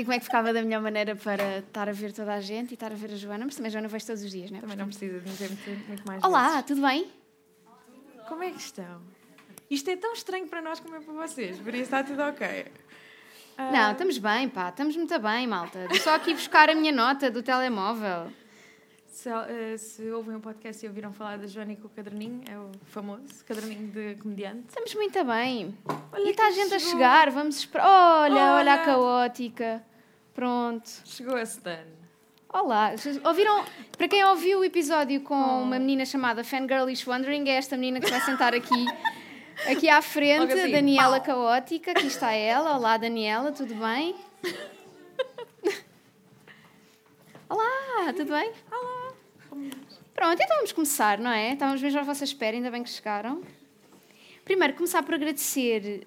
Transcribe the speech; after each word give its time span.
aqui 0.00 0.04
como 0.04 0.14
é 0.14 0.18
que 0.18 0.24
ficava 0.24 0.52
da 0.52 0.62
melhor 0.62 0.80
maneira 0.82 1.14
para 1.14 1.58
estar 1.58 1.88
a 1.88 1.92
ver 1.92 2.12
toda 2.12 2.32
a 2.34 2.40
gente 2.40 2.70
e 2.72 2.74
estar 2.74 2.90
a 2.90 2.94
ver 2.94 3.12
a 3.12 3.16
Joana, 3.16 3.44
mas 3.44 3.54
também 3.54 3.68
a 3.68 3.72
Joana 3.72 3.88
vejo 3.88 4.06
todos 4.06 4.22
os 4.22 4.30
dias, 4.30 4.50
não 4.50 4.58
é? 4.58 4.60
Também 4.60 4.76
não 4.76 4.86
precisa 4.86 5.20
dizer 5.20 5.48
muito, 5.48 5.88
muito 5.88 6.06
mais 6.06 6.24
Olá, 6.24 6.48
vezes. 6.50 6.64
tudo 6.66 6.80
bem? 6.82 7.10
Como 8.28 8.42
é 8.42 8.50
que 8.50 8.60
estão? 8.60 9.00
Isto 9.70 9.90
é 9.90 9.96
tão 9.96 10.12
estranho 10.12 10.48
para 10.48 10.60
nós 10.62 10.80
como 10.80 10.96
é 10.96 11.00
para 11.00 11.12
vocês, 11.12 11.58
por 11.58 11.72
isso 11.74 11.84
está 11.84 12.02
tudo 12.02 12.22
ok. 12.22 12.66
Ah, 13.58 13.70
Não, 13.70 13.92
estamos 13.92 14.18
bem, 14.18 14.48
pá, 14.48 14.70
estamos 14.70 14.96
muito 14.96 15.18
bem, 15.18 15.46
malta. 15.46 15.86
Vou 15.88 15.98
só 15.98 16.14
aqui 16.14 16.32
buscar 16.32 16.70
a 16.70 16.74
minha 16.74 16.92
nota 16.92 17.30
do 17.30 17.42
telemóvel. 17.42 18.32
Se, 19.06 19.28
eh, 19.28 19.76
se 19.76 20.10
ouvem 20.12 20.36
o 20.36 20.40
podcast 20.40 20.82
e 20.82 20.88
ouviram 20.88 21.12
falar 21.12 21.36
da 21.36 21.46
Joana 21.46 21.76
com 21.76 21.88
o 21.88 21.90
caderninho, 21.90 22.40
é 22.50 22.58
o 22.58 22.70
famoso 22.86 23.44
caderninho 23.44 23.88
de 23.88 24.14
comediante. 24.14 24.64
Estamos 24.68 24.94
muito 24.94 25.22
bem. 25.24 25.76
Olha 26.10 26.26
e 26.26 26.30
está 26.30 26.46
a 26.46 26.50
gente 26.52 26.72
a 26.72 26.78
chegou. 26.78 26.92
chegar, 26.94 27.30
vamos 27.30 27.58
esperar. 27.58 27.86
Olha, 27.86 28.34
olha, 28.34 28.52
Olha. 28.54 28.74
a 28.74 28.78
caótica. 28.84 29.84
Pronto. 30.34 30.88
Chegou 31.04 31.36
a 31.36 31.42
Stan. 31.42 31.84
Olá. 32.52 32.92
Ouviram? 33.24 33.64
Para 33.96 34.08
quem 34.08 34.24
ouviu 34.24 34.60
o 34.60 34.64
episódio 34.64 35.20
com 35.20 35.34
Oh. 35.34 35.62
uma 35.62 35.78
menina 35.78 36.04
chamada 36.04 36.42
Fangirlish 36.42 37.06
Wondering, 37.08 37.48
é 37.48 37.52
esta 37.54 37.76
menina 37.76 38.00
que 38.00 38.10
vai 38.10 38.20
sentar 38.20 38.54
aqui. 38.54 38.86
Aqui 39.70 39.88
à 39.88 40.00
frente, 40.00 40.52
assim, 40.52 40.70
Daniela 40.70 41.20
pau. 41.20 41.26
Caótica, 41.26 41.90
aqui 41.92 42.06
está 42.06 42.32
ela. 42.32 42.76
Olá, 42.76 42.96
Daniela, 42.96 43.52
tudo 43.52 43.74
bem? 43.74 44.16
Olá, 47.48 48.12
tudo 48.16 48.32
bem? 48.32 48.52
Olá. 48.70 49.12
Pronto, 50.14 50.42
então 50.42 50.56
vamos 50.56 50.72
começar, 50.72 51.18
não 51.18 51.30
é? 51.30 51.52
Estávamos 51.52 51.82
mesmo 51.82 51.98
à 52.00 52.02
vossa 52.02 52.24
espera, 52.24 52.56
ainda 52.56 52.70
bem 52.70 52.82
que 52.82 52.90
chegaram. 52.90 53.42
Primeiro, 54.44 54.74
começar 54.74 55.02
por 55.02 55.14
agradecer 55.14 56.06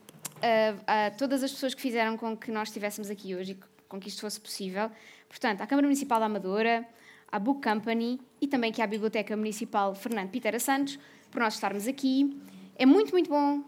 a, 0.87 1.05
a 1.07 1.11
todas 1.11 1.43
as 1.43 1.51
pessoas 1.51 1.73
que 1.73 1.81
fizeram 1.81 2.17
com 2.17 2.35
que 2.35 2.51
nós 2.51 2.67
estivéssemos 2.69 3.09
aqui 3.09 3.35
hoje 3.35 3.51
e 3.51 3.55
que- 3.55 3.72
com 3.93 3.99
que 3.99 4.09
isto 4.09 4.21
fosse 4.21 4.41
possível. 4.41 4.89
Portanto, 5.29 5.61
à 5.61 5.67
Câmara 5.67 5.85
Municipal 5.85 6.19
da 6.19 6.25
Amadora, 6.25 6.83
à 7.31 7.37
Book 7.37 7.61
Company 7.61 8.19
e 8.41 8.47
também 8.47 8.71
aqui 8.71 8.81
à 8.81 8.87
Biblioteca 8.87 9.37
Municipal 9.37 9.93
Fernando 9.93 10.31
Pitera 10.31 10.59
Santos, 10.59 10.97
por 11.29 11.39
nós 11.39 11.53
estarmos 11.53 11.87
aqui. 11.87 12.35
É 12.75 12.87
muito, 12.87 13.11
muito 13.11 13.29
bom 13.29 13.63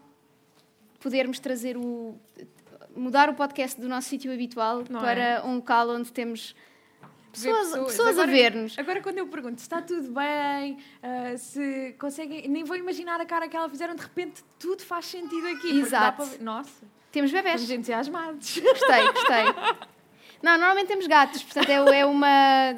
podermos 0.98 1.38
trazer 1.38 1.76
o. 1.76 2.16
mudar 2.96 3.28
o 3.30 3.34
podcast 3.34 3.80
do 3.80 3.88
nosso 3.88 4.08
sítio 4.08 4.32
habitual 4.32 4.82
Não 4.90 5.00
para 5.00 5.20
é? 5.22 5.42
um 5.44 5.56
local 5.56 5.90
onde 5.90 6.10
temos 6.10 6.56
pessoas, 7.32 7.68
pessoas, 7.86 8.18
a 8.18 8.22
Agora- 8.22 8.32
ver-nos. 8.32 8.76
Agora, 8.76 9.00
quando 9.00 9.18
eu 9.18 9.28
pergunto 9.28 9.60
se 9.60 9.66
está 9.66 9.80
tudo 9.80 10.10
bem, 10.10 10.78
ah, 11.04 11.36
se 11.36 11.94
conseguem. 12.00 12.48
Nem 12.48 12.64
vou 12.64 12.76
imaginar 12.76 13.20
a 13.20 13.24
cara 13.26 13.46
que 13.48 13.56
ela 13.56 13.68
fizeram, 13.68 13.94
de 13.94 14.02
repente 14.02 14.42
tudo 14.58 14.82
faz 14.82 15.06
sentido 15.06 15.46
aqui. 15.46 15.78
Exato. 15.78 16.26
para 16.28 16.42
Nossa, 16.42 16.84
Temos 17.12 17.30
bebés. 17.30 17.60
estamos 17.60 17.70
entusiasmados. 17.78 18.58
Gostei, 18.58 19.02
gostei. 19.12 19.86
Não, 20.46 20.56
normalmente 20.56 20.86
temos 20.86 21.08
gatos, 21.08 21.42
portanto 21.42 21.68
é, 21.68 21.98
é 21.98 22.06
uma, 22.06 22.28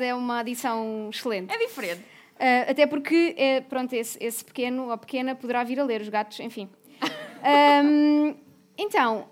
é 0.00 0.14
uma 0.14 0.38
adição 0.38 1.10
excelente. 1.12 1.52
É 1.52 1.58
diferente. 1.58 2.02
Ah, 2.38 2.70
até 2.70 2.86
porque, 2.86 3.34
é, 3.36 3.60
pronto, 3.60 3.92
esse, 3.92 4.16
esse 4.24 4.42
pequeno 4.42 4.90
ou 4.90 4.96
pequena 4.96 5.34
poderá 5.34 5.62
vir 5.64 5.78
a 5.78 5.84
ler 5.84 6.00
os 6.00 6.08
gatos, 6.08 6.40
enfim. 6.40 6.70
Ahm, 7.44 8.34
então, 8.78 9.28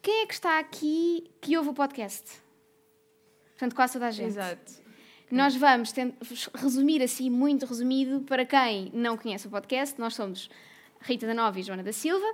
quem 0.00 0.22
é 0.22 0.26
que 0.26 0.32
está 0.32 0.58
aqui 0.58 1.30
que 1.42 1.58
ouve 1.58 1.68
o 1.68 1.74
podcast? 1.74 2.40
Portanto, 3.50 3.74
quase 3.74 3.92
toda 3.92 4.06
a 4.06 4.10
gente. 4.10 4.28
Exato. 4.28 4.86
Nós 5.30 5.54
vamos 5.56 5.92
resumir 6.54 7.02
assim, 7.02 7.28
muito 7.28 7.66
resumido, 7.66 8.20
para 8.20 8.46
quem 8.46 8.90
não 8.94 9.18
conhece 9.18 9.46
o 9.46 9.50
podcast. 9.50 10.00
Nós 10.00 10.14
somos 10.14 10.48
Rita 11.02 11.26
da 11.26 11.34
Nova 11.34 11.60
e 11.60 11.62
Joana 11.62 11.82
da 11.82 11.92
Silva. 11.92 12.26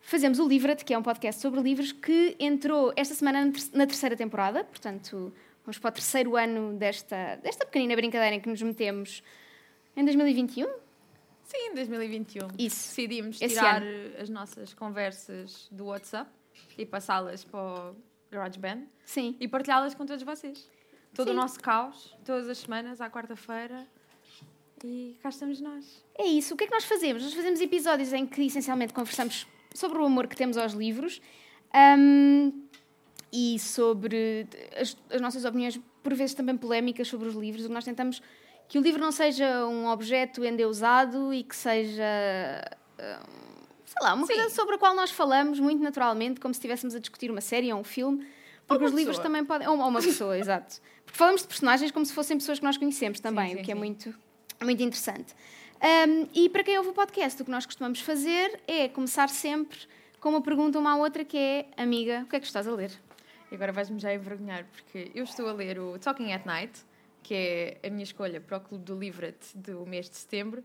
Fazemos 0.00 0.38
o 0.38 0.48
Livra-te, 0.48 0.84
que 0.84 0.92
é 0.94 0.98
um 0.98 1.02
podcast 1.02 1.40
sobre 1.40 1.60
livros, 1.60 1.92
que 1.92 2.36
entrou 2.40 2.92
esta 2.96 3.14
semana 3.14 3.44
na 3.44 3.52
ter- 3.52 3.70
na 3.72 3.86
terceira 3.86 4.16
temporada. 4.16 4.64
Portanto, 4.64 5.32
vamos 5.64 5.78
para 5.78 5.88
o 5.90 5.92
terceiro 5.92 6.36
ano 6.36 6.74
desta, 6.76 7.36
desta 7.36 7.64
pequenina 7.66 7.94
brincadeira 7.94 8.34
em 8.36 8.40
que 8.40 8.48
nos 8.48 8.60
metemos 8.62 9.22
em 9.96 10.04
2021. 10.04 10.66
Sim, 11.44 11.58
em 11.70 11.74
2021. 11.74 12.48
Isso. 12.58 12.88
Decidimos 12.88 13.40
Esse 13.42 13.54
tirar 13.56 13.82
ano. 13.82 14.14
as 14.20 14.28
nossas 14.28 14.72
conversas 14.74 15.68
do 15.70 15.86
WhatsApp 15.86 16.30
e 16.78 16.86
passá-las 16.86 17.44
para 17.44 17.60
o 17.60 17.96
GarageBand 18.30 18.84
Sim. 19.04 19.36
e 19.40 19.46
partilhá-las 19.48 19.94
com 19.94 20.06
todos 20.06 20.22
vocês. 20.22 20.68
Todo 21.14 21.28
Sim. 21.28 21.32
o 21.34 21.36
nosso 21.36 21.58
caos, 21.60 22.16
todas 22.24 22.48
as 22.48 22.58
semanas, 22.58 23.00
à 23.00 23.10
quarta-feira. 23.10 23.86
E 24.84 25.16
cá 25.22 25.28
estamos 25.28 25.60
nós. 25.60 26.04
É 26.16 26.24
isso. 26.24 26.54
O 26.54 26.56
que 26.56 26.64
é 26.64 26.66
que 26.68 26.72
nós 26.72 26.84
fazemos? 26.84 27.22
Nós 27.22 27.34
fazemos 27.34 27.60
episódios 27.60 28.12
em 28.12 28.26
que 28.26 28.42
essencialmente 28.42 28.94
conversamos 28.94 29.46
sobre 29.74 29.98
o 29.98 30.04
amor 30.04 30.26
que 30.26 30.36
temos 30.36 30.56
aos 30.56 30.72
livros 30.72 31.20
hum, 31.98 32.52
e 33.32 33.58
sobre 33.58 34.46
as, 34.76 34.96
as 35.10 35.20
nossas 35.20 35.44
opiniões, 35.44 35.80
por 36.02 36.14
vezes 36.14 36.34
também 36.34 36.56
polémicas 36.56 37.08
sobre 37.08 37.28
os 37.28 37.34
livros. 37.34 37.64
O 37.64 37.68
que 37.68 37.74
nós 37.74 37.84
tentamos 37.84 38.22
que 38.68 38.78
o 38.78 38.82
livro 38.82 39.00
não 39.00 39.10
seja 39.10 39.66
um 39.66 39.88
objeto 39.88 40.44
endeusado 40.44 41.34
e 41.34 41.42
que 41.42 41.56
seja. 41.56 42.04
hum, 42.98 43.50
sei 43.84 44.02
lá, 44.02 44.14
uma 44.14 44.26
Sim. 44.26 44.34
coisa 44.34 44.50
sobre 44.50 44.76
a 44.76 44.78
qual 44.78 44.94
nós 44.94 45.10
falamos 45.10 45.58
muito 45.58 45.82
naturalmente, 45.82 46.40
como 46.40 46.54
se 46.54 46.58
estivéssemos 46.58 46.94
a 46.94 47.00
discutir 47.00 47.30
uma 47.30 47.40
série 47.40 47.72
ou 47.72 47.80
um 47.80 47.84
filme. 47.84 48.24
Porque 48.68 48.84
os 48.84 48.92
livros 48.92 49.16
pessoa. 49.16 49.24
também 49.24 49.44
podem. 49.44 49.66
Ou 49.66 49.74
uma 49.74 50.00
pessoa, 50.00 50.38
exato. 50.38 50.80
Porque 51.04 51.18
falamos 51.18 51.42
de 51.42 51.48
personagens 51.48 51.90
como 51.90 52.06
se 52.06 52.12
fossem 52.12 52.38
pessoas 52.38 52.60
que 52.60 52.64
nós 52.64 52.76
conhecemos 52.76 53.18
também, 53.18 53.54
sim, 53.54 53.60
o 53.60 53.64
que 53.64 53.72
é 53.72 53.74
sim. 53.74 53.78
muito, 53.80 54.14
muito 54.62 54.80
interessante. 54.80 55.34
Um, 55.82 56.28
e 56.34 56.50
para 56.50 56.62
quem 56.62 56.76
ouve 56.76 56.90
o 56.90 56.92
podcast, 56.92 57.40
o 57.40 57.44
que 57.44 57.50
nós 57.50 57.64
costumamos 57.64 58.00
fazer 58.00 58.60
é 58.68 58.86
começar 58.86 59.30
sempre 59.30 59.78
com 60.20 60.28
uma 60.28 60.42
pergunta 60.42 60.78
uma 60.78 60.92
à 60.92 60.96
outra 60.96 61.24
que 61.24 61.38
é 61.38 61.66
Amiga, 61.74 62.22
o 62.24 62.28
que 62.28 62.36
é 62.36 62.40
que 62.40 62.46
estás 62.46 62.68
a 62.68 62.74
ler? 62.74 62.92
E 63.50 63.54
agora 63.54 63.72
vais-me 63.72 63.98
já 63.98 64.12
envergonhar, 64.12 64.66
porque 64.66 65.10
eu 65.14 65.24
estou 65.24 65.48
a 65.48 65.52
ler 65.52 65.78
o 65.78 65.98
Talking 65.98 66.32
at 66.32 66.44
Night, 66.44 66.84
que 67.22 67.34
é 67.34 67.78
a 67.86 67.90
minha 67.90 68.02
escolha 68.02 68.40
para 68.42 68.58
o 68.58 68.60
Clube 68.60 68.84
do 68.84 68.98
Livret 68.98 69.38
do 69.54 69.86
mês 69.86 70.10
de 70.10 70.16
setembro, 70.16 70.62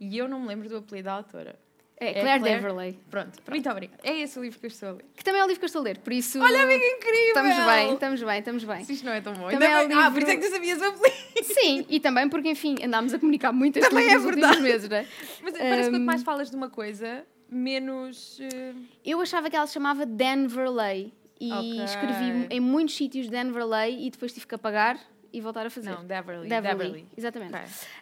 e 0.00 0.18
eu 0.18 0.28
não 0.28 0.40
me 0.40 0.48
lembro 0.48 0.68
do 0.68 0.78
apelido 0.78 1.04
da 1.04 1.12
autora. 1.12 1.56
É, 1.98 2.10
É 2.10 2.12
Claire, 2.20 2.40
Claire? 2.40 2.60
Deverley. 2.60 2.98
Pronto, 3.10 3.38
muito 3.48 3.70
obrigada. 3.70 3.98
É 4.04 4.20
esse 4.20 4.38
o 4.38 4.42
livro 4.42 4.58
que 4.60 4.66
eu 4.66 4.68
estou 4.68 4.88
a 4.90 4.92
ler. 4.92 5.04
Que 5.16 5.24
também 5.24 5.40
é 5.40 5.44
o 5.44 5.46
livro 5.46 5.60
que 5.60 5.64
eu 5.64 5.68
estou 5.68 5.80
a 5.80 5.84
ler, 5.84 5.98
por 5.98 6.12
isso. 6.12 6.38
Olha, 6.42 6.62
amiga, 6.62 6.84
incrível! 6.84 7.28
Estamos 7.28 7.56
bem, 7.66 7.92
estamos 7.94 8.22
bem, 8.22 8.38
estamos 8.38 8.64
bem. 8.64 8.84
Se 8.84 8.92
isto 8.92 9.06
não 9.06 9.12
é 9.12 9.20
tão 9.22 9.32
bom. 9.32 9.48
Também 9.48 9.68
é 9.68 9.82
o 9.84 9.88
bem- 9.88 9.96
Ah, 9.96 10.08
livro- 10.08 10.12
por 10.12 10.22
isso 10.22 10.30
é 10.30 10.36
que 10.36 10.46
tu 10.46 10.50
sabias 10.52 10.80
o 10.80 10.84
apelido. 10.84 11.16
Sim, 11.42 11.86
e 11.88 11.98
também 11.98 12.28
porque, 12.28 12.50
enfim, 12.50 12.76
andámos 12.84 13.14
a 13.14 13.18
comunicar 13.18 13.50
muito 13.52 13.78
este 13.78 13.88
Também 13.88 14.08
livro 14.08 14.28
é 14.28 14.32
verdade. 14.32 14.60
meses, 14.60 14.88
não 14.90 14.96
é? 14.98 15.06
Mas 15.42 15.52
parece 15.56 15.82
que 15.84 15.90
quanto 15.90 16.02
Um, 16.02 16.04
mais 16.04 16.22
falas 16.22 16.50
de 16.50 16.56
uma 16.56 16.68
coisa, 16.68 17.24
menos... 17.48 18.38
eh, 18.40 18.72
Eu 19.04 19.20
achava 19.20 19.48
que 19.48 19.56
ela 19.56 19.66
se 19.66 19.72
chamava 19.74 20.04
Denverley 20.04 21.14
e 21.40 21.52
Ok. 21.52 21.84
escrevi 21.84 22.46
em 22.50 22.60
muitos 22.60 22.94
sítios 22.96 23.28
Denverley 23.28 24.06
e 24.06 24.10
depois 24.10 24.32
tive 24.32 24.46
que 24.46 24.54
apagar 24.54 24.98
e 25.36 25.40
voltar 25.40 25.66
a 25.66 25.70
fazer. 25.70 25.90
Não, 25.90 26.04
Deverly. 26.04 26.48
Deverly, 26.48 26.78
Deverly. 26.78 27.06
exatamente. 27.16 27.52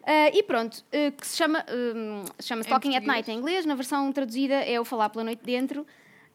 Ah, 0.07 0.29
e 0.33 0.43
pronto, 0.43 0.85
ah, 0.93 1.11
que 1.11 1.27
se 1.27 1.37
chama, 1.37 1.65
hum, 1.69 2.25
chama-se 2.41 2.69
Talking 2.69 2.95
at? 2.97 3.05
Night 3.05 3.31
em 3.31 3.37
inglês, 3.39 3.67
na 3.67 3.75
versão 3.75 4.13
traduzida 4.13 4.55
é 4.55 4.79
o 4.81 4.85
Falar 4.85 5.09
pela 5.11 5.25
Noite 5.25 5.43
Dentro. 5.45 5.87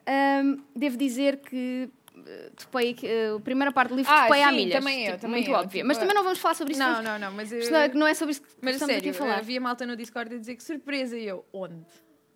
Ahm, 0.05 0.57
devo 0.75 0.97
dizer 0.97 1.37
que 1.37 1.89
topei, 2.57 2.95
ah, 3.03 3.37
a 3.37 3.39
primeira 3.39 3.71
parte 3.71 3.91
do 3.91 3.95
livro 3.95 4.11
Ah, 4.11 4.23
topei 4.27 4.43
à 4.43 4.49
sim, 4.49 4.55
milhas. 4.55 4.79
também 4.83 4.99
eu, 5.05 5.11
tipo, 5.11 5.21
também 5.21 5.37
muito 5.41 5.51
eu, 5.51 5.55
óbvio. 5.55 5.71
tipo, 5.71 5.87
Mas 5.87 5.97
também 5.97 6.13
não 6.15 6.23
vamos 6.23 6.39
falar 6.39 6.53
sobre 6.55 6.73
isso. 6.73 6.81
Não, 6.81 7.01
não, 7.01 7.17
não, 7.17 7.31
mas... 7.31 7.51
eh, 7.53 7.61
senão 7.61 7.79
é 7.79 7.87
não 7.93 8.07
é 8.07 8.13
sobre 8.13 8.31
isso 8.33 8.41
que 8.41 8.47
Mas 8.61 8.75
estamos 8.75 8.93
sério, 8.95 9.09
aqui 9.09 9.17
a 9.17 9.19
falar. 9.19 9.37
havia 9.39 9.61
malta 9.61 9.85
no 9.85 9.95
Discord 9.95 10.35
a 10.35 10.37
dizer 10.37 10.55
que 10.55 10.63
surpresa 10.63 11.17
e 11.17 11.25
eu, 11.25 11.45
onde? 11.53 11.75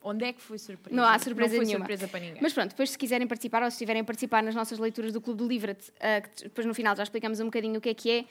Onde 0.05 0.25
é 0.25 0.33
que 0.33 0.41
foi 0.41 0.57
surpresa? 0.57 0.93
Não 0.95 1.05
há 1.07 1.17
surpresa 1.17 1.53
não 1.53 1.57
foi 1.59 1.65
nenhuma. 1.65 1.85
surpresa 1.85 2.07
para 2.09 2.19
ninguém. 2.19 2.41
Mas 2.41 2.51
pronto, 2.53 2.69
depois 2.71 2.89
se 2.91 2.97
quiserem 2.97 3.25
participar 3.25 3.63
ou 3.63 3.71
se 3.71 3.75
estiverem 3.75 4.01
a 4.01 4.05
participar 4.05 4.43
nas 4.43 4.53
nossas 4.53 4.77
leituras 4.77 5.13
do 5.13 5.21
Clube 5.21 5.37
do 5.39 5.47
Livro, 5.47 5.73
que 5.75 6.43
depois 6.43 6.67
no 6.67 6.73
final 6.73 6.93
já 6.95 7.03
explicamos 7.03 7.39
um 7.39 7.45
bocadinho 7.45 7.77
o 7.77 7.81
que 7.81 7.87
é 7.89 7.93
que 7.93 8.11
é, 8.11 8.25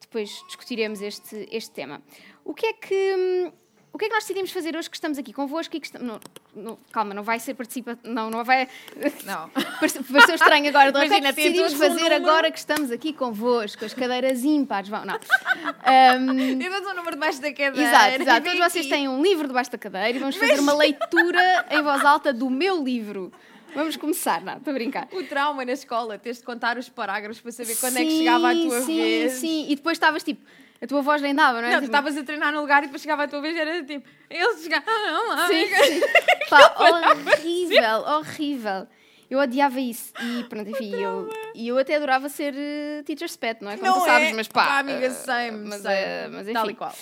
depois 0.00 0.30
discutiremos 0.46 1.00
este, 1.00 1.48
este 1.50 1.70
tema. 1.70 2.02
O 2.44 2.54
que 2.54 2.66
é 2.66 2.72
que. 2.72 3.14
hum, 3.16 3.52
O 3.92 3.98
que 3.98 4.04
é 4.04 4.08
que 4.08 4.14
nós 4.14 4.24
decidimos 4.24 4.52
fazer 4.52 4.76
hoje 4.76 4.90
que 4.90 4.96
estamos 4.96 5.16
aqui 5.16 5.32
convosco 5.32 5.74
e 5.74 5.80
que 5.80 5.86
estamos. 5.86 6.06
não- 6.06 6.20
não- 6.54 6.78
calma, 6.92 7.14
não 7.14 7.22
vai 7.22 7.38
ser 7.40 7.54
participa. 7.54 7.98
Não, 8.04 8.28
não 8.28 8.44
vai. 8.44 8.68
Não. 9.24 9.48
Parece- 9.80 10.02
Pareceu 10.04 10.34
estranho 10.34 10.68
agora. 10.68 10.92
De 10.92 10.98
Imagina, 10.98 11.28
repente 11.28 11.34
tem 11.34 11.44
decidimos 11.52 11.72
todos 11.72 11.74
um 11.74 11.88
fazer 11.94 12.10
número. 12.10 12.28
agora 12.30 12.50
que 12.52 12.58
estamos 12.58 12.90
aqui 12.90 13.14
convosco, 13.14 13.84
as 13.86 13.94
cadeiras 13.94 14.44
ímpares. 14.44 14.90
Vão, 14.90 15.02
não. 15.06 15.14
Eu 15.14 16.80
dou 16.82 16.90
o 16.90 16.94
número 16.94 17.12
debaixo 17.16 17.40
da 17.40 17.50
cadeira. 17.52 17.80
Exato, 17.88 18.22
exato. 18.22 18.44
Todos 18.44 18.58
vocês 18.58 18.86
aqui. 18.86 18.94
têm 18.94 19.08
um 19.08 19.22
livro 19.22 19.46
debaixo 19.48 19.70
da 19.70 19.78
cadeira 19.78 20.10
e 20.10 20.18
vamos 20.18 20.36
fazer 20.36 20.58
uma 20.60 20.74
leitura 20.74 21.66
em 21.70 21.82
voz 21.82 22.04
alta 22.04 22.32
do 22.32 22.50
meu 22.50 22.82
livro. 22.82 23.32
Vamos 23.76 23.96
começar, 23.96 24.40
não, 24.42 24.56
estou 24.56 24.70
a 24.70 24.74
brincar. 24.74 25.06
O 25.12 25.22
trauma 25.24 25.64
na 25.64 25.72
escola, 25.72 26.18
tres 26.18 26.38
de 26.38 26.44
contar 26.44 26.78
os 26.78 26.88
parágrafos 26.88 27.40
para 27.40 27.52
saber 27.52 27.76
quando 27.76 27.98
é 27.98 28.04
que 28.04 28.10
chegava 28.10 28.50
a 28.50 28.54
tua 28.54 28.80
sim, 28.80 28.96
vez. 28.96 29.32
Sim, 29.34 29.66
e 29.68 29.76
depois 29.76 29.96
estavas 29.96 30.22
tipo, 30.24 30.42
a 30.82 30.86
tua 30.86 31.02
voz 31.02 31.20
nem 31.20 31.34
dava, 31.34 31.60
não 31.60 31.68
é? 31.68 31.72
Não, 31.72 31.78
tu 31.80 31.82
Tipo, 31.84 31.86
estavas 31.96 32.16
a 32.16 32.24
treinar 32.24 32.52
no 32.52 32.60
lugar 32.62 32.82
e 32.82 32.86
depois 32.86 33.02
chegava 33.02 33.24
a 33.24 33.28
tua 33.28 33.40
vez 33.40 33.54
e 33.54 33.60
era 33.60 33.84
tipo, 33.84 34.08
ele 34.30 34.56
chegava, 34.58 34.84
ah, 34.88 35.12
não, 35.12 35.46
Sim, 35.46 35.54
amiga." 35.64 35.84
sim. 35.84 36.00
Pá, 36.48 36.74
horrível, 36.78 37.98
horrível. 38.16 38.86
Eu 39.28 39.40
odiava 39.40 39.80
isso. 39.80 40.12
E 40.22 40.44
pronto, 40.44 40.70
enfim, 40.70 40.94
eu, 40.94 41.28
e 41.54 41.66
eu 41.68 41.76
até 41.76 41.96
adorava 41.96 42.28
ser 42.28 42.54
uh, 42.54 43.02
teacher's 43.04 43.36
pet, 43.36 43.62
não 43.62 43.72
é? 43.72 43.76
Como 43.76 43.86
Não 43.90 43.98
tu 44.00 44.04
sabes, 44.04 44.28
é? 44.28 44.32
mas 44.32 44.46
pá. 44.48 44.64
Pá, 44.66 44.78
amiga, 44.78 45.08
uh, 45.08 45.12
same, 45.12 45.68
mas, 45.68 45.82
same. 45.82 45.94
uh, 45.96 46.30
mas 46.30 46.42
enfim. 46.42 46.52
Tal 46.52 46.70
e 46.70 46.74
qual. 46.74 46.94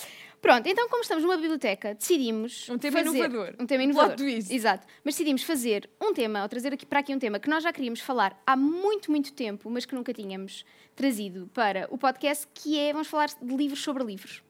Pronto, 0.45 0.67
então 0.67 0.87
como 0.89 1.01
estamos 1.01 1.23
numa 1.23 1.37
biblioteca, 1.37 1.95
decidimos 1.95 2.69
Um 2.69 2.77
tema 2.77 2.99
fazer... 2.99 3.17
inovador. 3.17 3.55
Um 3.59 3.65
tema 3.65 3.83
inovador. 3.83 4.15
Plot 4.15 4.31
twist. 4.31 4.53
Exato. 4.53 4.85
Mas 5.03 5.15
decidimos 5.15 5.41
fazer 5.41 5.89
um 5.99 6.13
tema, 6.13 6.43
ou 6.43 6.47
trazer 6.47 6.71
aqui 6.71 6.85
para 6.85 6.99
aqui 6.99 7.15
um 7.15 7.17
tema 7.17 7.39
que 7.39 7.49
nós 7.49 7.63
já 7.63 7.73
queríamos 7.73 7.99
falar 7.99 8.39
há 8.45 8.55
muito, 8.55 9.09
muito 9.09 9.33
tempo, 9.33 9.71
mas 9.71 9.87
que 9.87 9.95
nunca 9.95 10.13
tínhamos 10.13 10.63
trazido 10.95 11.49
para 11.51 11.87
o 11.89 11.97
podcast, 11.97 12.47
que 12.53 12.77
é, 12.77 12.93
vamos 12.93 13.07
falar 13.07 13.27
de 13.41 13.55
livros 13.55 13.81
sobre 13.81 14.03
livros. 14.03 14.43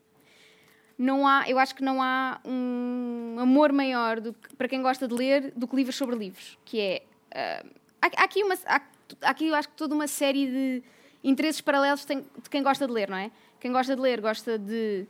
Não 0.97 1.25
há, 1.25 1.49
eu 1.49 1.57
acho 1.57 1.73
que 1.73 1.81
não 1.81 2.01
há 2.01 2.41
um 2.45 3.37
amor 3.39 3.71
maior 3.71 4.19
do 4.19 4.33
que- 4.33 4.53
para 4.57 4.67
quem 4.67 4.81
gosta 4.81 5.07
de 5.07 5.13
ler 5.13 5.53
do 5.55 5.65
que 5.65 5.77
livros 5.77 5.95
sobre 5.95 6.17
livros, 6.17 6.59
que 6.65 6.77
é... 6.77 7.03
ah, 7.33 7.63
há, 8.01 8.21
há 8.21 8.23
aqui 8.25 8.43
uma... 8.43 8.55
Há, 8.65 8.81
há 9.21 9.29
aqui, 9.29 9.47
eu 9.47 9.55
acho 9.55 9.69
que 9.69 9.75
toda 9.75 9.95
uma 9.95 10.07
série 10.07 10.45
de 10.45 10.83
interesses 11.23 11.61
paralelos 11.61 12.05
de 12.05 12.49
quem 12.49 12.61
gosta 12.61 12.85
de 12.85 12.91
ler, 12.91 13.09
não 13.09 13.17
é? 13.17 13.31
Quem 13.61 13.71
gosta 13.71 13.95
de 13.95 14.01
ler 14.01 14.19
gosta 14.19 14.59
de 14.59 15.07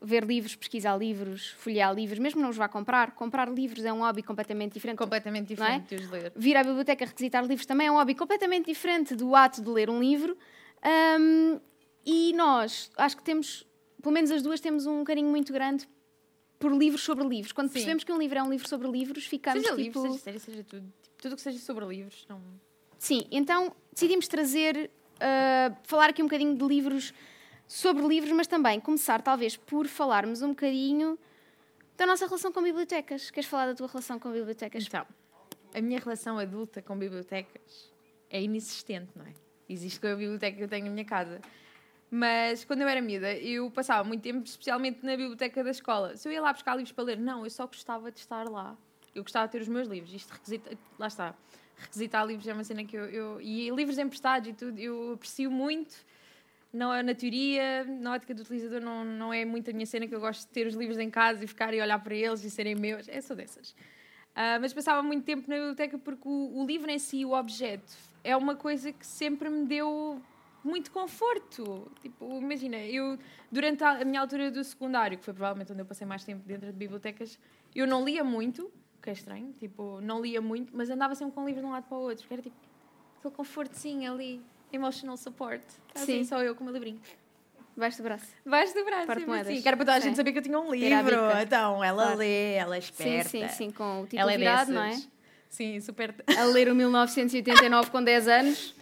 ver 0.00 0.24
livros, 0.24 0.54
pesquisar 0.54 0.96
livros, 0.96 1.50
folhear 1.58 1.94
livros, 1.94 2.18
mesmo 2.18 2.40
não 2.40 2.50
os 2.50 2.56
vá 2.56 2.68
comprar. 2.68 3.12
Comprar 3.12 3.50
livros 3.50 3.84
é 3.84 3.92
um 3.92 4.00
hobby 4.00 4.22
completamente 4.22 4.74
diferente. 4.74 4.98
Completamente 4.98 5.52
é? 5.52 5.56
diferente 5.56 5.96
de 5.96 5.96
os 5.96 6.10
ler. 6.10 6.32
Vir 6.36 6.56
à 6.56 6.62
biblioteca 6.62 7.04
requisitar 7.04 7.44
livros 7.44 7.66
também 7.66 7.88
é 7.88 7.90
um 7.90 7.96
hobby 7.96 8.14
completamente 8.14 8.66
diferente 8.66 9.14
do 9.14 9.34
ato 9.34 9.62
de 9.62 9.68
ler 9.68 9.90
um 9.90 10.00
livro. 10.00 10.36
Ahm, 10.82 11.60
e 12.06 12.32
nós, 12.34 12.90
acho 12.96 13.16
que 13.16 13.22
temos, 13.22 13.66
pelo 14.00 14.14
menos 14.14 14.30
as 14.30 14.42
duas, 14.42 14.60
temos 14.60 14.86
um 14.86 15.04
carinho 15.04 15.28
muito 15.28 15.52
grande 15.52 15.88
por 16.58 16.72
livros 16.72 17.02
sobre 17.02 17.26
livros. 17.26 17.52
Quando 17.52 17.68
Sim. 17.68 17.74
percebemos 17.74 18.04
que 18.04 18.12
um 18.12 18.18
livro 18.18 18.38
é 18.38 18.42
um 18.42 18.50
livro 18.50 18.68
sobre 18.68 18.88
livros, 18.88 19.26
ficamos 19.26 19.62
Seja 19.62 19.76
tipo... 19.76 20.00
livros, 20.00 20.02
seja 20.02 20.24
série, 20.24 20.38
seja 20.38 20.64
tudo. 20.64 20.92
Tipo, 21.02 21.16
tudo 21.22 21.32
o 21.32 21.36
que 21.36 21.42
seja 21.42 21.58
sobre 21.58 21.84
livros. 21.84 22.26
Não... 22.28 22.40
Sim, 22.98 23.26
então 23.30 23.74
decidimos 23.92 24.26
trazer, 24.26 24.90
ah, 25.20 25.72
falar 25.84 26.10
aqui 26.10 26.22
um 26.22 26.26
bocadinho 26.26 26.56
de 26.56 26.64
livros, 26.64 27.12
sobre 27.68 28.04
livros, 28.06 28.32
mas 28.32 28.46
também 28.46 28.80
começar 28.80 29.20
talvez 29.20 29.56
por 29.56 29.86
falarmos 29.86 30.40
um 30.40 30.48
bocadinho 30.48 31.18
da 31.96 32.06
nossa 32.06 32.24
relação 32.24 32.50
com 32.50 32.62
bibliotecas. 32.62 33.30
Queres 33.30 33.48
falar 33.48 33.66
da 33.66 33.74
tua 33.74 33.86
relação 33.86 34.18
com 34.18 34.32
bibliotecas? 34.32 34.86
Então, 34.86 35.06
a 35.74 35.80
minha 35.80 36.00
relação 36.00 36.38
adulta 36.38 36.80
com 36.80 36.96
bibliotecas 36.96 37.92
é 38.30 38.42
inexistente, 38.42 39.10
não 39.14 39.26
é? 39.26 39.32
Existe 39.68 40.00
com 40.00 40.06
a 40.06 40.16
biblioteca 40.16 40.56
que 40.56 40.62
eu 40.62 40.68
tenho 40.68 40.86
na 40.86 40.92
minha 40.92 41.04
casa. 41.04 41.40
Mas 42.10 42.64
quando 42.64 42.80
eu 42.80 42.88
era 42.88 43.02
miúda, 43.02 43.34
eu 43.34 43.70
passava 43.70 44.02
muito 44.02 44.22
tempo, 44.22 44.42
especialmente 44.46 45.04
na 45.04 45.14
biblioteca 45.14 45.62
da 45.62 45.70
escola. 45.70 46.16
Se 46.16 46.26
eu 46.26 46.32
ia 46.32 46.40
lá 46.40 46.52
buscar 46.54 46.74
livros 46.74 46.92
para 46.92 47.04
ler, 47.04 47.18
não, 47.18 47.44
eu 47.44 47.50
só 47.50 47.66
gostava 47.66 48.10
de 48.10 48.18
estar 48.18 48.48
lá. 48.48 48.74
Eu 49.14 49.22
gostava 49.22 49.46
de 49.46 49.52
ter 49.52 49.60
os 49.60 49.68
meus 49.68 49.86
livros. 49.86 50.14
Isto 50.14 50.32
requisita, 50.32 50.70
lá 50.98 51.08
está. 51.08 51.34
Requisitar 51.76 52.26
livros 52.26 52.48
é 52.48 52.54
uma 52.54 52.64
cena 52.64 52.82
que 52.82 52.96
eu, 52.96 53.04
eu. 53.04 53.40
E 53.42 53.68
livros 53.70 53.98
emprestados 53.98 54.48
e 54.48 54.52
tudo, 54.54 54.78
eu 54.78 55.12
aprecio 55.12 55.50
muito. 55.50 55.94
Não 56.72 56.92
é 56.92 57.02
na 57.02 57.14
teoria, 57.14 57.84
na 57.84 58.12
ótica 58.12 58.34
do 58.34 58.42
utilizador, 58.42 58.80
não, 58.80 59.04
não 59.04 59.32
é 59.32 59.44
muito 59.44 59.70
a 59.70 59.72
minha 59.72 59.86
cena 59.86 60.06
que 60.06 60.14
eu 60.14 60.20
gosto 60.20 60.40
de 60.40 60.48
ter 60.48 60.66
os 60.66 60.74
livros 60.74 60.98
em 60.98 61.10
casa 61.10 61.42
e 61.42 61.46
ficar 61.46 61.72
e 61.72 61.80
olhar 61.80 61.98
para 61.98 62.14
eles 62.14 62.44
e 62.44 62.50
serem 62.50 62.74
meus. 62.74 63.08
É 63.08 63.20
só 63.20 63.34
dessas. 63.34 63.74
Ah, 64.34 64.58
mas 64.60 64.72
passava 64.72 65.02
muito 65.02 65.24
tempo 65.24 65.48
na 65.48 65.56
biblioteca 65.56 65.98
porque 65.98 66.28
o, 66.28 66.60
o 66.62 66.66
livro 66.66 66.90
em 66.90 66.98
si, 66.98 67.24
o 67.24 67.32
objeto, 67.32 67.92
é 68.22 68.36
uma 68.36 68.54
coisa 68.54 68.92
que 68.92 69.06
sempre 69.06 69.48
me 69.48 69.66
deu 69.66 70.22
muito 70.62 70.90
conforto. 70.92 71.90
Tipo, 72.00 72.38
imagina, 72.38 72.76
eu, 72.76 73.18
durante 73.50 73.82
a, 73.82 74.02
a 74.02 74.04
minha 74.04 74.20
altura 74.20 74.50
do 74.50 74.62
secundário, 74.62 75.18
que 75.18 75.24
foi 75.24 75.34
provavelmente 75.34 75.72
onde 75.72 75.80
eu 75.80 75.86
passei 75.86 76.06
mais 76.06 76.22
tempo 76.24 76.46
dentro 76.46 76.66
de 76.66 76.72
bibliotecas, 76.72 77.38
eu 77.74 77.86
não 77.86 78.04
lia 78.04 78.22
muito, 78.22 78.70
que 79.02 79.10
é 79.10 79.12
estranho, 79.12 79.52
tipo, 79.54 80.00
não 80.00 80.20
lia 80.20 80.40
muito, 80.40 80.76
mas 80.76 80.90
andava 80.90 81.14
sempre 81.14 81.34
com 81.34 81.44
livros 81.44 81.64
de 81.64 81.68
um 81.68 81.72
lado 81.72 81.88
para 81.88 81.96
o 81.96 82.02
outro, 82.02 82.22
porque 82.22 82.34
era 82.34 82.42
tipo 82.42 82.56
aquele 83.18 83.34
confortozinho 83.34 84.12
ali, 84.12 84.40
emotional 84.72 85.16
support. 85.16 85.62
Tá 85.94 86.00
Assim, 86.02 86.18
Sim. 86.18 86.24
só 86.24 86.42
eu 86.42 86.54
com 86.54 86.62
o 86.62 86.64
meu 86.64 86.74
livrinho. 86.74 87.00
Baixo 87.76 87.98
do 87.98 88.02
braço. 88.02 88.26
Baixo 88.44 88.74
do 88.74 88.84
braço, 88.84 89.06
Parte 89.06 89.20
sempre 89.20 89.30
moedas. 89.34 89.52
assim. 89.52 89.62
Que 89.62 89.68
era 89.68 89.76
para 89.76 89.86
toda 89.86 89.96
a 89.98 90.00
Sim. 90.00 90.08
gente 90.08 90.16
saber 90.16 90.32
que 90.32 90.38
eu 90.38 90.42
tinha 90.42 90.58
um 90.58 90.70
livro. 90.74 91.16
Então, 91.42 91.82
ela 91.84 92.02
Claro. 92.04 92.18
lê, 92.18 92.54
ela 92.54 92.76
é 92.76 92.80
Sim, 92.80 92.90
esperta. 92.90 93.28
sim, 93.28 93.48
sim, 93.48 93.70
com 93.70 94.00
o 94.00 94.04
título 94.04 94.20
Ela 94.22 94.32
é 94.32 94.36
virado, 94.38 94.72
não 94.72 94.82
é? 94.82 95.00
Sim, 95.48 95.80
super. 95.80 96.14
A 96.36 96.44
ler 96.44 96.68
o 96.68 96.74
1989 96.74 97.90
com 97.90 98.02
10 98.02 98.26
anos. 98.28 98.74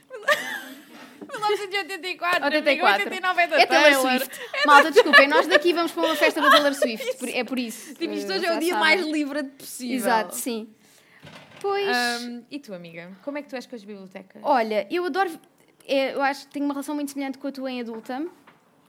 1984. 1.20 2.44
84. 2.44 3.04
89 3.04 3.42
é 3.42 3.46
da 3.46 3.60
É 3.60 3.66
Taylor 3.66 4.02
Taylor. 4.02 4.18
Swift. 4.20 4.40
Malta, 4.66 4.90
desculpem, 4.90 5.28
nós 5.28 5.46
daqui 5.46 5.72
vamos 5.72 5.92
para 5.92 6.02
uma 6.06 6.16
festa 6.16 6.40
da 6.40 6.50
Taylor 6.50 6.74
Swift. 6.74 7.16
por- 7.18 7.28
É 7.28 7.44
por 7.44 7.58
isso. 7.58 7.94
Tipo, 7.94 8.14
isto 8.14 8.32
Eh, 8.32 8.36
hoje 8.36 8.46
é 8.46 8.56
o 8.56 8.60
dia 8.60 8.72
sabem. 8.74 8.80
mais 8.96 9.00
livre 9.06 9.42
possível. 9.44 9.96
Exato, 9.96 10.34
sim. 10.34 10.68
Pois. 11.60 11.88
Ahm, 11.96 12.42
e 12.50 12.58
tu, 12.58 12.72
amiga? 12.74 13.10
Como 13.24 13.38
é 13.38 13.42
que 13.42 13.48
tu 13.48 13.56
és 13.56 13.66
com 13.66 13.74
as 13.74 13.84
bibliotecas? 13.84 14.40
Olha, 14.44 14.86
eu 14.90 15.04
adoro. 15.04 15.30
É, 15.86 16.14
eu 16.14 16.22
acho 16.22 16.46
que 16.46 16.52
tenho 16.52 16.64
uma 16.64 16.74
relação 16.74 16.94
muito 16.94 17.10
semelhante 17.12 17.38
com 17.38 17.46
a 17.48 17.52
tua 17.52 17.70
em 17.70 17.80
adulta, 17.80 18.26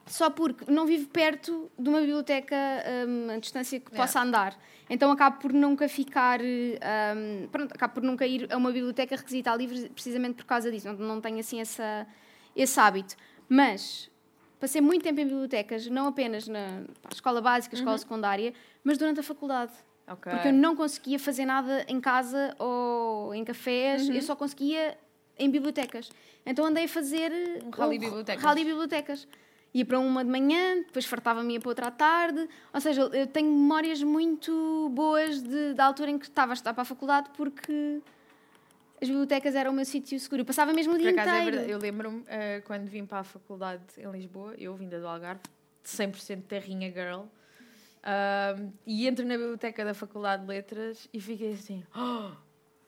só 0.05 0.29
porque 0.29 0.69
não 0.71 0.85
vivo 0.85 1.07
perto 1.09 1.69
de 1.77 1.89
uma 1.89 1.99
biblioteca 1.99 2.55
hum, 3.07 3.29
a 3.29 3.37
distância 3.39 3.79
que 3.79 3.87
Yeah. 3.91 4.05
possa 4.05 4.21
andar. 4.21 4.57
Então 4.89 5.11
acabo 5.11 5.37
por 5.39 5.51
nunca 5.51 5.87
ficar. 5.89 6.39
hum, 6.41 7.47
pronto, 7.51 7.73
acabo 7.73 7.93
por 7.95 8.03
nunca 8.03 8.25
ir 8.25 8.47
a 8.51 8.57
uma 8.57 8.71
biblioteca 8.71 9.15
requisitar 9.15 9.57
livros 9.57 9.87
precisamente 9.89 10.35
por 10.35 10.45
causa 10.45 10.71
disso. 10.71 10.87
Não, 10.87 10.95
não 10.95 11.21
tenho 11.21 11.39
assim 11.39 11.59
essa, 11.59 12.07
esse 12.55 12.79
hábito. 12.79 13.15
Mas 13.49 14.09
passei 14.59 14.79
muito 14.81 15.03
tempo 15.03 15.19
em 15.19 15.25
bibliotecas, 15.25 15.87
não 15.87 16.07
apenas 16.07 16.47
na 16.47 16.83
pá, 17.01 17.09
escola 17.13 17.41
básica, 17.41 17.75
escola 17.75 17.97
secundária, 17.97 18.53
mas 18.83 18.97
durante 18.97 19.19
a 19.19 19.23
faculdade. 19.23 19.73
Ok. 20.09 20.31
Porque 20.31 20.47
eu 20.47 20.53
não 20.53 20.73
conseguia 20.73 21.19
fazer 21.19 21.45
nada 21.45 21.85
em 21.87 21.99
casa 21.99 22.55
ou 22.57 23.35
em 23.35 23.43
cafés, 23.43 24.07
Uhum. 24.07 24.15
eu 24.15 24.21
só 24.21 24.35
conseguia 24.37 24.97
em 25.39 25.49
bibliotecas. 25.49 26.09
Então 26.45 26.65
andei 26.65 26.85
a 26.85 26.87
fazer 26.87 27.31
Um 27.65 27.69
rally 27.69 27.99
bibliotecas. 27.99 28.43
rally 28.43 28.63
bibliotecas. 28.65 29.27
Ia 29.73 29.85
para 29.85 29.99
uma 29.99 30.23
de 30.23 30.31
manhã, 30.31 30.77
depois 30.77 31.05
fartava-me 31.05 31.53
ia 31.53 31.59
para 31.59 31.69
outra 31.69 31.87
à 31.87 31.91
tarde. 31.91 32.47
Ou 32.73 32.79
seja, 32.81 33.01
eu 33.01 33.27
tenho 33.27 33.51
memórias 33.51 34.01
muito 34.01 34.89
boas 34.93 35.41
de, 35.43 35.73
da 35.73 35.85
altura 35.85 36.09
em 36.11 36.17
que 36.17 36.25
estava 36.25 36.53
a 36.53 36.55
estudar 36.55 36.73
para 36.73 36.81
a 36.81 36.85
faculdade 36.85 37.29
porque 37.35 38.01
as 38.99 39.07
bibliotecas 39.07 39.53
eram 39.55 39.71
o 39.71 39.73
meu 39.75 39.85
sítio 39.85 40.19
seguro. 40.19 40.41
Eu 40.41 40.45
passava 40.45 40.73
mesmo 40.73 40.93
o 40.93 40.95
Por 40.95 41.01
dia 41.01 41.11
acaso, 41.11 41.29
é 41.29 41.33
inteiro. 41.33 41.51
verdade. 41.51 41.71
Eu 41.71 41.77
lembro-me 41.79 42.23
eh, 42.27 42.61
quando 42.65 42.87
vim 42.87 43.05
para 43.05 43.19
a 43.19 43.23
faculdade 43.23 43.83
em 43.97 44.09
Lisboa, 44.09 44.55
eu 44.57 44.73
vinda 44.75 44.99
do 44.99 45.07
Algarve, 45.07 45.41
100% 45.85 46.43
terrinha 46.47 46.89
girl, 46.91 47.23
ahm, 48.03 48.71
e 48.85 49.05
entro 49.07 49.25
na 49.25 49.35
biblioteca 49.37 49.83
da 49.85 49.93
Faculdade 49.93 50.43
de 50.43 50.47
Letras 50.49 51.07
e 51.13 51.19
fiquei 51.19 51.53
assim: 51.53 51.83
oh, 51.95 52.31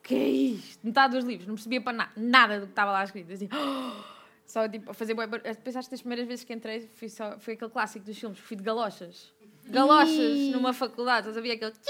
que 0.09 0.15
é 0.15 0.27
isto? 0.27 0.79
Metade 0.85 1.15
dos 1.15 1.23
livros, 1.25 1.47
não 1.47 1.55
percebia 1.55 1.79
para 1.81 1.93
na 1.93 2.09
nada 2.17 2.59
do 2.59 2.65
que 2.65 2.71
estava 2.71 2.91
lá 2.91 3.03
escrito. 3.03 3.31
Assim, 3.31 3.47
"Oh!" 3.53 4.01
só 4.45 4.67
tipo, 4.67 4.89
a 4.89 4.93
fazer. 4.93 5.13
bué 5.13 5.27
bar- 5.27 5.41
Pensaste 5.63 5.91
das 5.91 6.01
primeiras 6.01 6.27
vezes 6.27 6.43
que 6.43 6.51
entrei, 6.53 6.87
fui 6.95 7.07
só, 7.09 7.37
foi 7.39 7.53
aquele 7.53 7.69
clássico 7.71 8.03
dos 8.05 8.17
filmes, 8.17 8.39
fui 8.39 8.57
de 8.57 8.63
galochas. 8.63 9.31
Galochas 9.67 10.09
Ih. 10.17 10.51
numa 10.51 10.73
faculdade, 10.73 11.27
eu 11.27 11.33
sabia 11.33 11.53
aquele. 11.53 11.73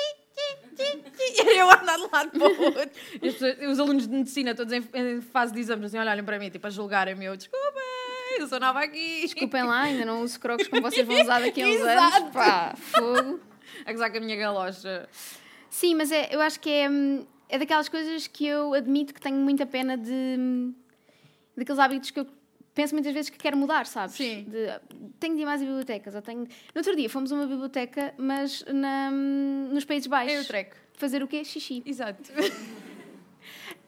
E 0.81 1.57
eu 1.57 1.69
andar 1.69 1.97
de 1.97 2.07
lado 2.11 2.31
para 2.31 2.47
o 2.47 2.63
outro. 2.63 3.69
Os 3.69 3.79
alunos 3.79 4.07
de 4.07 4.13
medicina, 4.13 4.55
todos 4.55 4.71
em, 4.73 4.81
em 4.93 5.21
fase 5.21 5.53
de 5.53 5.59
exames, 5.59 5.85
assim, 5.85 5.97
olharem 5.99 6.23
para 6.23 6.39
mim, 6.39 6.49
tipo, 6.49 6.65
a 6.65 6.69
julgarem-me. 6.69 7.25
Eu, 7.25 7.35
desculpem, 7.35 7.83
eu 8.39 8.47
sou 8.47 8.59
nova 8.59 8.79
aqui. 8.81 9.21
Desculpem 9.21 9.63
lá, 9.63 9.81
ainda 9.81 10.05
não 10.05 10.21
uso 10.23 10.39
crocos 10.39 10.67
como 10.69 10.81
vocês 10.81 11.05
vão 11.05 11.21
usar 11.21 11.41
daqui 11.41 11.61
a 11.61 11.65
uns 11.65 11.75
Exato. 11.81 12.15
anos. 12.17 12.31
Pá, 12.33 12.73
fogo. 12.77 13.39
A 13.85 13.91
gozar 13.91 14.09
com 14.11 14.17
a 14.17 14.21
minha 14.21 14.35
galocha. 14.37 15.07
Sim, 15.69 15.95
mas 15.95 16.11
é, 16.11 16.29
eu 16.33 16.39
acho 16.41 16.59
que 16.59 16.69
é, 16.69 16.89
hum, 16.89 17.25
é 17.49 17.57
daquelas 17.57 17.89
coisas 17.89 18.27
que 18.27 18.45
eu 18.45 18.73
admito 18.73 19.13
que 19.13 19.19
tenho 19.19 19.35
muita 19.37 19.65
pena 19.65 19.97
de. 19.97 20.71
daqueles 21.57 21.79
hábitos 21.79 22.11
que 22.11 22.19
eu 22.19 22.27
penso 22.73 22.93
muitas 22.95 23.11
vezes 23.13 23.29
que 23.29 23.37
quero 23.37 23.57
mudar, 23.57 23.85
sabes? 23.85 24.15
Sim. 24.15 24.45
De, 24.47 24.79
tenho 25.19 25.35
de 25.35 25.41
ir 25.41 25.45
mais 25.45 25.61
a 25.61 25.65
bibliotecas. 25.65 26.15
Ou 26.15 26.21
tenho... 26.21 26.41
No 26.41 26.47
outro 26.77 26.95
dia 26.95 27.09
fomos 27.09 27.31
a 27.31 27.35
uma 27.35 27.45
biblioteca, 27.47 28.13
mas 28.17 28.63
na, 28.71 29.11
nos 29.11 29.83
Países 29.83 30.07
Baixos. 30.07 30.33
É 30.37 30.39
o 30.41 30.45
treco. 30.45 30.75
Fazer 30.93 31.21
o 31.23 31.27
quê? 31.27 31.43
Xixi. 31.43 31.83
Exato. 31.85 32.31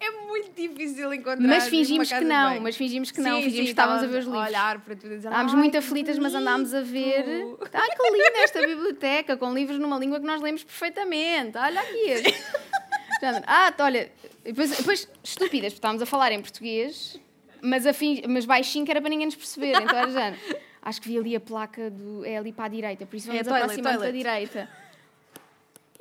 É 0.04 0.10
muito 0.26 0.52
difícil 0.56 1.14
encontrar. 1.14 1.48
Mas 1.48 1.68
fingimos 1.68 2.12
que 2.12 2.22
não, 2.22 2.60
mas 2.60 2.76
fingimos 2.76 3.12
que 3.12 3.22
não, 3.22 3.36
Sim, 3.36 3.44
fingimos 3.44 3.56
sim, 3.58 3.64
que 3.66 3.70
estávamos 3.70 4.04
a 4.04 4.08
ver 4.08 4.18
os 4.18 4.26
livros. 4.26 4.48
olhar 4.48 4.80
para 4.80 4.96
tudo 4.96 5.10
dizer, 5.10 5.28
Estávamos 5.28 5.54
"Ai, 5.54 5.60
muito 5.60 5.78
aflitas, 5.78 6.18
mas 6.18 6.34
andámos 6.34 6.74
a 6.74 6.82
ver. 6.82 7.24
bonito." 7.24 7.70
Ah, 7.72 7.88
que 7.88 8.10
linda 8.12 8.40
esta 8.40 8.66
biblioteca, 8.66 9.38
com 9.38 9.54
livros 9.54 9.78
numa 9.78 10.00
língua 10.00 10.20
que 10.20 10.26
nós 10.26 10.42
lemos 10.42 10.64
perfeitamente. 10.64 11.56
Olha 11.56 11.82
aqui. 11.82 12.16
Género, 13.22 13.46
ah, 13.48 13.74
olha, 13.80 14.12
depois, 14.44 14.76
depois 14.76 15.08
estúpidas, 15.24 15.74
porque 15.74 15.78
estávamos 15.78 16.02
a 16.02 16.06
falar 16.06 16.32
em 16.32 16.42
português, 16.42 17.20
mas, 17.62 17.86
a 17.86 17.94
fin- 17.94 18.24
mas 18.28 18.46
baixinho 18.46 18.84
que 18.84 18.92
era 18.92 19.00
para 19.00 19.10
ninguém 19.10 19.28
nos 19.28 19.36
perceber. 19.36 19.80
Então 19.82 19.98
era 19.98 20.12
já. 20.12 20.34
Acho 20.82 21.00
que 21.00 21.08
vi 21.10 21.18
ali 21.20 21.36
a 21.36 21.40
placa 21.40 21.92
do. 21.92 22.26
É 22.26 22.38
ali 22.38 22.52
para 22.52 22.66
a 22.66 22.68
direita, 22.70 23.06
por 23.06 23.16
isso 23.16 23.28
É 23.30 23.34
vamos 23.34 23.48
toilet, 23.48 23.64
aproximando 23.64 23.98
para 24.00 24.08
a 24.08 24.12
toilet. 24.12 24.18
direita. 24.18 24.70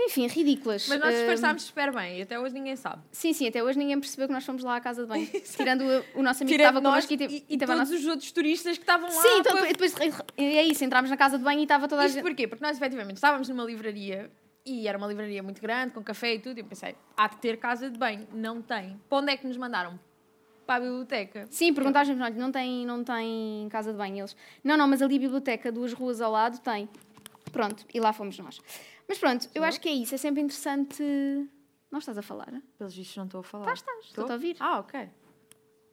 Enfim, 0.02 0.26
ridículas. 0.28 0.88
Mas 0.88 0.98
nós 0.98 1.08
Ah, 1.14 1.18
disfarçámos 1.18 1.62
super 1.64 1.92
bem 1.92 2.20
e 2.20 2.22
até 2.22 2.40
hoje 2.40 2.54
ninguém 2.54 2.74
sabe. 2.74 3.02
Sim, 3.12 3.34
sim, 3.34 3.46
até 3.46 3.62
hoje 3.62 3.78
ninguém 3.78 4.00
percebeu 4.00 4.26
que 4.28 4.32
nós 4.32 4.42
fomos 4.46 4.64
lá 4.64 4.76
à 4.76 4.80
casa 4.80 5.02
de 5.02 5.08
banho. 5.08 5.26
Tirando 5.54 5.82
o, 5.82 6.20
o 6.20 6.22
nosso 6.22 6.42
amigo 6.42 6.56
que 6.56 6.62
Tirando 6.62 6.78
estava 6.78 6.80
nós 6.80 7.04
connosco 7.06 7.12
e, 7.12 7.36
e, 7.36 7.44
e 7.50 7.54
estava 7.54 7.74
a 7.74 7.76
todos 7.76 7.90
nossa- 7.90 8.02
os 8.02 8.06
outros 8.10 8.32
turistas 8.32 8.78
que 8.78 8.82
estavam 8.82 9.14
lá. 9.14 9.20
Sim, 9.22 9.40
então 9.40 9.58
para- 9.58 9.66
depois 9.68 9.94
é 10.38 10.62
isso, 10.64 10.82
entramos 10.82 11.10
na 11.10 11.18
casa 11.18 11.36
de 11.36 11.44
banho 11.44 11.60
e 11.60 11.64
estava 11.64 11.86
toda 11.86 12.00
a 12.00 12.06
Isto 12.06 12.14
gente. 12.14 12.22
porquê? 12.24 12.48
Porque 12.48 12.64
nós 12.64 12.78
efetivamente 12.78 13.16
estávamos 13.16 13.46
numa 13.50 13.62
livraria 13.64 14.30
e 14.64 14.86
era 14.86 14.96
uma 14.98 15.06
livraria 15.06 15.42
muito 15.42 15.60
grande, 15.60 15.92
com 15.92 16.02
café 16.02 16.34
e 16.34 16.38
tudo, 16.38 16.58
e 16.58 16.60
eu 16.60 16.64
pensei, 16.64 16.94
há 17.16 17.28
de 17.28 17.36
ter 17.38 17.56
casa 17.58 17.90
de 17.90 17.98
banho. 17.98 18.26
Não 18.32 18.60
tem. 18.60 19.00
Para 19.08 19.18
onde 19.18 19.32
é 19.32 19.36
que 19.36 19.46
nos 19.46 19.56
mandaram? 19.56 19.98
Para 20.66 20.76
a 20.76 20.80
biblioteca. 20.80 21.46
Sim, 21.50 21.74
perguntávamos, 21.74 22.20
olha, 22.20 22.34
não 22.34 22.52
tem, 22.52 22.86
não 22.86 23.02
tem 23.02 23.68
casa 23.70 23.92
de 23.92 23.98
banho 23.98 24.18
eles. 24.18 24.36
Não, 24.62 24.76
não, 24.76 24.86
mas 24.86 25.02
ali 25.02 25.16
a 25.16 25.18
biblioteca, 25.18 25.72
duas 25.72 25.92
ruas 25.92 26.20
ao 26.20 26.30
lado, 26.30 26.60
tem. 26.60 26.88
Pronto, 27.50 27.84
e 27.92 27.98
lá 27.98 28.12
fomos 28.12 28.38
nós. 28.38 28.60
Mas 29.08 29.18
pronto, 29.18 29.48
eu 29.54 29.64
acho 29.64 29.80
que 29.80 29.88
é 29.88 29.92
isso. 29.92 30.14
É 30.14 30.18
sempre 30.18 30.40
interessante. 30.40 31.02
Não 31.90 31.98
estás 31.98 32.16
a 32.16 32.22
falar? 32.22 32.52
Pelos 32.78 32.94
vistos 32.94 33.16
não 33.16 33.24
estou 33.24 33.40
a 33.40 33.42
falar. 33.42 33.72
Estás, 33.72 33.80
estás. 33.80 34.04
Estou-te 34.06 34.30
a 34.30 34.34
ouvir. 34.34 34.56
Ah, 34.60 34.78
ok. 34.78 35.08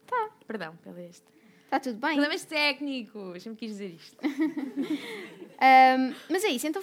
Tá. 0.06 0.30
Perdão 0.46 0.76
pelo 0.76 0.98
este. 1.00 1.26
Está 1.64 1.80
tudo 1.80 1.98
bem? 1.98 2.12
Problemas 2.12 2.44
técnicos. 2.44 3.42
Sempre 3.42 3.58
quis 3.58 3.70
dizer 3.70 3.88
isto. 3.88 4.16
Um, 5.58 6.14
mas 6.30 6.44
é 6.44 6.50
isso, 6.50 6.68
então 6.68 6.80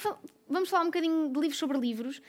vamos 0.47 0.69
falar 0.69 0.83
um 0.83 0.87
bocadinho 0.87 1.29
de 1.29 1.39
livros 1.39 1.57
sobre 1.57 1.77
livros. 1.77 2.21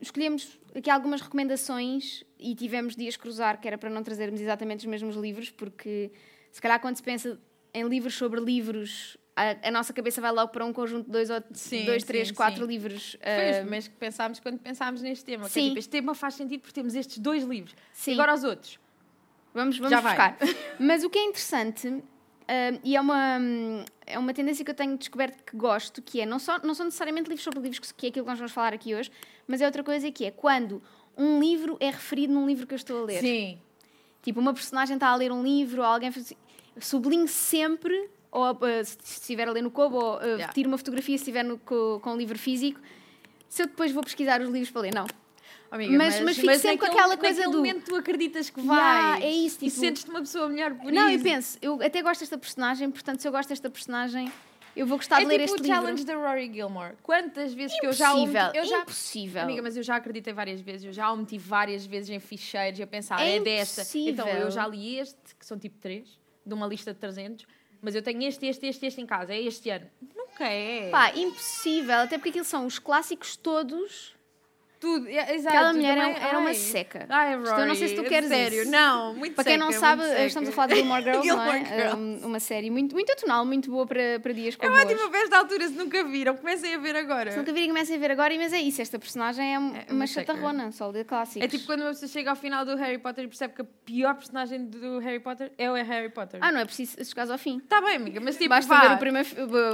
Escolhemos 0.00 0.58
aqui 0.74 0.88
algumas 0.88 1.20
recomendações 1.20 2.24
e 2.38 2.54
tivemos 2.54 2.96
dias 2.96 3.16
cruzar, 3.16 3.60
que 3.60 3.68
era 3.68 3.76
para 3.76 3.90
não 3.90 4.02
trazermos 4.02 4.40
exatamente 4.40 4.80
os 4.80 4.86
mesmos 4.86 5.16
livros, 5.16 5.50
porque 5.50 6.10
se 6.50 6.60
calhar 6.60 6.80
quando 6.80 6.96
se 6.96 7.02
pensa 7.02 7.38
em 7.72 7.86
livros 7.86 8.14
sobre 8.14 8.40
livros, 8.40 9.16
a, 9.36 9.68
a 9.68 9.70
nossa 9.70 9.92
cabeça 9.92 10.20
vai 10.20 10.32
logo 10.32 10.52
para 10.52 10.64
um 10.64 10.72
conjunto 10.72 11.06
de 11.06 11.12
dois, 11.12 11.30
ou 11.30 11.42
Sim, 11.52 11.84
dois 11.84 12.04
três, 12.04 12.28
sim, 12.28 12.34
quatro 12.34 12.62
sim. 12.62 12.66
livros. 12.66 13.16
Foi 13.22 13.62
um, 13.64 13.70
mas 13.70 13.88
que 13.88 13.94
pensámos 13.94 14.40
quando 14.40 14.58
pensámos 14.58 15.02
neste 15.02 15.24
tema. 15.24 15.48
Sim. 15.48 15.68
tipo, 15.68 15.78
este 15.78 15.90
tema 15.90 16.14
faz 16.14 16.34
sentido 16.34 16.60
porque 16.60 16.74
temos 16.74 16.94
estes 16.94 17.18
dois 17.18 17.44
livros. 17.44 17.74
Sim. 17.92 18.12
E 18.12 18.14
agora 18.14 18.34
os 18.34 18.44
outros. 18.44 18.78
Vamos, 19.54 19.78
vamos 19.78 19.90
Já 19.90 20.00
vai. 20.00 20.32
buscar. 20.32 20.38
Mas 20.78 21.04
o 21.04 21.10
que 21.10 21.18
é 21.18 21.24
interessante, 21.24 21.88
hum, 21.88 22.02
e 22.84 22.96
é 22.96 23.00
uma, 23.00 23.38
hum, 23.38 23.84
é 24.12 24.18
uma 24.18 24.32
tendência 24.34 24.64
que 24.64 24.70
eu 24.70 24.74
tenho 24.74 24.96
descoberto 24.98 25.42
que 25.44 25.56
gosto, 25.56 26.00
que 26.02 26.20
é, 26.20 26.26
não, 26.26 26.38
só, 26.38 26.58
não 26.60 26.74
são 26.74 26.84
necessariamente 26.86 27.28
livros 27.28 27.44
sobre 27.44 27.60
livros, 27.60 27.92
que- 27.92 28.06
é 28.06 28.08
aquilo 28.10 28.24
que 28.24 28.30
nós 28.30 28.38
vamos 28.38 28.52
falar 28.52 28.72
aqui 28.74 28.94
hoje, 28.94 29.10
mas 29.46 29.60
é 29.60 29.66
outra 29.66 29.82
coisa 29.82 30.10
que 30.10 30.24
é 30.24 30.30
quando 30.30 30.82
um 31.16 31.40
livro 31.40 31.76
é 31.80 31.90
referido 31.90 32.32
num 32.32 32.46
livro 32.46 32.66
que 32.66 32.74
eu 32.74 32.76
estou 32.76 33.02
a 33.02 33.04
ler. 33.06 33.20
Sim. 33.20 33.58
Tipo, 34.22 34.40
uma 34.40 34.52
personagem 34.54 34.94
está 34.96 35.08
a 35.08 35.16
ler 35.16 35.32
um 35.32 35.42
livro, 35.42 35.80
ou 35.82 35.86
alguém 35.86 36.08
assim, 36.10 36.34
sublinho 36.78 37.26
sempre, 37.28 38.08
ou 38.30 38.50
uh, 38.52 38.58
se 38.84 38.96
estiver 39.02 39.48
a 39.48 39.52
ler 39.52 39.62
no 39.62 39.70
Kobo, 39.70 39.96
ou 39.96 40.16
uh, 40.18 40.22
Yeah. 40.22 40.52
tiro 40.52 40.68
uma 40.68 40.78
fotografia 40.78 41.16
se 41.16 41.22
estiver 41.24 41.42
no, 41.42 41.58
co- 41.58 42.00
com 42.02 42.12
o 42.12 42.16
livro 42.16 42.38
físico. 42.38 42.80
Se 43.48 43.62
eu 43.62 43.66
depois 43.66 43.90
vou 43.92 44.02
pesquisar 44.04 44.40
os 44.40 44.48
livros 44.48 44.70
para 44.70 44.82
ler, 44.82 44.94
não. 44.94 45.06
Amiga, 45.70 45.96
Mas- 45.96 46.20
mas 46.20 46.36
fico 46.36 46.52
sempre 46.54 46.78
com 46.78 46.86
aquela 46.86 47.16
coisa 47.16 47.44
do- 47.44 47.58
momento 47.58 47.84
tu 47.84 47.94
acreditas 47.94 48.50
que 48.50 48.60
Yeah, 48.60 49.10
vais. 49.12 49.24
é 49.24 49.30
isso, 49.30 49.56
E 49.64 49.68
tipo- 49.68 49.80
sentes-te 49.80 50.10
uma 50.10 50.20
pessoa 50.20 50.48
melhor 50.48 50.74
por 50.74 50.90
Não, 50.90 51.08
eu 51.08 51.14
isso. 51.14 51.24
penso, 51.24 51.58
eu 51.62 51.80
até 51.80 52.02
gosto 52.02 52.20
desta 52.20 52.36
personagem, 52.36 52.90
portanto, 52.90 53.20
se 53.20 53.28
eu 53.28 53.32
gosto 53.32 53.48
desta 53.50 53.70
personagem, 53.70 54.32
eu 54.74 54.84
vou 54.84 54.98
gostar 54.98 55.16
é 55.16 55.20
de 55.20 55.26
ler 55.26 55.34
tipo 55.40 55.44
este 55.44 55.60
o 55.60 55.62
livro. 55.62 55.80
challenge 55.80 56.04
da 56.04 56.14
Rory 56.16 56.52
Gilmore. 56.52 56.94
Quantas 57.04 57.54
vezes 57.54 57.78
que 57.78 57.86
eu 57.86 57.92
já 57.92 58.12
o 58.14 58.18
Impossível, 58.18 58.50
eu 58.54 58.64
já 58.64 58.78
impossível. 58.80 59.42
Amiga, 59.42 59.62
mas 59.62 59.76
eu 59.76 59.82
já 59.84 59.94
acreditei 59.96 60.32
várias 60.32 60.60
vezes, 60.60 60.86
eu 60.86 60.92
já 60.92 61.12
o 61.12 61.16
meti 61.16 61.38
várias 61.38 61.86
vezes 61.86 62.10
em 62.10 62.18
ficheiros 62.18 62.80
e 62.80 62.82
a 62.82 62.86
pensar, 62.86 63.20
É 63.20 63.36
é, 63.36 63.40
desta. 63.40 63.82
Então, 63.82 64.24
impossível. 64.26 64.46
eu 64.46 64.50
já 64.50 64.66
li 64.66 64.96
este, 64.98 65.36
que 65.38 65.46
são 65.46 65.56
tipo 65.56 65.78
três, 65.78 66.18
de 66.44 66.52
uma 66.52 66.66
lista 66.66 66.92
de 66.92 66.98
300, 66.98 67.46
mas 67.80 67.94
eu 67.94 68.02
tenho 68.02 68.20
este, 68.24 68.44
este, 68.46 68.66
este, 68.66 68.86
este 68.86 69.00
em 69.00 69.06
casa, 69.06 69.32
é 69.32 69.40
este 69.40 69.70
ano. 69.70 69.86
Nunca 70.16 70.44
é. 70.48 70.90
Pá, 70.90 71.12
impossível, 71.16 71.94
até 72.00 72.18
porque 72.18 72.30
aquilo 72.30 72.44
são 72.44 72.66
os 72.66 72.78
clássicos 72.80 73.36
todos. 73.36 74.18
Tudo, 74.80 75.06
é, 75.08 75.34
exato. 75.34 75.54
Aquela 75.56 75.72
mulher 75.74 75.94
também- 75.98 76.14
é- 76.14 76.26
era 76.28 76.38
uma 76.38 76.48
ai. 76.48 76.54
seca. 76.54 77.04
Ai, 77.10 77.36
Rory, 77.36 77.60
eu 77.60 77.66
não 77.66 77.74
sei 77.74 77.88
se 77.88 77.94
tu 77.96 78.02
queres 78.02 78.28
sério. 78.30 78.62
isso. 78.62 78.70
Não, 78.70 79.14
muito 79.14 79.34
Para 79.34 79.44
quem 79.44 79.52
seca, 79.52 79.64
não 79.66 79.72
sabe, 79.72 80.02
seca. 80.04 80.24
estamos 80.24 80.48
a 80.48 80.52
falar 80.52 80.66
de 80.68 80.74
Gilmore 80.76 81.02
Girls, 81.04 81.28
não 81.28 81.36
Gilmore 81.36 81.58
é? 81.58 81.76
Girls. 81.76 81.96
Um, 81.96 82.26
uma 82.26 82.40
série 82.40 82.70
muito, 82.70 82.94
muito 82.94 83.12
atonal, 83.12 83.44
muito 83.44 83.70
boa 83.70 83.86
para, 83.86 84.18
para 84.22 84.32
dias 84.32 84.54
É 84.54 84.56
como 84.66 84.72
hoje. 84.74 84.86
ótimo 84.86 85.10
para 85.10 85.20
esta 85.20 85.36
altura, 85.38 85.68
se 85.68 85.74
nunca 85.74 86.02
viram, 86.04 86.34
comecem 86.36 86.74
a 86.74 86.78
ver 86.78 86.96
agora. 86.96 87.30
Se 87.30 87.36
nunca 87.36 87.52
virem, 87.52 87.68
comecem 87.68 87.96
a 87.96 87.98
ver 87.98 88.10
agora, 88.10 88.34
mas 88.38 88.52
é 88.54 88.58
isso, 88.60 88.80
esta 88.80 88.98
personagem 88.98 89.54
é 89.54 89.58
um- 89.58 89.76
É 89.76 89.84
uma 89.90 89.96
uma 90.00 90.06
chatarrona, 90.06 90.72
só 90.72 90.90
de 90.90 91.04
clássicos. 91.04 91.44
É 91.44 91.48
tipo 91.48 91.66
quando 91.66 91.80
uma 91.82 91.90
pessoa 91.90 92.08
chega 92.08 92.30
ao 92.30 92.36
final 92.36 92.64
do 92.64 92.74
Harry 92.76 92.96
Potter 92.96 93.24
e 93.24 93.28
percebe 93.28 93.52
que 93.54 93.60
a 93.60 93.66
pior 93.84 94.14
personagem 94.14 94.64
do 94.64 94.98
Harry 95.00 95.20
Potter 95.20 95.52
é 95.58 95.70
o 95.70 95.74
Harry 95.74 96.08
Potter. 96.08 96.40
Ah, 96.42 96.50
não 96.50 96.58
é 96.60 96.64
preciso 96.64 96.96
chegares 97.04 97.30
ao 97.30 97.36
fim. 97.36 97.60
Tá 97.68 97.82
bem, 97.82 97.96
amiga, 97.96 98.18
mas 98.18 98.34
tipo, 98.36 98.48
Basta 98.48 98.72
vá. 98.74 98.88
ver 98.88 98.94
o 98.94 98.98
primeiro, 98.98 99.28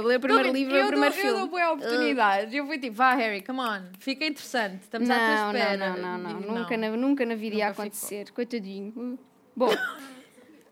ler 0.05 0.17
o 0.17 0.19
primeiro 0.19 0.51
livro 0.51 0.75
e 0.75 0.81
o 0.83 0.87
primeiro 0.87 1.15
dou, 1.15 1.23
filme. 1.23 1.29
Eu 1.39 1.39
dou 1.39 1.47
boa 1.47 1.71
oportunidade. 1.71 2.57
Eu 2.57 2.67
fui 2.67 2.77
tipo, 2.77 2.95
vá 2.97 3.13
Harry, 3.15 3.41
come 3.41 3.61
on, 3.61 3.83
fica 3.99 4.25
interessante, 4.25 4.87
estamos 5.01 5.09
à 5.09 5.17
Não, 5.17 5.51
tua 5.51 5.59
não, 5.59 5.59
espera. 5.59 5.77
não, 5.77 5.97
não, 5.97 6.17
não, 6.33 6.39
Digo, 6.41 6.53
Nunca, 6.53 6.77
na, 6.77 6.89
nunca 6.97 7.25
na 7.25 7.35
vida 7.35 7.55
ia 7.55 7.65
Nunca 7.65 7.73
ficou. 7.73 7.85
acontecer. 7.85 8.31
Coitadinho. 8.31 8.93
Uh. 8.95 9.19
Bom, 9.55 9.69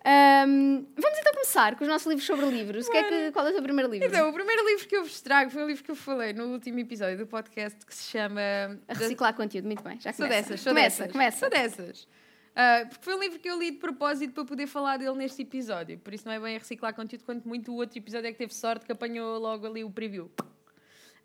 ahm, 0.06 0.86
vamos 0.96 1.20
então 1.20 1.34
começar 1.34 1.76
com 1.76 1.84
os 1.84 1.90
nossos 1.90 2.08
livros 2.08 2.26
sobre 2.26 2.46
livros. 2.48 2.88
Que 2.90 2.98
é 2.98 3.04
que, 3.04 3.32
qual 3.32 3.46
é 3.48 3.50
o 3.50 3.54
teu 3.54 3.64
primeiro 3.64 3.92
livro? 3.92 4.08
Então, 4.08 4.30
o 4.30 4.34
primeiro 4.34 4.66
livro 4.68 4.88
que 4.88 4.96
eu 4.96 5.04
vos 5.04 5.22
trago 5.22 5.50
foi 5.50 5.64
o 5.64 5.68
livro 5.68 5.84
que 5.84 5.92
eu 5.92 5.96
falei 5.96 6.34
no 6.34 6.46
último 6.48 6.80
episódio 6.80 7.18
do 7.18 7.28
podcast 7.28 7.86
que 7.86 7.94
se 7.96 8.04
chama... 8.12 8.42
a 8.88 8.94
reciclar 8.94 9.34
conteúdo, 9.34 9.66
muito 9.66 9.84
bem. 9.84 10.00
Já 10.00 10.14
Sou 10.14 10.26
começa. 10.26 10.50
dessas, 10.50 10.62
sou 10.62 10.72
começa, 10.74 10.98
dessas. 11.04 11.12
começa. 11.12 11.38
Sou 11.40 11.50
dessas. 11.50 12.08
Ah, 12.56 12.86
porque 12.88 13.04
foi 13.04 13.16
um 13.16 13.20
livro 13.20 13.38
que 13.40 13.50
eu 13.50 13.60
li 13.60 13.72
de 13.72 13.78
propósito 13.78 14.34
para 14.34 14.46
poder 14.46 14.68
falar 14.68 14.98
dele 14.98 15.16
neste 15.16 15.42
episódio. 15.42 15.98
Por 16.00 16.14
isso 16.14 16.26
não 16.26 16.32
é 16.34 16.40
bem 16.40 16.56
a 16.56 16.60
reciclar 16.60 16.94
conteúdo, 16.94 17.26
quanto 17.26 17.46
muito 17.48 17.72
o 17.72 17.76
outro 17.76 17.98
episódio 17.98 18.28
é 18.28 18.32
que 18.32 18.38
teve 18.38 18.54
sorte 18.54 18.86
que 18.86 18.92
apanhou 18.92 19.38
logo 19.40 19.66
ali 19.68 19.84
o 19.84 19.90
preview. 19.90 20.30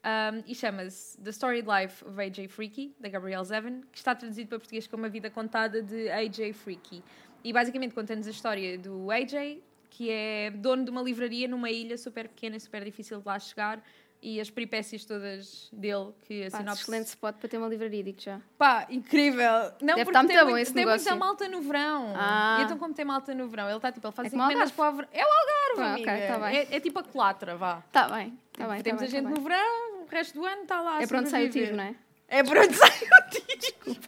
Um, 0.02 0.42
e 0.47 0.54
chama-se 0.54 1.19
The 1.21 1.30
Storied 1.30 1.66
Life 1.69 2.04
of 2.07 2.19
A.J. 2.19 2.49
Freaky, 2.49 2.95
da 2.99 3.09
Gabrielle 3.09 3.45
Zevin, 3.45 3.83
que 3.92 3.99
está 3.99 4.14
traduzido 4.14 4.49
para 4.49 4.59
português 4.59 4.87
como 4.87 5.04
A 5.04 5.09
Vida 5.09 5.28
Contada 5.30 5.83
de 5.83 6.09
A.J. 6.11 6.52
Freaky. 6.54 7.02
E 7.45 7.52
basicamente 7.52 7.95
conta-nos 7.95 8.26
a 8.26 8.30
história 8.30 8.78
do 8.78 9.11
A.J., 9.11 9.62
que 9.90 10.09
é 10.11 10.50
dono 10.52 10.85
de 10.85 10.90
uma 10.90 11.02
livraria 11.02 11.47
numa 11.49 11.71
ilha 11.71 11.99
super 11.99 12.28
pequena 12.28 12.57
e 12.57 12.61
super 12.61 12.83
difícil 12.85 13.19
de 13.21 13.26
lá 13.26 13.38
chegar, 13.38 13.83
e 14.23 14.38
as 14.40 14.50
peripécias 14.50 15.04
todas 15.04 15.69
dele, 15.73 16.12
que 16.26 16.45
a 16.47 16.50
Pá, 16.50 16.59
sinopse... 16.59 16.83
excelente 16.83 17.07
spot 17.07 17.37
para 17.37 17.49
ter 17.49 17.57
uma 17.59 17.66
livraria, 17.69 18.02
digo 18.04 18.21
já. 18.21 18.40
Pá, 18.59 18.87
incrível! 18.90 19.73
Não, 19.80 19.97
Deve 19.97 20.04
porque 20.04 20.11
estar 20.11 20.23
muito 20.23 20.37
tem, 20.37 20.45
bom 20.47 20.59
esse 20.59 20.73
tem 20.75 20.85
negócio. 20.85 21.11
muita 21.11 21.25
malta 21.26 21.49
no 21.49 21.61
verão. 21.62 22.12
Ah. 22.16 22.59
E 22.61 22.64
então, 22.64 22.78
como 22.78 22.92
tem 22.95 23.04
malta 23.04 23.35
no 23.35 23.49
verão, 23.49 23.66
ele 23.69 23.76
está 23.76 23.90
tipo, 23.90 24.07
ele 24.07 24.14
faz 24.14 24.26
É 24.33 24.37
encomendas 24.37 24.71
Algarve. 24.71 24.76
para 24.76 24.90
o 24.90 24.92
verão. 24.97 25.09
É 25.12 25.25
o 25.25 25.28
Algarve, 25.28 25.83
Ah, 25.83 25.95
amiga. 25.95 26.12
ok, 26.12 26.26
tá 26.28 26.38
bem. 26.38 26.57
é, 26.59 26.76
é 26.76 26.80
tipo 26.80 26.99
a 26.99 27.02
colatra, 27.02 27.57
vá. 27.57 27.83
Está 27.87 28.09
bem, 28.11 28.38
está 28.52 28.69
bem. 28.69 28.83
Temos 28.83 29.00
tá 29.00 29.07
a 29.07 29.09
bem, 29.11 29.16
gente 29.21 29.25
tá 29.25 29.40
no 29.40 29.42
verão, 29.42 29.89
o 30.10 30.14
resto 30.14 30.34
do 30.34 30.44
ano 30.46 30.62
está 30.62 30.80
lá. 30.80 30.98
a 30.98 31.02
É 31.02 31.06
para 31.06 31.20
onde 31.20 31.28
sai 31.30 31.46
o 31.46 31.50
tiro, 31.50 31.76
não 31.76 31.84
é? 31.84 31.94
É 32.28 32.42
para 32.42 32.62
onde 32.64 32.74
sai 32.76 32.90
o 32.90 33.30
tiro. 33.30 34.00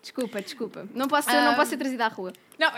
Desculpa, 0.00 0.42
desculpa. 0.42 0.88
Não 0.94 1.06
posso, 1.06 1.30
ser, 1.30 1.40
não 1.40 1.52
Ah. 1.52 1.54
posso 1.54 1.70
ser 1.70 1.76
trazida 1.76 2.04
à 2.06 2.08
rua. 2.08 2.32
Não, 2.58 2.70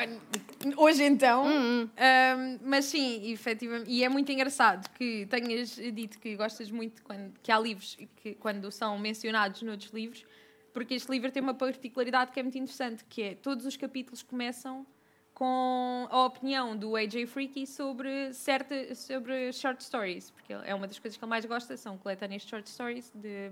hoje 0.76 1.02
então. 1.04 1.46
Hum, 1.46 1.82
hum. 1.84 2.58
Mas 2.62 2.84
sim, 2.84 3.32
efetivamente. 3.32 3.90
E 3.90 4.04
é 4.04 4.08
muito 4.10 4.30
engraçado 4.30 4.88
que 4.90 5.26
tenhas 5.26 5.70
dito 5.70 6.18
que 6.18 6.36
gostas 6.36 6.70
muito 6.70 7.02
quando, 7.02 7.32
que 7.42 7.50
há 7.50 7.58
livros 7.58 7.96
que, 8.16 8.34
quando 8.34 8.70
são 8.70 8.98
mencionados 8.98 9.62
noutros 9.62 9.90
livros, 9.92 10.24
porque 10.72 10.94
este 10.94 11.10
livro 11.10 11.30
tem 11.30 11.42
uma 11.42 11.54
particularidade 11.54 12.30
que 12.30 12.40
é 12.40 12.42
muito 12.42 12.58
interessante, 12.58 13.02
que 13.08 13.22
é 13.22 13.34
todos 13.34 13.64
os 13.64 13.76
capítulos 13.76 14.22
começam 14.22 14.86
com 15.34 16.06
a 16.10 16.24
opinião 16.24 16.76
do 16.76 16.94
AJ 16.94 17.26
Freaky 17.26 17.66
sobre, 17.66 18.32
certa, 18.32 18.94
sobre 18.94 19.52
short 19.52 19.82
stories, 19.82 20.30
porque 20.30 20.52
é 20.52 20.74
uma 20.74 20.86
das 20.86 20.98
coisas 20.98 21.16
que 21.18 21.24
ele 21.24 21.30
mais 21.30 21.44
gosta, 21.44 21.76
são 21.76 21.98
coletâneas 21.98 22.42
de 22.42 22.48
short 22.48 22.70
stories, 22.70 23.10
de, 23.14 23.50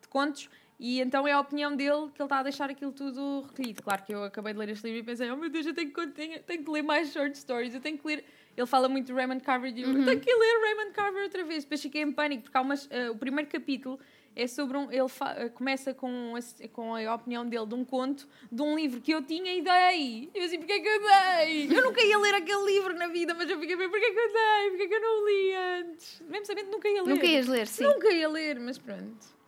de 0.00 0.08
contos, 0.08 0.48
e 0.78 1.00
então 1.00 1.26
é 1.26 1.32
a 1.32 1.40
opinião 1.40 1.74
dele 1.74 2.08
que 2.14 2.22
ele 2.22 2.26
está 2.26 2.38
a 2.38 2.42
deixar 2.44 2.70
aquilo 2.70 2.92
tudo 2.92 3.40
recolhido. 3.48 3.82
Claro 3.82 4.02
que 4.04 4.14
eu 4.14 4.22
acabei 4.22 4.52
de 4.52 4.60
ler 4.60 4.68
este 4.68 4.84
livro 4.84 5.00
e 5.00 5.02
pensei, 5.02 5.28
oh 5.28 5.36
meu 5.36 5.50
Deus, 5.50 5.66
eu 5.66 5.74
tenho 5.74 5.92
que, 5.92 6.06
tenho, 6.06 6.40
tenho 6.44 6.64
que 6.64 6.70
ler 6.70 6.82
mais 6.82 7.12
short 7.12 7.36
stories, 7.36 7.74
eu 7.74 7.80
tenho 7.80 7.98
que 7.98 8.06
ler. 8.06 8.24
Ele 8.56 8.66
fala 8.66 8.88
muito 8.88 9.08
do 9.08 9.14
Raymond 9.14 9.42
Carver 9.42 9.72
e 9.76 9.82
eu 9.82 9.88
Uhum. 9.88 10.04
tenho 10.04 10.20
que 10.20 10.32
ler 10.32 10.60
Raymond 10.62 10.92
Carver 10.92 11.22
outra 11.24 11.42
vez. 11.44 11.64
Depois 11.64 11.82
fiquei 11.82 12.02
em 12.02 12.12
pânico, 12.12 12.44
porque 12.44 12.56
há 12.56 12.60
umas, 12.60 12.86
eh, 12.90 13.10
o 13.10 13.16
primeiro 13.16 13.50
capítulo 13.50 13.98
é 14.42 14.46
sobre 14.46 14.76
um. 14.78 14.90
Ele 14.90 15.08
fa- 15.08 15.34
eh, 15.36 15.48
começa 15.48 15.92
com 15.92 16.34
a, 16.36 16.68
com 16.68 16.94
a 16.94 17.14
opinião 17.14 17.44
dele 17.46 17.66
de 17.66 17.74
um 17.74 17.84
conto 17.84 18.26
de 18.50 18.62
um 18.62 18.76
livro 18.76 19.00
que 19.00 19.10
eu 19.12 19.20
tinha 19.22 19.52
e 19.54 19.60
dei. 19.62 20.30
Eu 20.34 20.44
assim, 20.44 20.58
porquê 20.58 20.74
é 20.74 20.80
que 20.80 20.88
eu 20.88 21.00
dei? 21.00 21.76
Eu 21.76 21.82
nunca 21.82 22.00
ia 22.02 22.18
ler 22.18 22.34
aquele 22.34 22.64
livro 22.64 22.94
na 22.94 23.08
vida, 23.08 23.34
mas 23.34 23.50
eu 23.50 23.58
fiquei 23.58 23.74
a 23.74 23.78
ver, 23.78 23.88
porquê 23.88 24.06
é 24.06 24.10
que 24.12 24.18
eu 24.18 24.32
dei? 24.32 24.70
Porquê 24.70 24.82
é 24.84 24.86
que 24.88 24.94
eu 24.94 25.00
não 25.00 25.22
o 25.22 25.28
li 25.28 25.54
antes? 25.82 26.22
Mesmo 26.28 26.46
sabendo 26.46 26.70
nunca 26.70 26.88
ia 26.88 27.02
ler. 27.02 27.14
Nunca 27.14 27.26
ias 27.26 27.46
ler, 27.46 27.66
sim. 27.66 27.84
Nunca 27.84 28.10
ia 28.12 28.28
ler, 28.28 28.58
mas 28.60 28.78
pronto. 28.78 29.38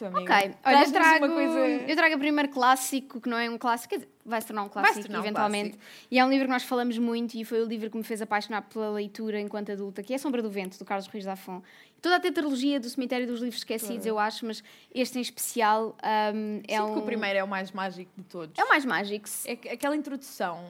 Amiga, 0.00 0.20
Ok, 0.32 0.54
olha, 0.64 0.84
eu 0.84 0.92
trago, 0.92 1.28
coisa... 1.28 1.58
eu 1.88 1.96
trago 1.96 2.14
o 2.14 2.18
primeiro 2.20 2.48
clássico, 2.52 3.20
que 3.20 3.28
não 3.28 3.36
é 3.36 3.50
um 3.50 3.58
clássico, 3.58 3.90
quer 3.90 3.96
dizer, 3.96 4.08
vai 4.24 4.40
se 4.40 4.46
tornar 4.46 4.62
um 4.62 4.68
clássico 4.68 5.00
tornar 5.02 5.18
um 5.18 5.22
eventualmente. 5.24 5.76
E 6.08 6.20
é 6.20 6.24
um 6.24 6.30
livro 6.30 6.46
que 6.46 6.52
nós 6.52 6.62
falamos 6.62 6.96
muito 6.98 7.34
e 7.34 7.44
foi 7.44 7.60
o 7.60 7.64
livro 7.66 7.90
que 7.90 7.96
me 7.96 8.04
fez 8.04 8.22
apaixonar 8.22 8.62
pela 8.62 8.90
leitura 8.90 9.40
enquanto 9.40 9.72
adulta, 9.72 10.00
que 10.00 10.12
é 10.12 10.16
A 10.16 10.18
Sombra 10.20 10.40
do 10.40 10.48
Vento, 10.48 10.78
do 10.78 10.84
Carlos 10.84 11.08
Ruiz 11.08 11.24
Zafón. 11.24 11.62
Toda 12.00 12.16
a 12.16 12.20
tetralogia 12.20 12.78
do 12.78 12.88
Cemitério 12.88 13.26
dos 13.26 13.40
Livros 13.40 13.58
Esquecidos, 13.60 14.06
eu 14.06 14.18
acho, 14.18 14.46
mas 14.46 14.62
este 14.94 15.18
em 15.18 15.20
especial 15.20 15.96
um, 16.32 16.60
é 16.68 16.76
Sinto 16.76 16.90
um... 16.90 16.92
que 16.94 16.98
o 17.00 17.02
primeiro 17.02 17.38
é 17.40 17.42
o 17.44 17.48
mais 17.48 17.72
mágico 17.72 18.10
de 18.16 18.22
todos. 18.24 18.56
É 18.56 18.62
o 18.64 18.68
mais 18.68 18.84
mágico. 18.84 19.28
É 19.44 19.56
que- 19.56 19.68
aquela 19.68 19.96
introdução. 19.96 20.64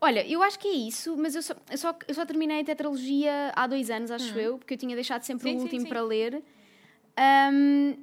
Olha, 0.00 0.24
eu 0.26 0.40
acho 0.42 0.56
que 0.58 0.68
é 0.68 0.72
isso, 0.74 1.16
mas 1.16 1.34
eu 1.34 1.42
só, 1.42 1.54
eu 1.68 1.76
só, 1.78 1.94
eu 2.06 2.14
só 2.14 2.24
terminei 2.24 2.60
a 2.60 2.64
tetralogia 2.64 3.52
há 3.56 3.66
dois 3.66 3.90
anos, 3.90 4.10
acho 4.12 4.38
eu, 4.38 4.56
porque 4.56 4.74
eu 4.74 4.78
tinha 4.78 4.94
deixado 4.94 5.22
sempre 5.22 5.48
Hum. 5.50 5.52
Sim, 5.52 5.56
o 5.56 5.58
sim, 5.58 5.64
último 5.64 5.82
sim. 5.82 5.88
para 5.88 6.00
ler. 6.02 6.42
Um, 7.52 7.96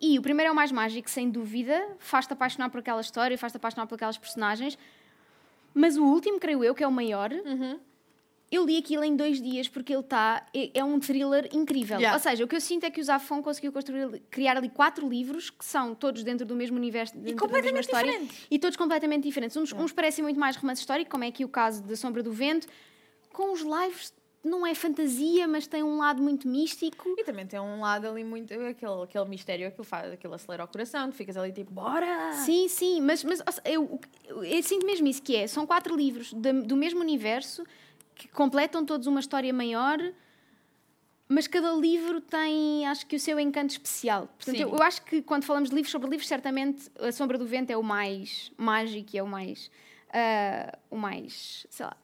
e 0.00 0.18
o 0.18 0.22
primeiro 0.22 0.48
é 0.50 0.52
o 0.52 0.54
mais 0.54 0.70
mágico, 0.70 1.10
sem 1.10 1.28
dúvida. 1.30 1.88
Faz-te 1.98 2.32
apaixonar 2.32 2.70
por 2.70 2.78
aquela 2.78 3.00
história, 3.00 3.36
faz-te 3.36 3.56
apaixonar 3.56 3.86
por 3.86 3.96
aquelas 3.96 4.16
personagens. 4.18 4.78
Mas 5.74 5.96
o 5.96 6.04
último, 6.04 6.38
creio 6.38 6.62
eu, 6.62 6.74
que 6.74 6.84
é 6.84 6.86
o 6.86 6.92
maior, 6.92 7.32
Uhum. 7.32 7.78
Eu 8.52 8.66
li 8.66 8.76
aquilo 8.76 9.02
em 9.02 9.16
dois 9.16 9.40
dias 9.40 9.66
porque 9.66 9.94
ele 9.94 10.02
está. 10.02 10.46
É, 10.54 10.80
é 10.80 10.84
um 10.84 11.00
thriller 11.00 11.48
incrível. 11.54 11.96
Yeah. 11.96 12.14
Ou 12.14 12.22
seja, 12.22 12.44
o 12.44 12.46
que 12.46 12.54
eu 12.54 12.60
sinto 12.60 12.84
é 12.84 12.90
que 12.90 13.00
o 13.00 13.04
Zafon 13.04 13.42
conseguiu 13.42 13.72
construir, 13.72 14.20
criar 14.30 14.58
ali 14.58 14.68
quatro 14.68 15.08
livros 15.08 15.48
que 15.48 15.64
são 15.64 15.94
todos 15.94 16.22
dentro 16.22 16.44
do 16.44 16.54
mesmo 16.54 16.76
universo, 16.76 17.14
dentro 17.14 17.24
da 17.24 17.32
mesma 17.32 17.46
completamente 17.48 17.84
história. 17.84 18.12
diferentes. 18.12 18.46
E 18.50 18.58
todos 18.58 18.76
completamente 18.76 19.24
diferentes. 19.24 19.56
Uns, 19.56 19.72
uns 19.72 19.90
parecem 19.90 20.22
muito 20.22 20.38
mais 20.38 20.56
romance 20.56 20.82
histórico, 20.82 21.10
como 21.10 21.24
é 21.24 21.28
aqui 21.28 21.46
o 21.46 21.48
caso 21.48 21.82
da 21.82 21.96
Sombra 21.96 22.22
do 22.22 22.30
Vento, 22.30 22.68
com 23.32 23.52
os 23.52 23.62
lives 23.62 24.12
não 24.44 24.66
é 24.66 24.74
fantasia, 24.74 25.46
mas 25.46 25.66
tem 25.66 25.82
um 25.82 25.98
lado 25.98 26.20
muito 26.22 26.46
místico. 26.46 27.14
E 27.16 27.24
também 27.24 27.46
tem 27.46 27.60
um 27.60 27.80
lado 27.80 28.06
ali 28.06 28.24
muito. 28.24 28.52
aquele, 28.52 29.02
aquele 29.02 29.24
mistério, 29.26 29.68
aquilo, 29.68 29.84
faz, 29.84 30.12
aquilo 30.12 30.34
acelera 30.34 30.64
o 30.64 30.68
coração, 30.68 31.08
tu 31.10 31.16
ficas 31.16 31.36
ali 31.36 31.52
tipo, 31.52 31.72
bora! 31.72 32.32
Sim, 32.44 32.68
sim, 32.68 33.00
mas, 33.00 33.24
mas 33.24 33.42
eu, 33.64 34.00
eu, 34.24 34.44
eu 34.44 34.62
sinto 34.62 34.84
mesmo 34.84 35.06
isso, 35.06 35.22
que 35.22 35.36
é, 35.36 35.46
são 35.46 35.66
quatro 35.66 35.96
livros 35.96 36.32
do, 36.32 36.64
do 36.64 36.76
mesmo 36.76 37.00
universo 37.00 37.64
que 38.14 38.28
completam 38.28 38.84
todos 38.84 39.06
uma 39.06 39.20
história 39.20 39.52
maior, 39.52 39.98
mas 41.28 41.46
cada 41.46 41.72
livro 41.72 42.20
tem, 42.20 42.86
acho 42.86 43.06
que, 43.06 43.16
o 43.16 43.20
seu 43.20 43.40
encanto 43.40 43.72
especial. 43.72 44.28
Portanto, 44.36 44.60
eu, 44.60 44.68
eu, 44.68 44.82
acho 44.82 45.02
que 45.02 45.22
quando 45.22 45.44
falamos 45.44 45.70
de 45.70 45.74
livros 45.74 45.90
sobre 45.90 46.08
livros, 46.10 46.28
certamente 46.28 46.90
A 46.98 47.10
Sombra 47.10 47.38
do 47.38 47.46
Vento 47.46 47.70
é 47.70 47.76
o 47.76 47.82
mais 47.82 48.52
mágico, 48.56 49.16
é 49.16 49.22
o 49.22 49.26
mais. 49.26 49.70
Uh, 50.08 50.78
o 50.90 50.96
mais. 50.96 51.66
sei 51.70 51.86
lá 51.86 51.96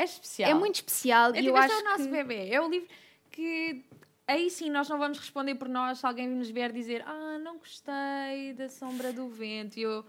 é 0.00 0.04
especial. 0.04 0.50
É 0.50 0.54
muito 0.54 0.76
especial. 0.76 1.34
É, 1.34 1.40
e 1.40 1.46
eu 1.46 1.52
tipo, 1.52 1.56
acho 1.56 1.74
é 1.74 1.78
o 1.78 1.84
nosso 1.84 2.04
que... 2.04 2.10
bebê. 2.10 2.48
É 2.48 2.60
o 2.60 2.68
livro 2.68 2.88
que 3.30 3.84
aí 4.26 4.48
sim 4.48 4.70
nós 4.70 4.88
não 4.88 4.98
vamos 4.98 5.18
responder 5.18 5.54
por 5.56 5.68
nós 5.68 5.98
se 5.98 6.06
alguém 6.06 6.26
nos 6.26 6.48
vier 6.50 6.72
dizer 6.72 7.02
ah, 7.06 7.38
não 7.38 7.58
gostei 7.58 8.54
da 8.54 8.68
sombra 8.68 9.12
do 9.12 9.28
vento. 9.28 9.78
E 9.78 9.82
eu, 9.82 10.04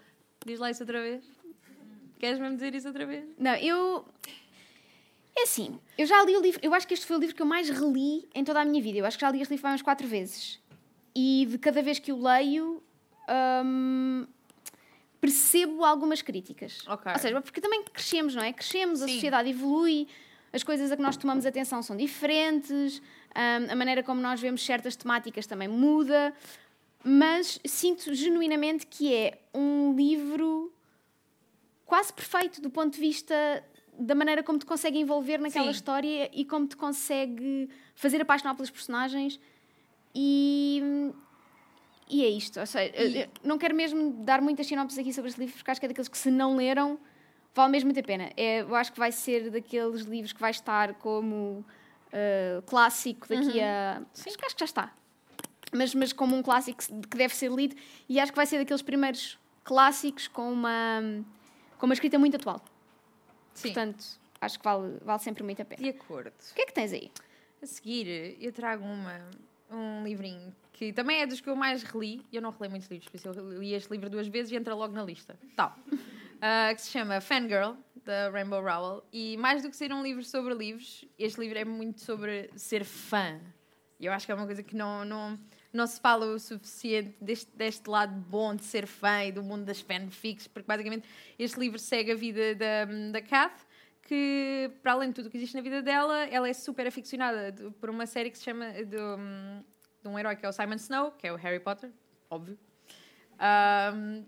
diz 0.45 0.59
lá 0.59 0.71
isso 0.71 0.83
outra 0.83 1.01
vez. 1.01 1.23
Queres 2.17 2.39
mesmo 2.39 2.55
dizer 2.55 2.73
isso 2.73 2.87
outra 2.87 3.05
vez? 3.05 3.25
Não, 3.37 3.55
eu... 3.55 4.05
É 5.41 5.43
assim, 5.43 5.79
eu 5.97 6.05
já 6.05 6.23
li 6.23 6.37
o 6.37 6.41
livro, 6.41 6.59
eu 6.61 6.71
acho 6.71 6.87
que 6.87 6.93
este 6.93 7.05
foi 7.05 7.17
o 7.17 7.19
livro 7.19 7.35
que 7.35 7.41
eu 7.41 7.47
mais 7.47 7.67
reli 7.67 8.29
em 8.35 8.43
toda 8.43 8.61
a 8.61 8.65
minha 8.65 8.81
vida. 8.81 8.99
Eu 8.99 9.05
acho 9.05 9.17
que 9.17 9.21
já 9.21 9.31
li 9.31 9.41
este 9.41 9.49
livro 9.49 9.67
umas 9.67 9.81
quatro 9.81 10.07
vezes. 10.07 10.59
E 11.15 11.47
de 11.49 11.57
cada 11.57 11.81
vez 11.81 11.97
que 11.97 12.11
o 12.11 12.21
leio, 12.21 12.81
hum, 13.65 14.27
percebo 15.19 15.83
algumas 15.83 16.21
críticas. 16.21 16.87
Okay. 16.87 17.11
Ou 17.11 17.19
seja, 17.19 17.41
porque 17.41 17.59
também 17.59 17.83
crescemos, 17.83 18.35
não 18.35 18.43
é? 18.43 18.53
Crescemos, 18.53 18.99
Sim. 18.99 19.05
a 19.05 19.07
sociedade 19.07 19.49
evolui, 19.49 20.07
as 20.53 20.61
coisas 20.61 20.91
a 20.91 20.95
que 20.95 21.01
nós 21.01 21.17
tomamos 21.17 21.43
atenção 21.43 21.81
são 21.81 21.97
diferentes, 21.97 23.01
um, 23.35 23.71
a 23.71 23.75
maneira 23.75 24.03
como 24.03 24.21
nós 24.21 24.39
vemos 24.39 24.63
certas 24.63 24.95
temáticas 24.95 25.47
também 25.47 25.67
muda, 25.67 26.35
mas 27.03 27.59
sinto 27.65 28.13
genuinamente 28.13 28.85
que 28.85 29.11
é 29.11 29.39
um 29.55 29.95
livro 29.95 30.71
quase 31.83 32.13
perfeito 32.13 32.61
do 32.61 32.69
ponto 32.69 32.93
de 32.93 32.99
vista 32.99 33.35
da 33.97 34.15
maneira 34.15 34.41
como 34.43 34.57
te 34.57 34.65
consegue 34.65 34.97
envolver 34.99 35.37
naquela 35.39 35.65
Sim. 35.65 35.71
história 35.71 36.29
e 36.33 36.45
como 36.45 36.67
te 36.67 36.75
consegue 36.75 37.69
fazer 37.95 38.21
apaixonar 38.21 38.55
pelos 38.55 38.69
personagens 38.69 39.39
e 40.13 41.11
e 42.11 42.25
é 42.25 42.29
isto. 42.29 42.59
Ou 42.59 42.65
seja, 42.65 42.91
e... 42.95 43.29
não 43.41 43.57
quero 43.57 43.73
mesmo 43.73 44.11
dar 44.23 44.41
muitas 44.41 44.67
sinopses 44.67 44.99
aqui 44.99 45.13
sobre 45.13 45.29
este 45.29 45.39
livro, 45.39 45.55
porque 45.55 45.71
acho 45.71 45.79
que 45.79 45.85
é 45.85 45.89
daqueles 45.89 46.09
que, 46.09 46.17
se 46.17 46.29
não 46.29 46.57
leram, 46.57 46.99
vale 47.55 47.71
mesmo 47.71 47.87
muito 47.87 47.99
a 47.99 48.03
pena. 48.03 48.29
É, 48.35 48.61
eu 48.61 48.75
acho 48.75 48.91
que 48.91 48.99
vai 48.99 49.11
ser 49.11 49.49
daqueles 49.49 50.01
livros 50.01 50.33
que 50.33 50.41
vai 50.41 50.51
estar 50.51 50.95
como 50.95 51.65
uh, 52.11 52.61
clássico 52.65 53.27
daqui 53.27 53.59
uhum. 53.59 53.63
a. 53.63 54.01
Sim. 54.13 54.29
Acho, 54.29 54.45
acho 54.45 54.55
que 54.55 54.59
já 54.59 54.65
está. 54.65 54.93
Mas, 55.73 55.95
mas 55.95 56.11
como 56.11 56.35
um 56.35 56.43
clássico 56.43 56.83
que 56.83 57.17
deve 57.17 57.33
ser 57.33 57.49
lido, 57.49 57.75
e 58.09 58.19
acho 58.19 58.33
que 58.33 58.35
vai 58.35 58.45
ser 58.45 58.57
daqueles 58.57 58.81
primeiros 58.81 59.39
clássicos 59.63 60.27
com 60.27 60.51
uma, 60.51 61.23
com 61.77 61.85
uma 61.85 61.93
escrita 61.93 62.19
muito 62.19 62.35
atual. 62.35 62.61
Sim. 63.53 63.69
Portanto, 63.69 64.05
acho 64.39 64.57
que 64.57 64.63
vale, 64.65 64.97
vale 65.01 65.19
sempre 65.19 65.43
muito 65.43 65.61
a 65.61 65.65
pena. 65.65 65.81
De 65.81 65.89
acordo. 65.89 66.33
O 66.51 66.53
que 66.53 66.61
é 66.61 66.65
que 66.65 66.73
tens 66.73 66.93
aí? 66.93 67.11
A 67.61 67.65
seguir, 67.65 68.37
eu 68.39 68.51
trago 68.51 68.83
uma, 68.83 69.21
um 69.69 70.03
livrinho 70.03 70.53
que 70.81 70.91
também 70.91 71.21
é 71.21 71.27
dos 71.27 71.39
que 71.39 71.47
eu 71.47 71.55
mais 71.55 71.83
reli. 71.83 72.25
Eu 72.33 72.41
não 72.41 72.49
reli 72.49 72.69
muitos 72.69 72.89
livros, 72.89 73.07
por 73.07 73.15
isso 73.15 73.27
eu 73.27 73.59
li 73.59 73.75
este 73.75 73.91
livro 73.91 74.09
duas 74.09 74.27
vezes 74.27 74.51
e 74.51 74.55
entra 74.55 74.73
logo 74.73 74.93
na 74.95 75.03
lista. 75.03 75.37
Tal. 75.55 75.77
Uh, 75.87 76.73
que 76.73 76.81
se 76.81 76.89
chama 76.89 77.21
Fangirl, 77.21 77.75
da 78.03 78.31
Rainbow 78.31 78.61
Rowell. 78.61 79.03
E 79.13 79.37
mais 79.37 79.61
do 79.61 79.69
que 79.69 79.75
ser 79.75 79.93
um 79.93 80.01
livro 80.01 80.23
sobre 80.23 80.55
livros, 80.55 81.05
este 81.19 81.39
livro 81.39 81.59
é 81.59 81.63
muito 81.63 82.01
sobre 82.01 82.49
ser 82.55 82.83
fã. 82.83 83.39
E 83.99 84.07
eu 84.07 84.11
acho 84.11 84.25
que 84.25 84.31
é 84.31 84.35
uma 84.35 84.47
coisa 84.47 84.63
que 84.63 84.75
não, 84.75 85.05
não, 85.05 85.39
não 85.73 85.87
se 85.87 85.99
fala 85.99 86.25
o 86.25 86.39
suficiente 86.39 87.15
deste, 87.21 87.49
deste 87.55 87.89
lado 87.89 88.13
bom 88.13 88.55
de 88.55 88.63
ser 88.63 88.85
fã 88.85 89.23
e 89.23 89.31
do 89.31 89.41
mundo 89.41 89.65
das 89.65 89.81
fanfics, 89.81 90.47
porque 90.47 90.67
basicamente 90.67 91.07
este 91.39 91.59
livro 91.59 91.79
segue 91.79 92.11
a 92.11 92.15
vida 92.15 92.55
da, 92.55 92.85
da 93.11 93.21
Kath, 93.21 93.65
que, 94.01 94.71
para 94.83 94.93
além 94.93 95.09
de 95.09 95.15
tudo 95.15 95.27
o 95.27 95.29
que 95.29 95.37
existe 95.37 95.55
na 95.55 95.61
vida 95.61 95.81
dela, 95.81 96.25
ela 96.25 96.49
é 96.49 96.53
super 96.53 96.85
aficionada 96.87 97.53
por 97.79 97.89
uma 97.89 98.05
série 98.05 98.29
que 98.29 98.37
se 98.37 98.43
chama. 98.43 98.71
De, 98.73 98.97
de 100.03 100.09
um 100.09 100.17
herói 100.17 100.35
que 100.35 100.45
é 100.45 100.49
o 100.49 100.51
Simon 100.51 100.75
Snow, 100.75 101.11
que 101.11 101.27
é 101.27 101.31
o 101.31 101.35
Harry 101.35 101.59
Potter, 101.59 101.91
óbvio. 102.29 102.57
Um, 103.39 104.25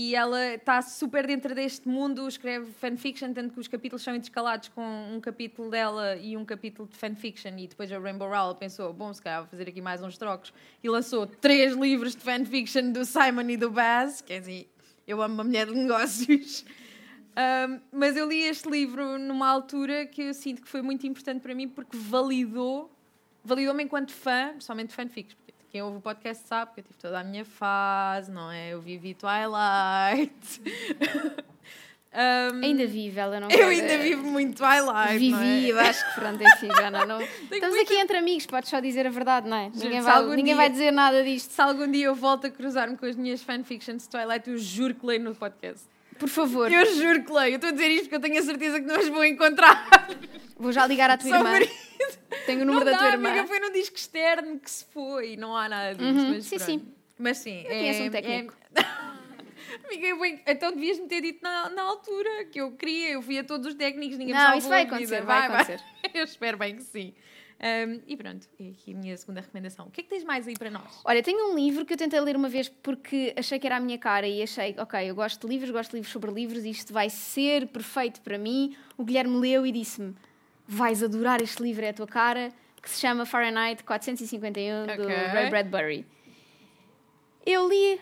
e 0.00 0.14
ela 0.14 0.54
está 0.54 0.80
super 0.80 1.26
dentro 1.26 1.52
deste 1.56 1.88
mundo, 1.88 2.28
escreve 2.28 2.70
fanfiction, 2.70 3.32
tanto 3.32 3.52
que 3.52 3.58
os 3.58 3.66
capítulos 3.66 4.00
são 4.00 4.14
intercalados 4.14 4.68
com 4.68 4.80
um 5.12 5.20
capítulo 5.20 5.68
dela 5.68 6.14
e 6.14 6.36
um 6.36 6.44
capítulo 6.44 6.88
de 6.88 6.96
fanfiction. 6.96 7.50
E 7.58 7.66
depois 7.66 7.90
a 7.90 7.98
Rainbow 7.98 8.28
Rowell 8.28 8.54
pensou: 8.54 8.92
bom, 8.92 9.12
se 9.12 9.20
calhar 9.20 9.40
vou 9.40 9.48
fazer 9.48 9.68
aqui 9.68 9.80
mais 9.80 10.00
uns 10.00 10.16
trocos. 10.16 10.52
E 10.84 10.88
lançou 10.88 11.26
três 11.26 11.74
livros 11.74 12.14
de 12.14 12.22
fanfiction 12.22 12.92
do 12.92 13.04
Simon 13.04 13.50
e 13.50 13.56
do 13.56 13.72
Baz, 13.72 14.20
que 14.20 14.34
é 14.34 14.38
assim, 14.38 14.66
eu 15.04 15.20
amo 15.20 15.34
uma 15.34 15.42
mulher 15.42 15.66
de 15.66 15.74
negócios. 15.74 16.64
Um, 17.38 17.80
mas 17.92 18.16
eu 18.16 18.28
li 18.28 18.42
este 18.42 18.68
livro 18.68 19.16
numa 19.16 19.46
altura 19.46 20.06
que 20.06 20.22
eu 20.22 20.34
sinto 20.34 20.60
que 20.60 20.68
foi 20.68 20.82
muito 20.82 21.06
importante 21.06 21.40
para 21.40 21.54
mim 21.54 21.68
porque 21.68 21.96
validou 21.96 22.90
validou-me 23.44 23.84
enquanto 23.84 24.10
fã, 24.10 24.54
somente 24.58 24.92
fanfics. 24.92 25.36
Quem 25.70 25.82
ouve 25.82 25.98
o 25.98 26.00
podcast 26.00 26.46
sabe 26.46 26.72
que 26.72 26.80
eu 26.80 26.84
tive 26.84 26.98
toda 26.98 27.20
a 27.20 27.24
minha 27.24 27.44
fase, 27.44 28.30
não 28.30 28.50
é? 28.50 28.72
Eu 28.72 28.80
vivi 28.80 29.14
Twilight. 29.14 30.62
Um, 32.10 32.64
ainda 32.64 32.86
vive, 32.86 33.20
ela 33.20 33.38
não 33.38 33.50
Eu 33.50 33.68
ainda 33.68 33.98
vivo 33.98 34.22
muito 34.24 34.56
Twilight. 34.56 35.18
Vivi, 35.18 35.66
é? 35.66 35.72
eu 35.72 35.78
acho 35.78 36.08
que 36.08 36.18
pronto, 36.18 36.42
enfim, 36.42 36.68
Ana, 36.82 37.04
não. 37.04 37.20
Estamos 37.52 37.78
aqui 37.78 37.94
entre 37.94 38.16
amigos, 38.16 38.46
podes 38.46 38.70
só 38.70 38.80
dizer 38.80 39.06
a 39.06 39.10
verdade, 39.10 39.48
não 39.48 39.56
é? 39.56 39.70
ninguém, 39.74 40.00
vai, 40.00 40.22
ninguém 40.24 40.44
dia, 40.44 40.56
vai 40.56 40.70
dizer 40.70 40.90
nada 40.90 41.22
disto. 41.22 41.52
Se 41.52 41.60
algum 41.60 41.88
dia 41.88 42.06
eu 42.06 42.14
volto 42.14 42.46
a 42.46 42.50
cruzar-me 42.50 42.96
com 42.96 43.04
as 43.04 43.14
minhas 43.14 43.42
fanfictions 43.42 44.04
de 44.04 44.08
Twilight, 44.08 44.48
eu 44.48 44.56
juro 44.56 44.94
que 44.94 45.04
leio 45.04 45.20
no 45.20 45.34
podcast. 45.34 45.84
Por 46.18 46.28
favor. 46.28 46.72
Eu 46.72 46.86
juro 46.96 47.22
que 47.22 47.32
leio. 47.32 47.52
Eu 47.52 47.56
estou 47.56 47.68
a 47.68 47.72
dizer 47.72 47.88
isto 47.90 48.04
porque 48.04 48.16
eu 48.16 48.20
tenho 48.20 48.38
a 48.40 48.42
certeza 48.42 48.80
que 48.80 48.86
não 48.86 48.96
as 48.96 49.08
vou 49.08 49.24
encontrar. 49.24 49.86
Vou 50.58 50.72
já 50.72 50.86
ligar 50.86 51.10
à 51.10 51.16
tua 51.16 51.28
irmã. 51.28 51.58
Tenho 52.46 52.62
o 52.62 52.64
número 52.64 52.84
não 52.84 52.92
da 52.92 52.98
tua 52.98 53.08
irmã. 53.08 53.30
Amiga, 53.30 53.46
foi 53.46 53.60
no 53.60 53.72
disco 53.72 53.96
externo 53.96 54.58
que 54.58 54.70
se 54.70 54.84
foi. 54.86 55.36
Não 55.36 55.56
há 55.56 55.68
nada 55.68 55.94
disso. 55.94 56.18
Uhum. 56.18 56.34
Mas 56.34 56.44
sim, 56.44 56.56
pronto. 56.56 56.66
sim. 56.66 56.94
Mas 57.18 57.38
sim. 57.38 57.62
Eu 57.64 57.72
é, 57.72 58.08
um 58.08 58.10
técnico. 58.10 58.56
É... 58.74 59.08
Amiga, 59.84 60.42
então 60.46 60.72
devias-me 60.72 61.06
ter 61.06 61.20
dito 61.20 61.42
na, 61.42 61.68
na, 61.70 61.82
altura 61.82 62.44
que 62.46 62.60
eu 62.60 62.72
queria. 62.72 63.10
Eu 63.10 63.22
fui 63.22 63.38
a 63.38 63.44
todos 63.44 63.66
os 63.66 63.74
técnicos, 63.74 64.18
ninguém 64.18 64.34
não, 64.34 64.52
me 64.52 64.58
isso 64.58 64.68
vai 64.68 64.82
acontecer, 64.82 65.22
vai, 65.22 65.48
vai 65.48 65.56
acontecer. 65.56 65.76
Vai. 65.78 66.10
Eu 66.14 66.24
espero 66.24 66.56
bem 66.56 66.76
que 66.76 66.82
sim. 66.82 67.14
Um, 67.60 68.00
e 68.06 68.16
pronto, 68.16 68.46
é 68.60 68.68
aqui 68.68 68.94
a 68.94 68.96
minha 68.96 69.16
segunda 69.16 69.40
recomendação. 69.40 69.86
O 69.86 69.90
que 69.90 70.00
é 70.00 70.04
que 70.04 70.10
tens 70.10 70.22
mais 70.22 70.46
aí 70.46 70.54
para 70.56 70.70
nós? 70.70 71.00
Olha, 71.04 71.22
tenho 71.22 71.50
um 71.50 71.56
livro 71.56 71.84
que 71.84 71.92
eu 71.92 71.96
tentei 71.96 72.20
ler 72.20 72.36
uma 72.36 72.48
vez 72.48 72.68
porque 72.68 73.34
achei 73.36 73.58
que 73.58 73.66
era 73.66 73.76
a 73.76 73.80
minha 73.80 73.98
cara 73.98 74.28
e 74.28 74.40
achei, 74.40 74.76
ok, 74.78 75.10
eu 75.10 75.14
gosto 75.14 75.40
de 75.40 75.52
livros, 75.52 75.70
gosto 75.70 75.90
de 75.90 75.96
livros 75.96 76.12
sobre 76.12 76.30
livros 76.30 76.64
isto 76.64 76.92
vai 76.92 77.10
ser 77.10 77.66
perfeito 77.66 78.20
para 78.20 78.38
mim. 78.38 78.76
O 78.96 79.04
Guilherme 79.04 79.36
leu 79.38 79.66
e 79.66 79.72
disse-me: 79.72 80.14
vais 80.68 81.02
adorar 81.02 81.40
este 81.40 81.62
livro, 81.62 81.84
é 81.84 81.88
a 81.88 81.94
tua 81.94 82.06
cara, 82.06 82.52
que 82.82 82.90
se 82.90 83.00
chama 83.00 83.24
Fahrenheit 83.24 83.82
451 83.82 84.84
okay. 84.84 84.96
do 84.96 85.08
Ray 85.08 85.48
Bradbury. 85.48 86.06
Eu 87.46 87.66
li 87.66 87.98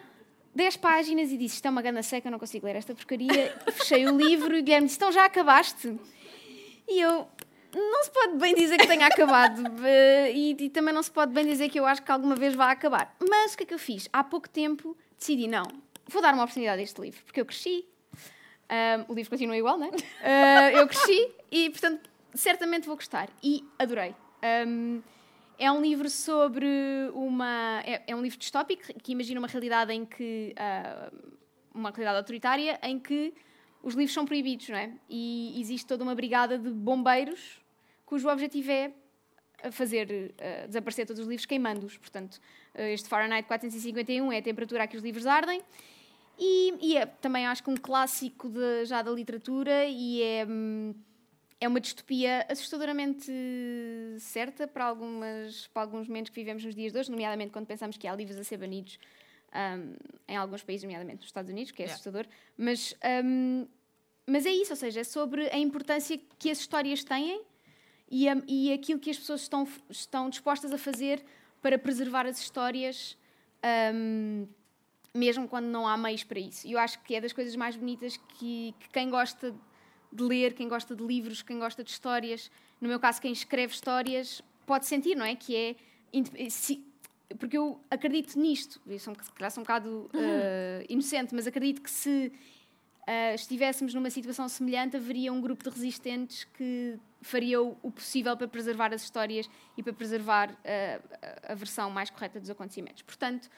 10 0.54 0.76
páginas 0.78 1.30
e 1.30 1.38
disse: 1.38 1.54
Isto 1.56 1.66
é 1.66 1.70
uma 1.70 1.80
ganda 1.80 2.02
seca, 2.02 2.26
eu 2.26 2.32
não 2.32 2.38
consigo 2.38 2.66
ler 2.66 2.76
esta 2.76 2.94
porcaria. 2.94 3.56
Fechei 3.72 4.06
o 4.08 4.16
livro 4.16 4.56
e 4.56 4.60
o 4.60 4.62
Guilherme 4.62 4.86
disse: 4.86 4.98
Então 4.98 5.12
já 5.12 5.24
acabaste? 5.24 5.96
E 6.88 7.00
eu, 7.00 7.28
não 7.74 8.04
se 8.04 8.10
pode 8.10 8.36
bem 8.38 8.54
dizer 8.54 8.78
que 8.78 8.86
tenha 8.86 9.06
acabado 9.06 9.62
eh, 9.84 10.32
e, 10.32 10.56
e, 10.58 10.70
também 10.70 10.94
não 10.94 11.02
se 11.02 11.10
pode 11.10 11.32
bem 11.32 11.44
dizer 11.44 11.68
que 11.68 11.78
eu 11.78 11.86
acho 11.86 12.02
que 12.02 12.10
alguma 12.10 12.34
vez 12.34 12.54
vai 12.54 12.72
acabar. 12.72 13.14
Mas 13.28 13.54
o 13.54 13.56
que 13.56 13.62
é 13.62 13.66
que 13.66 13.74
eu 13.74 13.78
fiz? 13.78 14.08
Há 14.12 14.24
pouco 14.24 14.48
tempo 14.48 14.96
decidi, 15.18 15.46
não, 15.46 15.64
vou 16.08 16.22
dar 16.22 16.34
uma 16.34 16.44
oportunidade 16.44 16.80
a 16.80 16.82
este 16.84 17.00
livro, 17.00 17.22
porque 17.24 17.40
eu 17.40 17.46
cresci, 17.46 17.86
um, 19.08 19.12
o 19.12 19.14
livro 19.14 19.30
continua 19.30 19.56
igual, 19.56 19.78
não 19.78 19.86
é? 19.86 19.90
Uh, 19.90 20.76
eu 20.78 20.88
cresci 20.88 21.28
e, 21.50 21.70
portanto, 21.70 22.08
certamente 22.36 22.86
vou 22.86 22.96
gostar. 22.96 23.28
E 23.42 23.64
adorei. 23.78 24.14
Um, 24.66 25.02
é 25.58 25.72
um 25.72 25.80
livro 25.80 26.10
sobre 26.10 26.66
uma. 27.14 27.82
É, 27.84 28.02
é, 28.06 28.16
um 28.16 28.22
livro 28.22 28.38
distópico 28.38 28.82
que 29.02 29.12
imagina 29.12 29.40
uma 29.40 29.48
realidade 29.48 29.92
em 29.92 30.04
que. 30.04 30.54
Uh, 30.56 31.36
uma 31.74 31.90
realidade 31.90 32.16
autoritária 32.16 32.78
em 32.82 32.98
que 32.98 33.34
os 33.82 33.94
livros 33.94 34.14
são 34.14 34.24
proibidos, 34.24 34.70
não 34.70 34.78
é? 34.78 34.92
E 35.10 35.60
existe 35.60 35.86
toda 35.86 36.02
uma 36.02 36.14
brigada 36.14 36.58
de 36.58 36.70
bombeiros 36.70 37.60
cujo 38.06 38.28
objetivo 38.28 38.70
é 38.70 38.92
fazer 39.70 40.08
uh, 40.10 40.66
desaparecer 40.68 41.06
todos 41.06 41.20
os 41.20 41.28
livros 41.28 41.44
queimando-os. 41.44 41.98
Portanto, 41.98 42.40
uh, 42.74 42.80
este 42.82 43.08
Fahrenheit 43.08 43.46
451 43.46 44.32
é 44.32 44.38
a 44.38 44.42
temperatura 44.42 44.84
a 44.84 44.86
que 44.86 44.96
os 44.96 45.02
livros 45.02 45.26
ardem. 45.26 45.60
E, 46.38 46.74
e 46.80 46.96
é 46.96 47.06
também, 47.06 47.46
acho 47.46 47.62
que, 47.62 47.70
um 47.70 47.76
clássico 47.76 48.48
de, 48.48 48.84
já 48.84 49.02
da 49.02 49.10
literatura 49.10 49.86
e 49.86 50.22
é, 50.22 50.46
hum, 50.46 50.94
é 51.60 51.66
uma 51.66 51.80
distopia 51.80 52.46
assustadoramente 52.48 53.32
certa 54.18 54.66
para, 54.66 54.84
algumas, 54.84 55.66
para 55.68 55.82
alguns 55.82 56.06
momentos 56.06 56.30
que 56.30 56.36
vivemos 56.36 56.64
nos 56.64 56.74
dias 56.74 56.92
de 56.92 56.98
hoje, 56.98 57.10
nomeadamente 57.10 57.50
quando 57.50 57.66
pensamos 57.66 57.96
que 57.96 58.06
há 58.06 58.14
livros 58.14 58.36
a 58.36 58.44
ser 58.44 58.58
banidos 58.58 58.98
um, 59.54 59.94
em 60.28 60.36
alguns 60.36 60.62
países, 60.62 60.84
nomeadamente 60.84 61.18
nos 61.18 61.26
Estados 61.26 61.50
Unidos, 61.50 61.72
que 61.72 61.82
é 61.82 61.86
yeah. 61.86 61.94
assustador. 61.94 62.26
Mas, 62.58 62.94
um, 63.24 63.66
mas 64.26 64.44
é 64.44 64.50
isso, 64.50 64.72
ou 64.72 64.76
seja, 64.76 65.00
é 65.00 65.04
sobre 65.04 65.48
a 65.48 65.56
importância 65.56 66.20
que 66.38 66.50
as 66.50 66.58
histórias 66.58 67.02
têm 67.02 67.40
e, 68.10 68.28
a, 68.28 68.36
e 68.46 68.72
aquilo 68.72 69.00
que 69.00 69.10
as 69.10 69.18
pessoas 69.18 69.42
estão, 69.42 69.66
estão 69.88 70.28
dispostas 70.28 70.72
a 70.72 70.78
fazer 70.78 71.24
para 71.62 71.78
preservar 71.78 72.26
as 72.26 72.38
histórias, 72.38 73.16
um, 73.94 74.46
mesmo 75.14 75.48
quando 75.48 75.66
não 75.66 75.88
há 75.88 75.96
meios 75.96 76.22
para 76.22 76.38
isso. 76.38 76.66
E 76.66 76.72
eu 76.72 76.78
acho 76.78 77.00
que 77.02 77.14
é 77.14 77.20
das 77.20 77.32
coisas 77.32 77.56
mais 77.56 77.76
bonitas 77.76 78.16
que, 78.16 78.74
que 78.78 78.88
quem 78.90 79.08
gosta 79.08 79.54
de 80.12 80.22
ler, 80.22 80.54
quem 80.54 80.68
gosta 80.68 80.94
de 80.94 81.04
livros, 81.04 81.42
quem 81.42 81.58
gosta 81.58 81.82
de 81.82 81.90
histórias, 81.90 82.50
no 82.80 82.88
meu 82.88 83.00
caso, 83.00 83.20
quem 83.20 83.32
escreve 83.32 83.72
histórias, 83.72 84.42
pode 84.66 84.86
sentir, 84.86 85.14
não 85.14 85.24
é? 85.24 85.34
Que 85.34 85.56
é. 85.56 85.76
Se, 86.50 86.84
porque 87.38 87.56
eu 87.56 87.80
acredito 87.90 88.38
nisto, 88.38 88.80
eu 88.86 88.98
sou, 88.98 89.14
sou 89.14 89.60
um 89.60 89.64
bocado 89.64 90.10
uh, 90.14 90.86
inocente, 90.88 91.34
mas 91.34 91.46
acredito 91.46 91.82
que 91.82 91.90
se 91.90 92.32
uh, 93.02 93.34
estivéssemos 93.34 93.92
numa 93.94 94.10
situação 94.10 94.48
semelhante, 94.48 94.96
haveria 94.96 95.32
um 95.32 95.40
grupo 95.40 95.64
de 95.64 95.70
resistentes 95.70 96.44
que 96.44 96.98
faria 97.20 97.60
o, 97.60 97.76
o 97.82 97.90
possível 97.90 98.36
para 98.36 98.46
preservar 98.46 98.94
as 98.94 99.02
histórias 99.02 99.48
e 99.76 99.82
para 99.82 99.92
preservar 99.92 100.50
uh, 100.50 101.48
a 101.48 101.54
versão 101.54 101.90
mais 101.90 102.10
correta 102.10 102.38
dos 102.38 102.50
acontecimentos. 102.50 103.02
Portanto, 103.02 103.50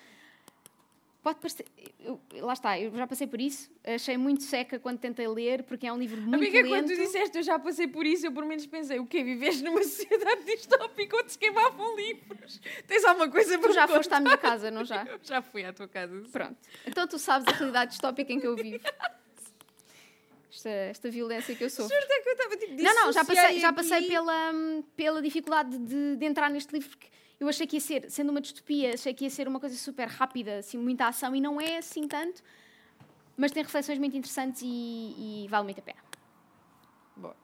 pode 1.23 1.41
parecer. 1.41 1.67
Eu, 2.01 2.21
lá 2.41 2.53
está, 2.53 2.79
eu 2.81 2.95
já 2.95 3.07
passei 3.07 3.27
por 3.27 3.41
isso, 3.41 3.71
achei 3.85 4.17
muito 4.17 4.43
seca 4.43 4.79
quando 4.79 4.99
tentei 4.99 5.27
ler, 5.29 5.63
porque 5.65 5.87
é 5.87 5.93
um 5.93 5.99
livro 5.99 6.21
muito 6.21 6.35
Amiga, 6.37 6.59
lento. 6.63 6.69
quando 6.69 6.87
tu 6.89 6.97
disseste 6.97 7.37
eu 7.39 7.43
já 7.43 7.59
passei 7.59 7.87
por 7.89 8.07
isso, 8.07 8.27
eu 8.27 8.33
por 8.33 8.45
menos 8.45 8.67
pensei, 8.67 8.99
o 8.99 9.07
quê? 9.07 9.23
Vives 9.23 9.61
numa 9.63 9.83
sociedade 9.85 10.45
distópica 10.45 11.17
onde 11.17 11.33
se 11.33 11.39
queimavam 11.39 11.97
livros? 11.97 12.61
Tens 12.87 13.05
alguma 13.05 13.29
coisa 13.31 13.59
para 13.59 13.69
Tu 13.69 13.75
já 13.75 13.87
me 13.87 13.93
foste 13.95 14.09
à 14.13 14.19
contar? 14.19 14.21
minha 14.21 14.39
casa, 14.39 14.71
não 14.71 14.85
já? 14.85 15.05
Eu 15.05 15.19
já 15.23 15.43
fui 15.43 15.65
à 15.65 15.73
tua 15.73 15.89
casa. 15.89 16.25
sim. 16.25 16.31
Pronto. 16.31 16.57
Então 16.87 17.07
tu 17.07 17.19
sabes 17.19 17.47
a 17.49 17.57
realidade 17.57 17.91
distópica 17.91 18.33
em 18.33 18.41
que 18.41 18.47
eu 18.47 18.57
vivo. 18.57 18.85
Esta, 20.51 20.69
esta 20.71 21.11
violência 21.11 21.55
que 21.55 21.63
eu 21.63 21.71
sofro. 21.71 21.95
Juro-te 21.95 22.13
é 22.13 22.21
que 22.23 22.29
eu 22.29 22.33
estava 22.33 22.57
tipo 22.57 22.83
Não, 22.83 22.95
não, 22.95 23.13
já 23.13 23.25
passei, 23.25 23.61
já 23.61 23.73
passei 23.73 24.09
pela, 24.09 24.53
hum, 24.53 24.83
pela 24.97 25.21
dificuldade 25.23 25.77
de, 25.79 26.17
de 26.17 26.25
entrar 26.25 26.51
neste 26.51 26.73
livro, 26.73 26.89
porque 26.89 27.07
eu 27.41 27.49
achei 27.49 27.67
que 27.67 27.77
ia 27.77 27.81
ser, 27.81 28.11
sendo 28.11 28.31
uma 28.31 28.41
distopia, 28.41 28.95
achei 28.95 29.15
que 29.15 29.25
ia 29.25 29.31
ser 29.31 29.47
uma 29.47 29.61
coisa 29.61 29.77
super 29.77 30.09
rápida, 30.09 30.59
assim, 30.59 30.77
muita 30.77 31.07
ação, 31.07 31.35
e 31.37 31.41
não 31.41 31.61
é 31.61 31.79
assim 31.79 32.09
tanto, 32.09 32.43
mas 33.37 33.53
tem 33.53 33.63
reflexões 33.63 33.99
muito 33.99 34.17
interessantes 34.17 34.63
e, 34.63 35.45
e 35.45 35.47
vale 35.49 35.65
muito 35.65 35.79
a 35.79 35.83
pena. 35.83 36.01
Boa. 37.17 37.37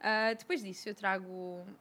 Ah, 0.00 0.32
depois 0.32 0.62
disso, 0.62 0.88
eu 0.88 0.94
trago 0.94 1.26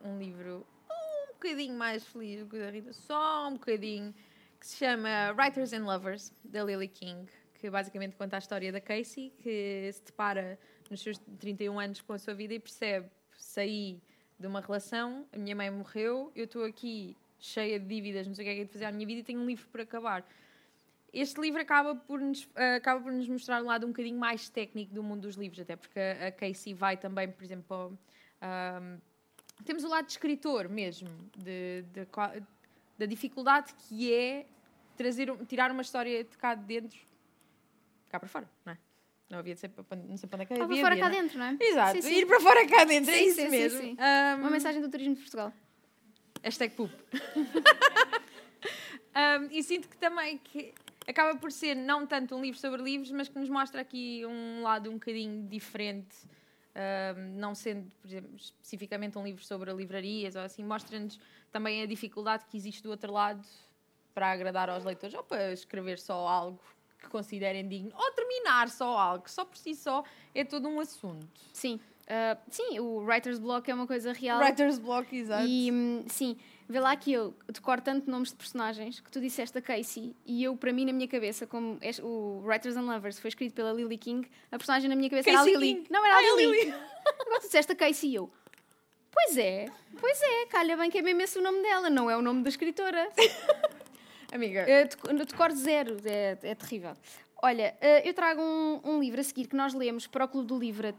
um 0.04 0.18
livro 0.18 0.66
um 0.90 1.34
bocadinho 1.34 1.78
mais 1.78 2.04
feliz 2.06 2.40
do 2.40 2.48
que 2.48 2.56
o 2.56 2.60
da 2.60 2.72
Rita, 2.72 2.94
só 2.94 3.48
um 3.48 3.54
bocadinho, 3.54 4.14
que 4.60 4.66
se 4.66 4.78
chama 4.78 5.32
Writers 5.34 5.74
and 5.74 5.86
Lovers, 5.86 6.34
da 6.44 6.64
Lily 6.64 6.88
King, 6.88 7.30
que 7.54 7.70
basicamente 7.70 8.16
conta 8.16 8.38
a 8.38 8.40
história 8.40 8.72
da 8.72 8.82
Casey, 8.82 9.32
que 9.44 9.92
se 9.94 10.04
depara 10.04 10.58
nos 10.90 11.02
seus 11.02 11.20
31 11.40 11.80
anos 11.80 12.02
com 12.02 12.14
a 12.14 12.18
sua 12.18 12.34
vida 12.34 12.56
e 12.56 12.60
percebe: 12.60 13.08
saí 13.38 14.02
de 14.40 14.48
uma 14.48 14.62
relação, 14.62 15.28
a 15.32 15.38
minha 15.38 15.56
mãe 15.56 15.70
morreu, 15.70 16.32
eu 16.36 16.46
estou 16.46 16.64
aqui 16.64 17.16
cheia 17.40 17.80
de 17.80 17.86
dívidas, 17.88 18.28
não 18.28 18.34
sei 18.36 18.44
o 18.44 18.46
que 18.48 18.52
é 18.52 18.56
que 18.56 18.62
é 18.62 18.64
de 18.66 18.72
fazer 18.72 18.86
à 18.86 18.92
minha 18.92 19.06
vida 19.06 19.20
e 19.22 19.24
tenho 19.24 19.40
um 19.40 19.46
livro 19.46 19.68
para 19.70 19.84
acabar. 19.84 20.26
Este 21.14 21.40
livro 21.40 21.62
acaba 21.62 21.96
por, 21.96 22.20
nos, 22.20 22.48
acaba 22.76 23.00
por 23.02 23.12
nos 23.12 23.28
mostrar 23.30 23.62
um 23.62 23.66
lado 23.68 23.86
um 23.86 23.90
bocadinho 23.90 24.20
mais 24.20 24.50
técnico 24.50 24.94
do 24.94 25.02
mundo 25.02 25.22
dos 25.22 25.36
livros, 25.36 25.60
até 25.62 25.76
porque 25.76 26.00
a 26.00 26.32
Casey 26.32 26.74
vai 26.74 26.98
também, 26.98 27.32
por 27.32 27.44
exemplo, 27.44 27.98
ahm, 28.42 28.98
temos 29.64 29.84
o 29.86 29.88
lado 29.88 30.06
de 30.06 30.12
escritor 30.12 30.68
mesmo, 30.68 31.10
de, 31.38 31.84
de 31.94 32.08
da 32.98 33.06
dificuldade 33.06 33.74
que 33.76 34.14
é 34.14 34.46
trazer, 34.98 35.32
um- 35.32 35.46
tirar 35.46 35.72
uma 35.72 35.82
história 35.82 36.24
de 36.24 36.38
cá 36.38 36.54
de 36.56 36.64
dentro 36.66 37.00
cá 38.10 38.20
para 38.20 38.28
fora, 38.30 38.50
não 38.66 38.74
é? 38.74 38.78
Não 39.30 39.40
havia 39.40 39.54
de 39.54 39.60
ser, 39.60 39.70
para- 39.70 39.98
não 39.98 40.18
sei 40.18 40.28
para 40.30 40.38
onde 40.38 40.44
é 40.44 40.46
que 40.46 40.62
havia, 40.62 40.82
fora 40.82 40.94
havia, 40.94 41.04
cá 41.04 41.10
não 41.10 41.18
é? 41.18 41.22
dentro, 41.22 41.40
não 41.40 41.46
é? 41.46 41.58
Exato, 41.60 41.92
Sim, 41.96 42.02
sim. 42.02 42.16
ir 42.16 42.26
para 42.26 42.40
fora 42.40 42.68
cá 42.68 42.84
dentro, 42.84 43.12
é 43.12 43.18
Sim, 43.18 43.26
isso 43.28 43.36
sim, 43.36 43.44
sim, 43.44 43.50
mesmo. 43.50 43.98
Ahm, 44.00 44.40
Uma 44.42 44.50
mensagem 44.50 44.82
do 44.82 44.90
turismo 44.90 45.16
de 45.16 45.22
Portugal. 45.22 45.54
Hashtag 46.46 46.76
poop. 46.76 46.94
Um, 49.16 49.48
e 49.50 49.64
sinto 49.64 49.90
que 49.90 49.98
também 49.98 50.38
que 50.38 50.76
acaba 51.08 51.40
por 51.40 51.52
ser 51.52 51.74
não 51.74 52.06
tanto 52.06 52.36
um 52.36 52.42
livro 52.42 52.60
sobre 52.60 52.84
livros, 52.84 53.10
mas 53.10 53.28
que 53.28 53.40
nos 53.40 53.50
mostra 53.50 53.82
aqui 53.82 54.24
um 54.28 54.62
lado 54.62 54.92
um 54.92 54.94
bocadinho 54.94 55.48
diferente. 55.48 56.16
um, 57.18 57.40
não 57.40 57.56
sendo, 57.56 57.90
por 58.00 58.08
exemplo, 58.08 58.30
especificamente 58.36 59.18
um 59.18 59.24
livro 59.24 59.44
sobre 59.44 59.74
livrarias 59.74 60.36
ou 60.36 60.44
assim, 60.44 60.64
mostra-nos 60.64 61.20
também 61.52 61.82
a 61.82 61.88
dificuldade 61.88 62.46
que 62.46 62.56
existe 62.56 62.84
do 62.84 62.92
outro 62.92 63.12
lado 63.12 63.44
para 64.14 64.32
agradar 64.32 64.70
aos 64.70 64.84
leitores 64.84 65.16
ou 65.16 65.24
para 65.24 65.52
escrever 65.52 65.98
só 65.98 66.28
algo 66.28 66.60
que 67.00 67.10
considerem 67.10 67.68
digno 67.68 67.92
ou 67.96 68.12
terminar 68.12 68.70
só 68.70 68.96
algo, 68.96 69.28
só 69.28 69.46
por 69.46 69.58
si 69.58 69.74
só 69.74 70.04
é 70.36 70.44
todo 70.44 70.68
um 70.68 70.80
assunto. 70.80 71.28
Sim. 71.52 71.80
Ah, 72.08 72.38
sim, 72.50 72.80
o 72.80 73.00
writer's 73.04 73.40
block 73.40 73.70
é 73.70 73.74
uma 73.74 73.88
coisa 73.88 74.14
real. 74.14 74.40
Writer's 74.40 74.78
block, 74.78 75.16
exato. 75.16 75.46
E 75.48 75.72
hum, 75.72 76.06
sim, 76.08 76.38
vê 76.70 76.80
lá 76.80 76.96
que 76.96 77.12
eu 77.12 77.34
decoro 77.48 77.82
tanto 77.82 78.10
nomes 78.10 78.30
de 78.30 78.36
personagens 78.36 79.00
que 79.00 79.10
tu 79.10 79.20
disseste 79.20 79.58
a 79.58 79.62
Casey 79.62 80.16
e 80.26 80.44
eu, 80.44 80.56
para 80.56 80.72
mim, 80.72 80.86
na 80.86 80.94
minha 80.94 81.08
cabeça, 81.08 81.48
como 81.48 81.78
este- 81.82 82.04
o 82.04 82.42
Writers 82.46 82.76
and 82.78 82.84
Lovers 82.84 83.18
foi 83.20 83.30
escrito 83.30 83.54
pela 83.56 83.74
Lily 83.74 83.98
King, 83.98 84.28
a 84.52 84.58
personagem 84.58 84.88
na 84.88 84.96
minha 84.96 85.10
cabeça 85.10 85.30
era 85.30 85.40
a 85.40 85.42
Casey 85.44 85.58
Lily. 85.58 85.76
King. 85.76 85.88
Não, 85.90 86.06
era 86.06 86.14
a 86.16 86.18
Ai, 86.18 86.26
a 86.30 86.36
Lily. 86.36 86.60
Lily. 86.66 86.72
Agora 87.22 87.40
tu 87.40 87.46
disseste 87.48 87.72
a 87.72 87.76
Casey 87.76 88.10
e 88.12 88.16
eu. 88.16 88.32
Pois 89.12 89.38
é, 89.38 89.66
pois 90.00 90.22
é, 90.22 90.46
calha 90.48 90.76
bem 90.78 90.92
que 90.92 90.98
é 90.98 91.02
mesmo 91.02 91.22
esse 91.22 91.40
o 91.40 91.42
nome 91.42 91.62
dela, 91.62 91.90
não 91.90 92.10
é 92.10 92.18
o 92.18 92.22
nome 92.22 92.44
da 92.44 92.50
escritora. 92.50 93.10
Amiga, 94.32 94.68
Eu 94.70 94.88
dec- 94.88 95.06
eu 95.08 95.26
decoro 95.26 95.56
zero, 95.56 95.98
é, 96.06 96.38
é 96.44 96.56
terrível. 96.56 96.94
Olha, 97.42 97.76
eh, 97.80 98.08
eu 98.08 98.14
trago 98.14 98.42
um, 98.42 98.82
um 98.84 99.00
livro 99.00 99.22
a 99.22 99.24
seguir 99.24 99.48
que 99.48 99.56
nós 99.56 99.74
lemos 99.74 100.08
para 100.08 100.26
o 100.26 100.28
Clube 100.28 100.48
do 100.48 100.58
Livret, 100.60 100.98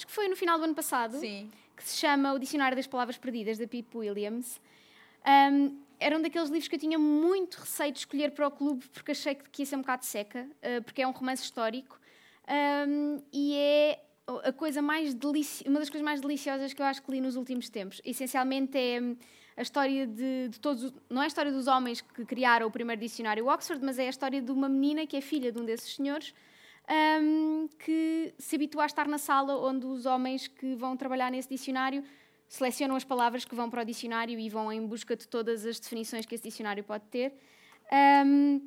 acho 0.00 0.06
que 0.06 0.12
foi 0.12 0.28
no 0.28 0.36
final 0.36 0.58
do 0.58 0.64
ano 0.64 0.74
passado 0.74 1.18
sim. 1.18 1.50
que 1.76 1.84
se 1.84 1.98
chama 1.98 2.32
O 2.32 2.38
Dicionário 2.38 2.74
das 2.74 2.86
Palavras 2.86 3.18
Perdidas, 3.18 3.58
da 3.58 3.66
Pip 3.66 3.94
Williams. 3.96 4.58
Um, 5.52 5.78
era 5.98 6.16
um 6.16 6.22
daqueles 6.22 6.48
livros 6.48 6.66
que 6.68 6.74
eu 6.76 6.80
tinha 6.80 6.98
muito 6.98 7.56
receio 7.56 7.92
de 7.92 7.98
escolher 7.98 8.30
para 8.30 8.48
o 8.48 8.50
clube, 8.50 8.86
porque 8.88 9.12
achei 9.12 9.34
que 9.34 9.60
ia 9.60 9.66
ser 9.66 9.76
um 9.76 9.80
bocado 9.80 10.06
seca, 10.06 10.48
uh, 10.62 10.82
porque 10.82 11.02
é 11.02 11.06
um 11.06 11.10
romance 11.10 11.42
histórico. 11.42 12.00
Um, 12.88 13.22
e 13.30 13.54
é 13.54 14.00
a 14.44 14.52
coisa 14.52 14.80
mais 14.80 15.12
delici- 15.12 15.64
uma 15.68 15.78
das 15.78 15.90
coisas 15.90 16.02
mais 16.04 16.20
deliciosas 16.22 16.72
que 16.72 16.80
eu 16.80 16.86
acho 16.86 17.02
que 17.02 17.10
li 17.10 17.20
nos 17.20 17.36
últimos 17.36 17.68
tempos. 17.68 18.00
Essencialmente 18.02 18.78
é 18.78 18.98
a 19.54 19.62
história 19.62 20.06
de, 20.06 20.48
de 20.48 20.58
todos, 20.60 20.84
os- 20.84 20.94
não 21.10 21.20
é 21.20 21.24
a 21.24 21.28
história 21.28 21.52
dos 21.52 21.66
homens 21.66 22.00
que 22.00 22.24
criaram 22.24 22.66
o 22.66 22.70
primeiro 22.70 22.98
dicionário 23.02 23.46
Oxford, 23.46 23.84
mas 23.84 23.98
é 23.98 24.06
a 24.06 24.10
história 24.10 24.40
de 24.40 24.50
uma 24.50 24.68
menina 24.70 25.06
que 25.06 25.16
é 25.18 25.20
filha 25.20 25.52
de 25.52 25.60
um 25.60 25.64
desses 25.66 25.94
senhores, 25.94 26.32
um, 26.90 27.68
que 27.78 28.34
se 28.38 28.56
habitua 28.56 28.82
a 28.82 28.86
estar 28.86 29.06
na 29.06 29.18
sala 29.18 29.56
onde 29.56 29.86
os 29.86 30.06
homens 30.06 30.48
que 30.48 30.74
vão 30.74 30.96
trabalhar 30.96 31.30
nesse 31.30 31.48
dicionário 31.48 32.02
selecionam 32.48 32.96
as 32.96 33.04
palavras 33.04 33.44
que 33.44 33.54
vão 33.54 33.70
para 33.70 33.82
o 33.82 33.84
dicionário 33.84 34.38
e 34.38 34.48
vão 34.48 34.72
em 34.72 34.84
busca 34.84 35.16
de 35.16 35.28
todas 35.28 35.64
as 35.64 35.78
definições 35.78 36.26
que 36.26 36.34
esse 36.34 36.42
dicionário 36.42 36.82
pode 36.82 37.04
ter. 37.04 37.32
Um, 38.26 38.60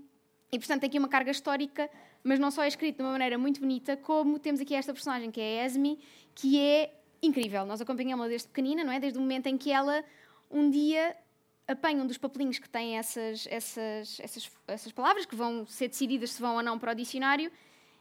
e, 0.53 0.57
portanto, 0.57 0.81
tem 0.81 0.88
aqui 0.88 0.99
uma 0.99 1.09
carga 1.09 1.31
histórica, 1.31 1.89
mas 2.23 2.39
não 2.39 2.49
só 2.49 2.63
é 2.63 2.67
escrito 2.69 2.97
de 2.97 3.03
uma 3.03 3.12
maneira 3.12 3.38
muito 3.38 3.59
bonita, 3.59 3.97
como 3.97 4.39
temos 4.39 4.62
aqui 4.62 4.73
esta 4.73 4.93
personagem, 4.93 5.29
que 5.29 5.41
é 5.41 5.62
a 5.62 5.65
Esme, 5.65 5.99
que 6.33 6.57
é 6.57 6.93
incrível. 7.21 7.65
Nós 7.65 7.81
acompanhamos-la 7.81 8.29
desde 8.29 8.47
pequenina, 8.47 8.86
não 8.86 8.93
é? 8.93 8.99
Desde 8.99 9.19
o 9.19 9.21
momento 9.21 9.47
em 9.47 9.57
que 9.57 9.69
ela, 9.69 10.01
um 10.49 10.69
dia, 10.69 11.17
apanha 11.67 12.01
um 12.01 12.07
dos 12.07 12.17
papelinhos 12.17 12.59
que 12.59 12.69
tem 12.69 12.97
essas, 12.97 13.47
essas, 13.49 14.19
essas, 14.21 14.51
essas 14.65 14.91
palavras, 14.93 15.25
que 15.25 15.36
vão 15.36 15.65
ser 15.65 15.89
decididas 15.89 16.31
se 16.31 16.41
vão 16.41 16.55
ou 16.55 16.63
não 16.63 16.79
para 16.79 16.93
o 16.93 16.95
dicionário, 16.95 17.51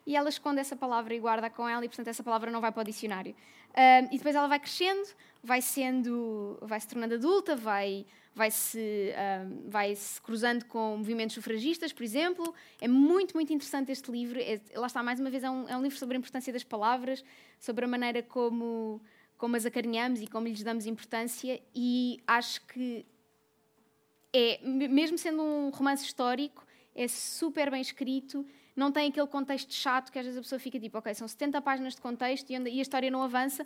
e 0.07 0.17
ela 0.17 0.29
esconde 0.29 0.61
essa 0.61 0.77
palavra 0.77 1.15
e 1.15 1.21
guarda 1.21 1.49
com 1.49 1.69
ela, 1.69 1.85
e, 1.85 1.88
portanto, 1.88 2.09
essa 2.09 2.23
palavra 2.23 2.51
não 2.51 2.61
vai 2.61 2.73
para 2.73 2.83
o 2.83 2.85
dicionário. 2.85 3.35
Um, 3.71 4.15
e 4.15 4.19
depois 4.19 4.35
ela 4.35 4.49
vai 4.49 4.59
crescendo, 4.59 5.09
vai 5.43 5.62
sendo, 5.62 6.59
vai 6.61 6.79
se 6.79 6.88
tornando 6.88 7.15
adulta, 7.15 7.57
vai, 7.57 8.05
vai 8.35 8.51
se, 8.51 9.15
um, 9.17 9.71
vai 9.71 9.95
se 9.95 10.21
cruzando 10.21 10.65
com 10.67 10.97
movimentos 10.99 11.35
sufragistas, 11.35 11.93
por 11.93 12.03
exemplo. 12.03 12.55
É 12.81 12.88
muito, 12.88 13.35
muito 13.35 13.53
interessante 13.53 13.91
este 13.91 14.11
livro. 14.11 14.38
É, 14.38 14.61
lá 14.75 14.87
está, 14.88 15.03
mais 15.03 15.19
uma 15.21 15.31
vez, 15.31 15.43
é 15.43 15.51
um, 15.51 15.69
é 15.69 15.77
um 15.77 15.83
livro 15.83 15.97
sobre 15.97 16.17
a 16.17 16.19
importância 16.19 16.53
das 16.53 16.65
palavras, 16.65 17.25
sobre 17.59 17.85
a 17.85 17.88
maneira 17.88 18.23
como, 18.23 19.01
como 19.38 19.57
as 19.57 19.65
acarinhamos 19.65 20.21
e 20.21 20.27
como 20.27 20.47
lhes 20.49 20.62
damos 20.62 20.85
importância, 20.85 21.61
e 21.75 22.21
acho 22.27 22.61
que 22.67 23.07
é, 24.33 24.61
me- 24.62 24.88
mesmo 24.88 25.17
sendo 25.17 25.43
um 25.43 25.71
romance 25.71 26.05
histórico, 26.05 26.67
é 26.95 27.09
super 27.09 27.71
bem 27.71 27.81
escrito, 27.81 28.47
não 28.74 28.90
tem 28.90 29.08
aquele 29.08 29.26
contexto 29.26 29.72
chato 29.72 30.11
que 30.11 30.18
às 30.18 30.24
vezes 30.24 30.38
a 30.38 30.42
pessoa 30.42 30.58
fica 30.58 30.78
tipo, 30.80 30.96
ok, 30.98 31.14
são 31.14 31.28
70 31.28 31.61
páginas 31.61 31.94
de 31.94 32.00
contexto 32.00 32.50
e, 32.50 32.56
a 32.56 32.82
história 32.82 33.11
não 33.11 33.22
avança. 33.22 33.64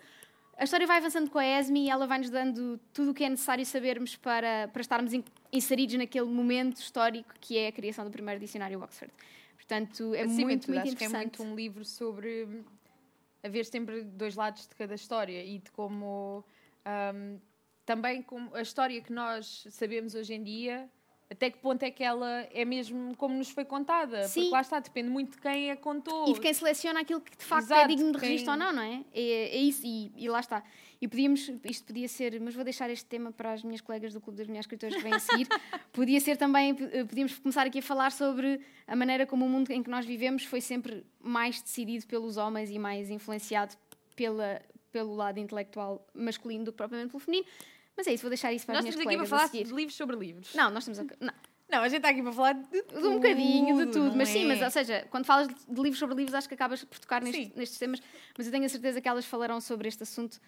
A 0.58 0.64
história 0.64 0.86
vai 0.86 0.96
avançando 0.98 1.30
com 1.30 1.38
a 1.38 1.44
Esme 1.44 1.84
e 1.84 1.90
ela 1.90 2.06
vai-nos 2.06 2.30
dando 2.30 2.80
tudo 2.92 3.10
o 3.10 3.14
que 3.14 3.22
é 3.24 3.28
necessário 3.28 3.64
sabermos 3.66 4.16
para, 4.16 4.68
para 4.68 4.80
estarmos 4.80 5.12
in- 5.12 5.22
inseridos 5.52 5.96
naquele 5.96 6.26
momento 6.26 6.76
histórico 6.78 7.34
que 7.40 7.58
é 7.58 7.68
a 7.68 7.72
criação 7.72 8.04
do 8.04 8.10
primeiro 8.10 8.40
dicionário 8.40 8.82
Oxford. 8.82 9.12
Portanto, 9.54 10.14
é 10.14 10.22
Acima 10.22 10.42
muito, 10.48 10.62
tudo, 10.62 10.74
muito 10.74 10.86
acho 10.88 10.96
que 10.96 11.04
é 11.04 11.06
interessante. 11.06 11.38
muito 11.38 11.52
um 11.52 11.54
livro 11.54 11.84
sobre 11.84 12.44
hum, 12.44 12.64
haver 13.44 13.64
sempre 13.66 14.02
dois 14.02 14.34
lados 14.34 14.66
de 14.66 14.74
cada 14.74 14.94
história 14.94 15.44
e 15.44 15.58
de 15.58 15.70
como 15.72 16.42
hum, 17.14 17.38
também 17.84 18.22
como 18.22 18.54
a 18.54 18.62
história 18.62 19.00
que 19.02 19.12
nós 19.12 19.66
sabemos 19.70 20.14
hoje 20.14 20.34
em 20.34 20.42
dia 20.42 20.88
até 21.28 21.50
que 21.50 21.58
ponto 21.58 21.82
é 21.82 21.90
que 21.90 22.04
ela 22.04 22.46
é 22.52 22.64
mesmo 22.64 23.16
como 23.16 23.34
nos 23.34 23.50
foi 23.50 23.64
contada. 23.64 24.28
Sim. 24.28 24.42
Porque 24.42 24.54
lá 24.54 24.60
está, 24.60 24.78
depende 24.80 25.08
muito 25.08 25.32
de 25.32 25.38
quem 25.38 25.70
a 25.72 25.76
contou. 25.76 26.28
E 26.28 26.34
de 26.34 26.40
quem 26.40 26.54
seleciona 26.54 27.00
aquilo 27.00 27.20
que 27.20 27.36
de 27.36 27.44
facto 27.44 27.70
é 27.72 27.74
Exato, 27.74 27.88
digno 27.88 28.12
de 28.12 28.18
quem- 28.18 28.28
registro 28.28 28.52
ou 28.52 28.58
não, 28.58 28.72
não 28.72 28.82
é? 28.82 29.04
É, 29.12 29.56
é 29.56 29.58
isso, 29.58 29.82
e, 29.84 30.12
e 30.16 30.28
lá 30.28 30.40
está. 30.40 30.62
E 31.00 31.06
podíamos, 31.08 31.50
isto 31.64 31.84
podia 31.84 32.08
ser, 32.08 32.40
mas 32.40 32.54
vou 32.54 32.64
deixar 32.64 32.88
este 32.88 33.04
tema 33.06 33.30
para 33.32 33.52
as 33.52 33.62
minhas 33.62 33.80
colegas 33.80 34.14
do 34.14 34.20
Clube 34.20 34.38
das 34.38 34.46
Mulheres 34.46 34.64
Escritoras 34.64 34.94
que 34.94 35.02
vêm 35.02 35.12
a 35.12 35.18
seguir. 35.18 35.46
podia 35.92 36.20
ser 36.20 36.36
também, 36.36 36.74
eh, 36.92 37.04
podíamos 37.04 37.36
começar 37.38 37.66
aqui 37.66 37.80
a 37.80 37.82
falar 37.82 38.12
sobre 38.12 38.60
a 38.86 38.96
maneira 38.96 39.26
como 39.26 39.44
o 39.44 39.48
mundo 39.48 39.70
em 39.72 39.82
que 39.82 39.90
nós 39.90 40.06
vivemos 40.06 40.44
foi 40.44 40.60
sempre 40.60 41.04
mais 41.20 41.60
decidido 41.60 42.06
pelos 42.06 42.36
homens 42.36 42.70
e 42.70 42.78
mais 42.78 43.10
influenciado 43.10 43.74
pela, 44.14 44.62
pelo 44.90 45.14
lado 45.14 45.38
intelectual 45.38 46.06
masculino 46.14 46.64
do 46.64 46.72
que 46.72 46.78
propriamente 46.78 47.10
pelo 47.10 47.20
feminino. 47.20 47.46
Mas 47.96 48.06
é 48.06 48.12
isso, 48.12 48.22
vou 48.22 48.30
deixar 48.30 48.52
isso 48.52 48.66
para 48.66 48.74
Nós 48.74 48.80
as 48.80 48.84
minhas 48.84 48.94
estamos 48.94 49.06
aqui 49.08 49.28
para 49.28 49.38
colegas 49.38 49.50
falar 49.52 49.64
de 49.64 49.74
livros 49.74 49.96
sobre 49.96 50.16
livros. 50.16 50.54
Não, 50.54 50.70
nós 50.70 50.86
estamos 50.86 50.98
a... 51.12 51.24
Não, 51.24 51.32
Não, 51.68 51.82
a 51.82 51.88
gente 51.88 51.98
está 51.98 52.10
aqui 52.10 52.22
para 52.22 52.32
falar 52.32 52.52
de 52.52 52.82
tudo. 52.82 53.00
de 53.00 53.06
um 53.08 53.14
bocadinho 53.16 53.86
de 53.86 53.92
tudo, 53.92 54.16
mas 54.16 54.28
sim, 54.28 54.44
é? 54.44 54.48
mas 54.48 54.62
ou 54.62 54.70
seja, 54.70 55.06
quando 55.10 55.24
falas 55.24 55.48
de 55.48 55.54
de 55.54 55.80
livros 55.80 55.98
sobre 55.98 56.14
livros, 56.14 56.34
acho 56.34 56.46
que 56.48 56.54
acabas 56.54 56.84
por 56.84 56.98
tocar 56.98 57.22
nestes, 57.22 57.46
Sim. 57.46 57.52
nestes 57.56 57.78
temas, 57.78 58.00
mas 58.36 58.46
eu 58.46 58.52
tenho 58.52 58.64
a 58.64 58.68
certeza 58.68 59.00
que 59.00 59.08
elas 59.08 59.24
falarão 59.24 59.60
sobre 59.60 59.88
este 59.88 60.02
assunto 60.02 60.38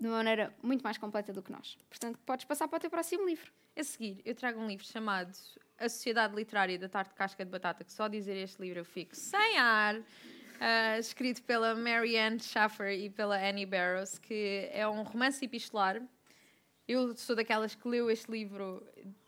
de 0.00 0.06
uma 0.06 0.16
maneira 0.18 0.54
muito 0.62 0.82
mais 0.82 0.96
completa 0.98 1.32
do 1.32 1.42
que 1.42 1.50
nós. 1.50 1.76
Portanto, 1.88 2.18
podes 2.26 2.44
passar 2.44 2.68
para 2.68 2.76
o 2.76 2.80
teu 2.80 2.90
próximo 2.90 3.26
livro. 3.26 3.50
A 3.76 3.82
seguir, 3.82 4.20
eu 4.24 4.34
trago 4.34 4.60
um 4.60 4.66
livro 4.66 4.84
chamado 4.86 5.32
A 5.78 5.88
Sociedade 5.88 6.34
Literária 6.36 6.78
da 6.78 6.88
Tarte 6.88 7.14
Casca 7.14 7.44
de 7.44 7.50
Batata, 7.50 7.82
que 7.82 7.92
só 7.92 8.06
dizer 8.08 8.36
este 8.36 8.60
livro 8.60 8.80
eu 8.80 8.84
fico 8.84 9.16
sem 9.16 9.56
ar. 9.58 9.96
ah, 10.60 10.98
escrito 10.98 11.42
pela 11.42 11.74
Marianne 11.74 12.40
Schaffer 12.40 12.92
e 12.92 13.08
pela 13.10 13.36
Annie 13.36 13.66
Barrows, 13.66 14.18
que 14.18 14.68
é 14.72 14.86
um 14.86 15.02
romance 15.02 15.44
epistolar. 15.44 16.00
Eu 16.88 17.14
sou 17.14 17.36
daquelas 17.36 17.74
que 17.74 17.86
leu 17.86 18.10
este 18.10 18.30
livro, 18.30 18.82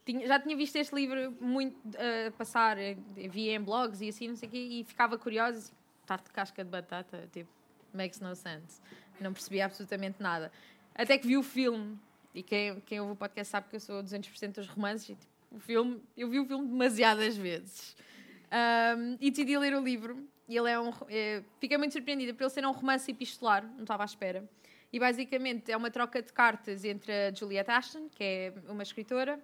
tinha- 0.05 0.27
já 0.27 0.41
tinha 0.41 0.57
visto 0.57 0.77
este 0.77 0.95
livro 0.95 1.31
muito 1.41 1.77
ah, 1.99 2.31
passar, 2.39 2.79
eh, 2.79 2.97
via 3.31 3.55
em 3.55 3.61
blogs 3.61 4.01
e 4.01 4.09
assim, 4.09 4.29
não 4.29 4.37
sei 4.37 4.49
o 4.49 4.53
quê, 4.53 4.59
e 4.59 4.85
ficava 4.85 5.19
curiosa, 5.19 5.59
assim, 5.59 5.73
tarte 6.07 6.25
de 6.25 6.31
casca 6.33 6.65
de 6.65 6.71
batata, 6.71 7.29
tipo, 7.33 7.51
makes 7.93 8.19
no 8.19 8.35
sense. 8.35 8.81
Não 9.21 9.33
percebia 9.35 9.67
absolutamente 9.67 10.23
nada. 10.23 10.51
Até 10.95 11.19
que 11.19 11.27
vi 11.27 11.37
o 11.37 11.43
filme, 11.43 11.99
e 12.35 12.43
quem, 12.43 12.81
quem 12.81 12.99
ouve 13.01 13.13
o 13.13 13.17
podcast 13.17 13.51
sabe 13.51 13.69
que 13.69 13.77
eu 13.77 13.81
sou 13.81 14.03
200% 14.03 14.55
dos 14.55 14.67
romances, 14.67 15.11
e, 15.11 15.15
tipo, 15.15 15.31
o 15.53 15.59
filme, 15.61 16.01
eu 16.17 16.29
vi 16.31 16.41
o 16.41 16.47
filme 16.47 16.67
demasiadas 16.67 17.37
vezes. 17.37 17.95
Um, 18.51 19.17
e 19.21 19.31
decidi 19.31 19.57
ler 19.59 19.75
o 19.75 19.81
livro. 19.81 20.27
E 20.49 20.57
ele 20.57 20.69
é 20.69 20.81
um. 20.81 20.91
É, 21.09 21.45
fiquei 21.61 21.77
muito 21.79 21.93
surpreendida 21.93 22.35
por 22.35 22.43
ele 22.43 22.51
ser 22.51 22.67
um 22.67 22.73
romance 22.73 23.09
epistolar, 23.11 23.65
não 23.77 23.83
estava 23.83 24.03
à 24.03 24.07
espera. 24.07 24.49
E 24.93 24.99
basicamente 24.99 25.71
é 25.71 25.77
uma 25.77 25.91
troca 25.91 26.21
de 26.21 26.33
cartas 26.33 26.85
entre 26.85 27.13
a 27.13 27.33
Juliette 27.33 27.71
Ashton, 27.71 28.09
que 28.09 28.25
é 28.25 28.53
uma 28.69 28.83
escritora, 28.83 29.39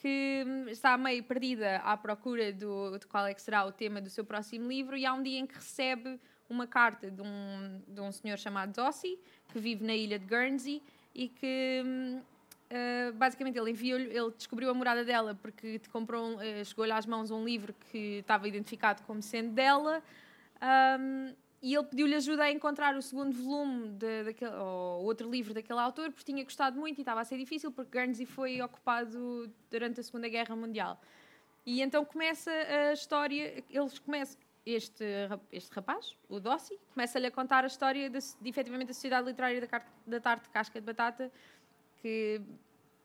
que 0.00 0.44
hum, 0.46 0.68
está 0.68 0.98
meio 0.98 1.22
perdida 1.22 1.76
à 1.76 1.96
procura 1.96 2.52
do, 2.52 2.98
de 2.98 3.06
qual 3.06 3.26
é 3.26 3.32
que 3.32 3.40
será 3.40 3.64
o 3.64 3.72
tema 3.72 4.00
do 4.00 4.10
seu 4.10 4.24
próximo 4.24 4.68
livro, 4.68 4.96
e 4.96 5.06
há 5.06 5.14
um 5.14 5.22
dia 5.22 5.38
em 5.38 5.46
que 5.46 5.54
recebe 5.54 6.18
uma 6.48 6.66
carta 6.66 7.10
de 7.10 7.22
um, 7.22 7.82
de 7.88 8.00
um 8.00 8.12
senhor 8.12 8.36
chamado 8.38 8.72
Dossie, 8.72 9.18
que 9.48 9.58
vive 9.58 9.84
na 9.84 9.94
ilha 9.94 10.18
de 10.18 10.26
Guernsey, 10.26 10.82
e 11.14 11.28
que 11.28 12.22
Uh, 12.64 13.12
basicamente 13.12 13.56
ele 13.58 13.70
enviou-lhe, 13.70 14.06
ele 14.06 14.32
descobriu 14.36 14.70
a 14.70 14.74
morada 14.74 15.04
dela 15.04 15.38
porque 15.40 15.80
comprou, 15.92 16.24
um- 16.24 16.36
uh, 16.36 16.64
chegou-lhe 16.64 16.90
às 16.90 17.06
mãos 17.06 17.30
um 17.30 17.44
livro 17.44 17.74
que 17.92 18.18
estava 18.18 18.48
identificado 18.48 19.02
como 19.02 19.22
sendo 19.22 19.50
dela 19.50 20.02
um, 20.98 21.34
e 21.64 21.74
ele 21.74 21.84
pediu-lhe 21.84 22.14
ajuda 22.14 22.42
a 22.42 22.52
encontrar 22.52 22.94
o 22.94 23.00
segundo 23.00 23.32
volume 23.32 23.88
de, 23.92 24.24
daquele, 24.24 24.54
ou 24.54 25.02
outro 25.02 25.30
livro 25.30 25.54
daquele 25.54 25.80
autor 25.80 26.12
porque 26.12 26.30
tinha 26.30 26.44
gostado 26.44 26.78
muito 26.78 26.98
e 26.98 27.00
estava 27.00 27.22
a 27.22 27.24
ser 27.24 27.38
difícil 27.38 27.72
porque 27.72 27.98
Guernsey 27.98 28.26
foi 28.26 28.60
ocupado 28.60 29.50
durante 29.70 29.98
a 29.98 30.02
Segunda 30.02 30.28
Guerra 30.28 30.54
Mundial 30.54 31.00
e 31.64 31.80
então 31.80 32.04
começa 32.04 32.50
a 32.50 32.92
história 32.92 33.64
eles 33.70 33.98
começam 33.98 34.38
este, 34.66 35.04
este 35.50 35.74
rapaz, 35.74 36.14
o 36.28 36.38
Dossi, 36.38 36.78
começa-lhe 36.92 37.26
a 37.26 37.30
contar 37.30 37.64
a 37.64 37.66
história 37.66 38.10
de, 38.10 38.18
de 38.18 38.48
efetivamente 38.50 38.88
da 38.88 38.94
Sociedade 38.94 39.26
Literária 39.26 39.66
da, 39.66 39.82
da 40.06 40.20
Tarte 40.20 40.44
de 40.44 40.50
Casca 40.50 40.78
de 40.78 40.84
Batata 40.84 41.32
que 42.02 42.42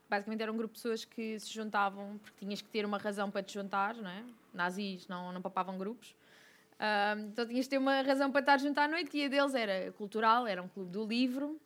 basicamente 0.09 0.41
era 0.41 0.51
um 0.51 0.57
grupo 0.57 0.73
de 0.73 0.81
pessoas 0.81 1.05
que 1.05 1.39
se 1.39 1.49
juntavam 1.53 2.17
porque 2.17 2.45
tinhas 2.45 2.61
que 2.61 2.67
ter 2.67 2.85
uma 2.85 2.97
razão 2.97 3.31
para 3.31 3.41
te 3.41 3.53
juntar, 3.53 3.95
não 3.95 4.09
é? 4.09 4.21
Nazis 4.53 5.07
não, 5.07 5.31
não 5.31 5.41
papavam 5.41 5.77
grupos. 5.77 6.13
Ahm, 6.79 7.29
então 7.31 7.45
tinhas 7.45 7.65
de 7.65 7.69
ter 7.69 7.77
uma 7.77 8.01
razão 8.01 8.31
para 8.31 8.39
estar 8.39 8.57
junto 8.57 8.77
à 8.79 8.87
noite 8.87 9.17
e 9.17 9.25
a 9.25 9.27
deles 9.27 9.53
era 9.53 9.91
cultural, 9.93 10.47
era 10.47 10.61
um 10.63 10.67
clube 10.67 10.91
do 10.91 11.05
livro 11.05 11.59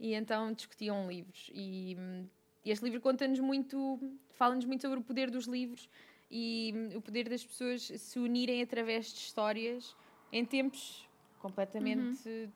e 0.00 0.14
então 0.14 0.52
discutiam 0.52 1.06
livros. 1.08 1.50
E 1.52 1.96
hum, 1.98 2.26
este 2.64 2.84
livro 2.84 3.00
conta-nos 3.00 3.38
muito, 3.38 4.00
fala-nos 4.30 4.64
muito 4.64 4.80
sobre 4.80 4.98
o 4.98 5.02
poder 5.02 5.30
dos 5.30 5.46
livros 5.46 5.88
e 6.30 6.72
hum, 6.74 6.96
o 6.96 7.02
poder 7.02 7.28
das 7.28 7.44
pessoas 7.44 7.82
se 7.82 8.18
unirem 8.18 8.62
através 8.62 9.12
de 9.12 9.18
histórias 9.18 9.94
em 10.32 10.44
tempos 10.44 11.06
completamente 11.38 12.50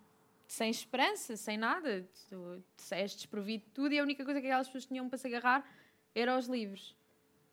sem 0.51 0.69
esperança, 0.69 1.37
sem 1.37 1.57
nada. 1.57 2.05
Tu, 2.29 2.63
tu 2.77 2.95
és 2.95 3.15
desprovido 3.15 3.65
de 3.65 3.71
tudo 3.71 3.95
e 3.95 4.01
a 4.01 4.03
única 4.03 4.25
coisa 4.25 4.41
que 4.41 4.47
aquelas 4.49 4.67
pessoas 4.67 4.87
tinham 4.87 5.09
para 5.09 5.17
se 5.17 5.29
agarrar 5.29 5.65
era 6.13 6.33
aos 6.33 6.47
livros. 6.47 6.97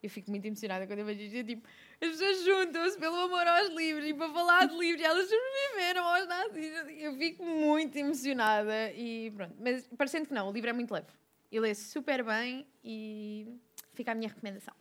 Eu 0.02 0.08
fico 0.08 0.30
muito 0.30 0.46
emocionada 0.46 0.86
quando 0.86 1.00
eu 1.00 1.04
vejo 1.04 1.20
isto. 1.22 1.44
Tipo, 1.44 1.66
as 2.00 2.08
pessoas 2.10 2.44
juntam-se 2.44 2.98
pelo 2.98 3.16
amor 3.16 3.46
aos 3.46 3.70
livros 3.70 4.06
e 4.06 4.14
para 4.14 4.32
falar 4.32 4.66
de 4.66 4.76
livros 4.76 5.02
e 5.02 5.04
elas 5.04 5.28
sobreviveram 5.28 6.04
aos 6.06 6.28
nazis. 6.28 6.72
Eu 6.98 7.16
fico 7.16 7.44
muito 7.44 7.96
emocionada 7.96 8.92
e 8.92 9.32
pronto. 9.32 9.54
Mas 9.58 9.88
parecendo 9.96 10.26
que 10.26 10.34
não, 10.34 10.48
o 10.48 10.52
livro 10.52 10.70
é 10.70 10.72
muito 10.72 10.92
leve. 10.92 11.08
E 11.50 11.58
lê-se 11.58 11.90
super 11.90 12.22
bem 12.22 12.66
e 12.84 13.58
fica 13.94 14.12
a 14.12 14.14
minha 14.14 14.28
recomendação. 14.28 14.74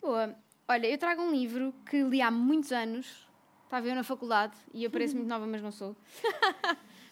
Boa. 0.00 0.34
Olha, 0.66 0.86
eu 0.86 0.96
trago 0.96 1.20
um 1.20 1.30
livro 1.30 1.74
que 1.90 2.02
li 2.02 2.22
há 2.22 2.30
muitos 2.30 2.72
anos. 2.72 3.28
Estava 3.64 3.86
eu 3.86 3.94
na 3.94 4.04
faculdade 4.04 4.56
e 4.72 4.84
eu 4.84 4.90
pareço 4.90 5.14
muito 5.14 5.28
nova, 5.30 5.46
mas 5.46 5.60
não 5.60 5.72
sou. 5.72 5.94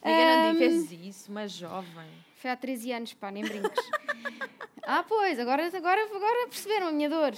Amiga, 0.00 0.36
não 0.36 0.52
digas 0.54 0.92
isso, 0.92 1.30
uma 1.30 1.46
jovem. 1.46 2.08
Foi 2.42 2.50
há 2.50 2.56
13 2.56 2.90
anos, 2.90 3.14
pá, 3.14 3.30
nem 3.30 3.44
brinques. 3.44 3.70
ah, 4.82 5.04
pois, 5.04 5.38
agora, 5.38 5.64
agora, 5.64 6.04
agora 6.12 6.48
perceberam 6.48 6.88
a 6.88 6.92
minha 6.92 7.08
dor. 7.08 7.34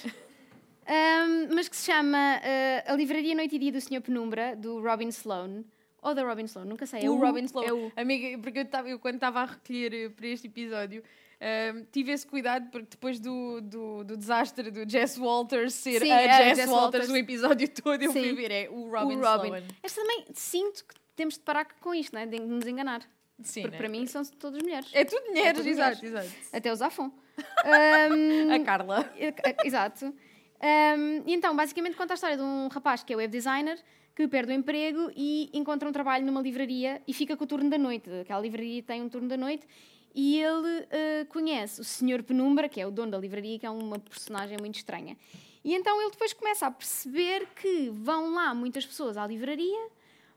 Ahm, 0.86 1.54
mas 1.54 1.68
que 1.68 1.76
se 1.76 1.92
chama 1.92 2.40
ah, 2.42 2.90
A 2.90 2.96
Livraria 2.96 3.34
Noite 3.34 3.54
e 3.56 3.58
Dia 3.58 3.72
do 3.72 3.80
Sr. 3.82 4.00
Penumbra, 4.00 4.56
do 4.56 4.80
Robin 4.80 5.08
Sloan. 5.08 5.62
Ou 6.00 6.14
da 6.14 6.22
Robin 6.22 6.44
Sloan, 6.44 6.64
nunca 6.64 6.86
sei. 6.86 7.04
É 7.04 7.10
o 7.10 7.16
o 7.16 7.18
Robin 7.18 7.44
Sloan. 7.44 7.66
É 7.66 7.72
o... 7.74 7.92
Amiga, 7.94 8.38
porque 8.38 8.60
eu, 8.60 8.64
tava, 8.64 8.88
eu 8.88 8.98
quando 8.98 9.16
estava 9.16 9.40
a 9.40 9.44
recolher 9.44 9.92
eh, 9.92 10.08
para 10.08 10.26
este 10.26 10.46
episódio, 10.46 11.02
ehm, 11.38 11.84
tive 11.92 12.12
esse 12.12 12.26
cuidado 12.26 12.70
porque 12.70 12.88
depois 12.92 13.20
do, 13.20 13.60
do, 13.60 14.04
do 14.04 14.16
desastre 14.16 14.70
do 14.70 14.90
Jess 14.90 15.18
Walters 15.18 15.74
ser 15.74 16.00
Sim, 16.00 16.12
a 16.12 16.20
é, 16.22 16.28
Jess, 16.28 16.58
Jess 16.60 16.70
Walters 16.70 17.08
Walters. 17.08 17.10
o 17.10 17.16
episódio 17.16 17.68
todo, 17.68 18.02
eu 18.02 18.10
fui 18.10 18.30
Sim. 18.30 18.34
ver, 18.34 18.50
é 18.50 18.68
o 18.70 18.90
Robin, 18.90 19.16
o 19.16 19.20
Robin. 19.20 19.48
Sloan. 19.48 19.62
Esta 19.82 20.00
também 20.00 20.24
sinto 20.32 20.82
que 20.86 20.94
temos 21.14 21.34
de 21.34 21.40
parar 21.40 21.66
com 21.78 21.94
isto, 21.94 22.14
não 22.14 22.22
é? 22.22 22.26
De 22.26 22.40
nos 22.40 22.66
enganar. 22.66 23.02
Sim, 23.42 23.62
Porque 23.62 23.72
né? 23.76 23.78
para 23.78 23.88
mim 23.88 24.06
são 24.06 24.22
todas 24.24 24.62
mulheres. 24.62 24.88
É 24.92 25.04
tudo 25.04 25.26
mulheres, 25.26 25.58
tudo 25.58 25.68
exato, 25.68 25.96
mulheres. 26.04 26.26
exato. 26.32 26.48
Até 26.56 26.72
o 26.72 26.76
Zafon. 26.76 27.10
Ahm, 27.64 28.52
A 28.52 28.64
Carla. 28.64 29.12
Eh, 29.18 29.34
Exato. 29.64 30.06
Um, 30.06 31.22
e 31.26 31.34
então, 31.34 31.54
basicamente, 31.54 31.96
conta 31.96 32.12
a 32.12 32.16
história 32.16 32.36
de 32.36 32.42
um 32.42 32.68
rapaz 32.68 33.02
que 33.02 33.12
é 33.12 33.16
web 33.16 33.30
designer 33.30 33.78
que 34.14 34.28
perde 34.28 34.52
o 34.52 34.54
emprego 34.54 35.10
e 35.16 35.50
encontra 35.52 35.88
um 35.88 35.92
trabalho 35.92 36.24
numa 36.24 36.40
livraria 36.40 37.02
e 37.06 37.12
fica 37.12 37.36
com 37.36 37.42
o 37.42 37.46
turno 37.46 37.68
da 37.68 37.76
noite. 37.76 38.08
Aquela 38.20 38.40
livraria 38.40 38.82
tem 38.82 39.02
um 39.02 39.08
turno 39.08 39.28
da 39.28 39.36
noite 39.36 39.66
e 40.14 40.40
ele 40.40 40.86
eh, 40.90 41.26
conhece 41.28 41.80
o 41.80 41.84
Sr. 41.84 42.22
Penumbra, 42.22 42.68
que 42.68 42.80
é 42.80 42.86
o 42.86 42.92
dono 42.92 43.10
da 43.10 43.18
livraria, 43.18 43.58
que 43.58 43.66
é 43.66 43.70
uma 43.70 43.98
personagem 43.98 44.56
muito 44.60 44.76
estranha. 44.76 45.16
E 45.64 45.74
então 45.74 46.00
ele 46.00 46.12
depois 46.12 46.32
começa 46.32 46.66
a 46.66 46.70
perceber 46.70 47.48
que 47.60 47.90
vão 47.90 48.32
lá 48.34 48.54
muitas 48.54 48.86
pessoas 48.86 49.16
à 49.16 49.26
livraria, 49.26 49.88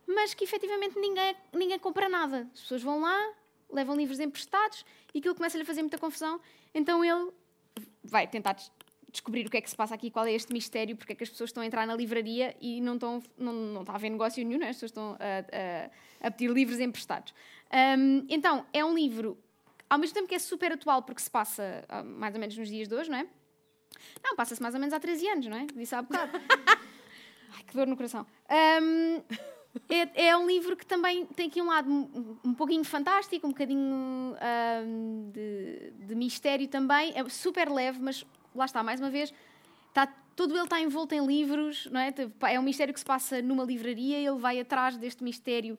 mas 0.07 0.33
que 0.33 0.43
efetivamente 0.43 0.97
ninguém, 0.99 1.35
ninguém 1.53 1.77
compra 1.79 2.07
nada. 2.09 2.47
As 2.53 2.61
pessoas 2.61 2.81
vão 2.81 3.01
lá, 3.01 3.33
levam 3.71 3.95
livros 3.95 4.19
emprestados 4.19 4.85
e 5.13 5.19
aquilo 5.19 5.35
começa-lhe 5.35 5.63
a 5.63 5.65
fazer 5.65 5.81
muita 5.81 5.97
confusão. 5.97 6.39
Então 6.73 7.03
ele 7.03 7.31
vai 8.03 8.25
tentar 8.27 8.53
des- 8.53 8.71
descobrir 9.11 9.45
o 9.45 9.49
que 9.49 9.57
é 9.57 9.61
que 9.61 9.69
se 9.69 9.75
passa 9.75 9.93
aqui, 9.95 10.09
qual 10.11 10.25
é 10.25 10.33
este 10.33 10.53
mistério, 10.53 10.95
porque 10.95 11.13
é 11.13 11.15
que 11.15 11.23
as 11.23 11.29
pessoas 11.29 11.49
estão 11.49 11.61
a 11.63 11.65
entrar 11.65 11.85
na 11.87 11.95
livraria 11.95 12.55
e 12.61 12.79
não, 12.81 12.93
estão, 12.95 13.21
não, 13.37 13.53
não 13.53 13.81
está 13.81 13.93
a 13.93 13.95
haver 13.95 14.09
negócio 14.09 14.43
nenhum, 14.45 14.59
né? 14.59 14.69
as 14.69 14.75
pessoas 14.77 14.91
estão 14.91 15.17
a, 15.19 16.25
a- 16.25 16.27
a 16.27 16.31
pedir 16.31 16.51
livros 16.51 16.79
emprestados. 16.79 17.33
Hum, 17.97 18.25
então, 18.29 18.65
é 18.71 18.83
um 18.85 18.93
livro, 18.93 19.37
ao 19.89 19.97
mesmo 19.99 20.13
tempo 20.13 20.27
que 20.27 20.35
é 20.35 20.39
super 20.39 20.71
atual, 20.71 21.03
porque 21.03 21.21
se 21.21 21.29
passa 21.29 21.83
ah, 21.89 22.03
mais 22.03 22.33
ou 22.33 22.39
menos 22.39 22.57
nos 22.57 22.69
dias 22.69 22.87
de 22.87 22.95
hoje, 22.95 23.09
não 23.09 23.17
é? 23.17 23.27
Não, 24.23 24.35
passa-se 24.35 24.61
mais 24.61 24.73
ou 24.75 24.79
menos 24.79 24.93
há 24.93 24.99
13 24.99 25.27
anos, 25.29 25.47
não 25.47 25.57
é? 25.57 25.65
Disse 25.75 25.95
há 25.95 26.01
bocado. 26.01 26.31
Ai, 27.55 27.63
que 27.65 27.73
dor 27.73 27.87
no 27.87 27.95
coração. 27.95 28.25
Hum, 28.81 29.21
é, 29.89 30.27
é 30.27 30.37
um 30.37 30.47
livro 30.47 30.75
que 30.75 30.85
também 30.85 31.25
tem 31.25 31.47
aqui 31.47 31.61
um 31.61 31.67
lado 31.67 31.89
um, 31.89 32.37
um 32.43 32.53
pouquinho 32.53 32.83
fantástico, 32.83 33.45
um 33.45 33.51
bocadinho 33.51 34.35
hum, 34.85 35.31
de, 35.31 35.91
de 36.05 36.15
mistério 36.15 36.67
também. 36.67 37.13
É 37.15 37.27
super 37.29 37.69
leve, 37.69 37.99
mas 38.01 38.25
lá 38.55 38.65
está, 38.65 38.83
mais 38.83 38.99
uma 38.99 39.09
vez, 39.09 39.33
está, 39.89 40.07
todo 40.35 40.55
ele 40.55 40.63
está 40.63 40.79
envolto 40.79 41.13
em 41.13 41.25
livros, 41.25 41.87
não 41.91 41.99
é? 41.99 42.13
É 42.49 42.59
um 42.59 42.63
mistério 42.63 42.93
que 42.93 42.99
se 42.99 43.05
passa 43.05 43.41
numa 43.41 43.63
livraria, 43.63 44.17
ele 44.17 44.37
vai 44.37 44.59
atrás 44.59 44.97
deste 44.97 45.23
mistério 45.23 45.77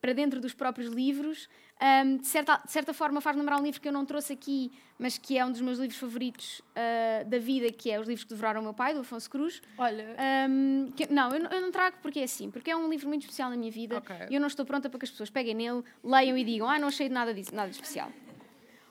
para 0.00 0.12
dentro 0.12 0.40
dos 0.40 0.54
próprios 0.54 0.92
livros. 0.92 1.48
Um, 1.82 2.18
de, 2.18 2.26
certa, 2.26 2.60
de 2.64 2.70
certa 2.70 2.94
forma 2.94 3.20
faz 3.20 3.36
lembrar 3.36 3.58
um 3.60 3.62
livro 3.62 3.80
que 3.80 3.88
eu 3.88 3.92
não 3.92 4.06
trouxe 4.06 4.32
aqui, 4.32 4.72
mas 4.98 5.18
que 5.18 5.36
é 5.36 5.44
um 5.44 5.50
dos 5.50 5.60
meus 5.60 5.78
livros 5.78 5.98
favoritos 5.98 6.60
uh, 6.60 7.28
da 7.28 7.38
vida, 7.38 7.70
que 7.72 7.90
é 7.90 7.98
Os 7.98 8.06
Livros 8.06 8.24
que 8.24 8.30
Devoraram 8.30 8.60
o 8.60 8.64
Meu 8.64 8.72
Pai, 8.72 8.94
do 8.94 9.00
Afonso 9.00 9.28
Cruz. 9.28 9.60
Olha. 9.76 10.16
Um, 10.48 10.92
que, 10.96 11.12
não, 11.12 11.30
eu, 11.30 11.44
eu, 11.46 11.60
não 11.60 11.72
trago 11.72 11.96
porque 12.00 12.20
é 12.20 12.22
assim, 12.24 12.50
porque 12.50 12.70
é 12.70 12.76
um 12.76 12.88
livro 12.88 13.08
muito 13.08 13.22
especial 13.22 13.50
na 13.50 13.56
minha 13.56 13.72
vida 13.72 13.98
okay. 13.98 14.28
e 14.30 14.34
eu 14.34 14.40
não 14.40 14.46
estou 14.46 14.64
pronta 14.64 14.88
para 14.88 14.98
que 14.98 15.04
as 15.04 15.10
pessoas 15.10 15.30
peguem 15.30 15.54
nele, 15.54 15.82
leiam 16.02 16.38
e 16.38 16.44
digam, 16.44 16.68
ah, 16.68 16.78
não 16.78 16.88
achei 16.88 17.08
nada 17.08 17.34
disso, 17.34 17.54
nada 17.54 17.68
de 17.68 17.74
especial. 17.74 18.10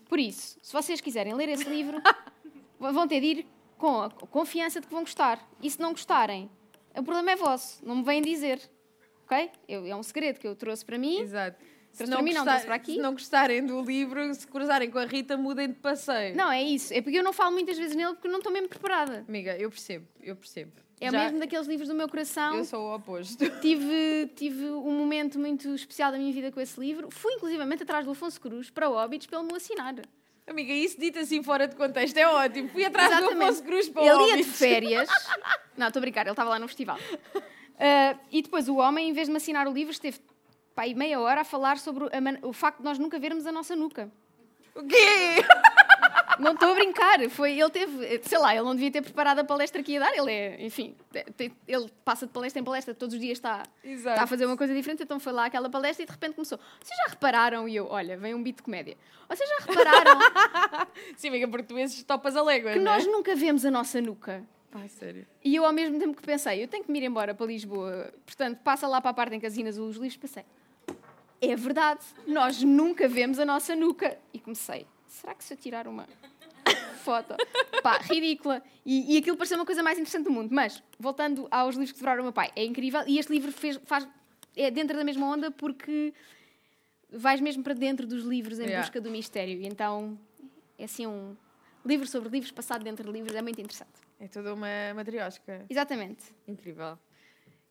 Por 0.10 0.20
isso, 0.20 0.60
se 0.62 0.74
vocês 0.74 1.00
quiserem 1.00 1.34
ler 1.34 1.50
esse 1.50 1.68
livro, 1.68 2.02
vão 2.80 3.08
ter 3.08 3.22
de 3.22 3.26
ir 3.28 3.48
com 3.78 4.02
a 4.02 4.10
confiança 4.10 4.80
de 4.80 4.88
que 4.88 4.94
vão 4.94 5.04
gostar. 5.04 5.40
E 5.62 5.70
se 5.70 5.80
não 5.80 5.92
gostarem, 5.92 6.50
o 6.96 7.02
problema 7.02 7.32
é 7.32 7.36
vosso, 7.36 7.84
não 7.86 7.98
me 7.98 8.04
vêm 8.04 8.22
dizer. 8.22 8.62
Ok? 9.26 9.50
Eu, 9.68 9.86
é 9.86 9.96
um 9.96 10.04
segredo 10.04 10.40
que 10.40 10.48
eu 10.48 10.56
trouxe 10.56 10.86
para 10.86 10.98
mim. 10.98 11.20
Exato. 11.20 11.58
Se 11.94 12.06
para 12.66 12.76
aqui. 12.76 12.96
se 12.96 13.00
não 13.00 13.14
gostarem 13.14 13.64
do 13.64 13.80
livro, 13.82 14.34
se 14.34 14.48
cruzarem 14.48 14.90
com 14.90 14.98
a 14.98 15.06
Rita, 15.06 15.38
mudem 15.38 15.68
de 15.68 15.76
passeio. 15.76 16.36
Não, 16.36 16.52
é 16.52 16.62
isso. 16.62 16.92
É 16.92 17.02
porque 17.02 17.20
eu 17.20 17.24
não 17.24 17.32
falo 17.32 17.52
muitas 17.52 17.78
vezes 17.78 17.96
nele 17.96 18.14
porque 18.14 18.28
não 18.28 18.40
estou 18.40 18.52
mesmo 18.52 18.68
preparada. 18.68 19.24
Amiga, 19.28 19.56
eu 19.58 19.70
percebo, 19.70 20.08
eu 20.20 20.36
percebo. 20.36 20.72
É 21.00 21.12
Já... 21.12 21.24
mesmo 21.24 21.40
daqueles 21.40 21.68
livros 21.68 21.88
do 21.88 21.94
meu 21.94 22.10
coração. 22.10 22.56
Eu 22.56 22.66
sou 22.66 22.82
o 22.82 22.96
oposto. 22.96 23.38
Tive, 23.62 24.28
tive 24.36 24.66
um 24.72 24.98
momento 24.98 25.38
muito 25.38 25.70
especial 25.76 26.12
da 26.12 26.18
minha 26.18 26.34
vida 26.34 26.52
com 26.52 26.60
esse 26.60 26.80
livro. 26.80 27.10
Fui 27.12 27.34
inclusivamente 27.34 27.84
atrás 27.84 28.06
do 28.06 28.12
Afonso 28.12 28.42
Cruz 28.42 28.72
para 28.72 28.90
o 28.90 28.94
para 28.94 29.40
ele 29.40 29.48
me 29.48 29.56
assinar. 29.56 29.96
Amiga, 30.48 30.74
isso 30.74 31.00
dito 31.00 31.20
assim 31.20 31.44
fora 31.44 31.68
de 31.68 31.76
contexto 31.76 32.18
é 32.18 32.28
ótimo. 32.28 32.70
Fui 32.70 32.84
atrás 32.84 33.12
Exatamente. 33.12 33.38
do 33.38 33.44
Afonso 33.44 33.64
Cruz 33.64 33.90
para 33.90 34.02
o 34.02 34.06
Ele 34.06 34.32
ia 34.32 34.38
de 34.38 34.44
férias. 34.50 35.10
não, 35.78 35.88
estou 35.88 36.00
a 36.00 36.02
brincar, 36.02 36.22
ele 36.22 36.32
estava 36.32 36.50
lá 36.50 36.60
no 36.60 36.68
festival. 36.68 36.98
Uh, 36.98 38.20
e 38.32 38.42
depois 38.42 38.68
o 38.68 38.78
homem, 38.78 39.10
em 39.10 39.14
vez 39.14 39.28
de 39.28 39.32
me 39.32 39.38
assinar 39.38 39.68
o 39.68 39.72
livro, 39.72 39.92
esteve 39.92 40.20
pá, 40.76 40.84
meia 40.96 41.20
hora 41.20 41.42
a 41.42 41.44
falar 41.44 41.78
sobre 41.78 42.06
a, 42.06 42.48
o 42.48 42.54
facto 42.54 42.80
de 42.80 42.84
nós 42.84 43.00
nunca 43.00 43.20
vermos 43.20 43.46
a 43.46 43.52
nossa 43.52 43.76
nuca. 43.76 44.12
O 44.76 44.84
quê? 44.86 45.44
Não 46.40 46.54
estou 46.54 46.72
a 46.72 46.74
brincar. 46.74 47.30
Foi, 47.30 47.60
ele 47.60 47.70
teve, 47.70 48.22
sei 48.24 48.38
lá, 48.38 48.56
ele 48.56 48.64
não 48.64 48.74
devia 48.74 48.92
ter 48.92 49.02
preparado 49.02 49.40
a 49.40 49.44
palestra 49.44 49.84
que 49.84 49.92
ia 49.94 50.00
dar. 50.00 50.16
Ele 50.16 50.32
é, 50.32 50.66
enfim, 50.66 50.96
ele 51.68 51.90
passa 52.04 52.26
de 52.26 52.34
palestra 52.34 52.60
em 52.60 52.64
palestra, 52.64 52.94
todos 52.94 53.14
os 53.14 53.22
dias 53.22 53.38
está, 53.38 53.64
está 53.84 54.24
a 54.24 54.28
fazer 54.28 54.46
uma 54.46 54.58
coisa 54.58 54.74
diferente. 54.74 55.04
Então 55.04 55.20
foi 55.20 55.32
lá 55.32 55.46
aquela 55.46 55.70
palestra 55.70 56.04
e 56.04 56.06
de 56.06 56.12
repente 56.12 56.34
começou. 56.34 56.60
Vocês 56.82 56.98
já 57.06 57.12
repararam? 57.12 57.68
E 57.68 57.76
eu, 57.76 57.88
olha, 57.88 58.18
vem 58.18 58.34
um 58.34 58.42
beat 58.42 58.58
de 58.58 58.64
comédia. 58.64 58.98
Vocês 59.30 59.48
já 59.48 59.58
repararam? 59.66 60.20
Sim, 61.16 61.30
porque 61.50 61.64
tu 61.64 61.78
esses 61.78 62.04
topas 62.04 62.36
a 62.36 62.42
légua. 62.42 62.74
Que 62.74 62.80
nós 62.80 63.06
é? 63.06 63.10
nunca 63.10 63.36
vemos 63.36 63.66
a 63.66 63.72
nossa 63.72 64.02
nuca. 64.02 64.44
Pai, 64.72 64.90
sério. 64.90 65.28
E 65.44 65.56
eu, 65.56 65.66
ao 65.66 65.72
mesmo 65.72 66.00
tempo 66.00 66.18
que 66.18 66.24
pensei, 66.24 66.64
eu 66.64 66.68
tenho 66.68 66.84
que 66.84 66.92
me 66.92 67.00
ir 67.00 67.06
embora 67.06 67.36
para 67.36 67.46
Lisboa, 67.46 68.12
portanto, 68.26 68.58
passa 68.64 68.88
lá 68.88 69.00
para 69.00 69.12
a 69.12 69.14
parte 69.14 69.36
em 69.36 69.40
que 69.40 69.46
as 69.46 69.56
os 69.56 69.98
livros, 69.98 70.18
pensei, 70.18 70.44
é 71.52 71.56
verdade, 71.56 72.02
nós 72.28 72.62
nunca 72.64 73.08
vemos 73.08 73.40
a 73.40 73.46
nossa 73.46 73.76
nuca. 73.76 74.18
E 74.34 74.40
comecei, 74.40 74.86
será 75.08 75.34
que 75.34 75.44
se 75.44 75.54
eu 75.54 75.58
tirar 75.58 75.88
uma 75.88 76.08
foto, 77.04 77.36
pá, 77.84 77.98
ridícula. 77.98 78.64
E, 78.86 79.14
e 79.14 79.18
aquilo 79.18 79.36
pareceu 79.36 79.58
uma 79.58 79.66
coisa 79.66 79.84
mais 79.84 79.98
interessante 79.98 80.24
do 80.24 80.32
mundo. 80.32 80.54
Mas, 80.54 80.82
voltando 80.98 81.48
aos 81.52 81.76
livros 81.76 81.92
que 81.92 81.98
devoraram 81.98 82.22
o 82.22 82.24
meu 82.24 82.34
pai, 82.34 82.52
é 82.56 82.64
incrível. 82.64 83.04
E 83.06 83.20
este 83.20 83.32
livro 83.32 83.52
fez, 83.52 83.80
faz, 83.86 84.08
é 84.56 84.72
dentro 84.72 84.98
da 84.98 85.04
mesma 85.04 85.28
onda 85.28 85.52
porque 85.52 86.14
vais 87.12 87.42
mesmo 87.42 87.62
para 87.64 87.74
dentro 87.74 88.08
dos 88.08 88.24
livros 88.24 88.60
em 88.60 88.64
yeah. 88.64 88.82
busca 88.82 89.00
do 89.00 89.12
mistério. 89.12 89.62
E 89.62 89.68
então, 89.68 90.18
é 90.78 90.86
assim 90.86 91.06
um 91.06 91.36
livro 91.86 92.08
sobre 92.08 92.30
livros 92.30 92.52
passado 92.52 92.84
dentro 92.84 93.06
de 93.06 93.12
livros, 93.12 93.36
é 93.36 93.42
muito 93.42 93.60
interessante. 93.60 93.92
É 94.20 94.28
toda 94.28 94.54
uma 94.54 94.94
matriosca. 94.96 95.66
Exatamente. 95.70 96.24
Incrível. 96.48 96.98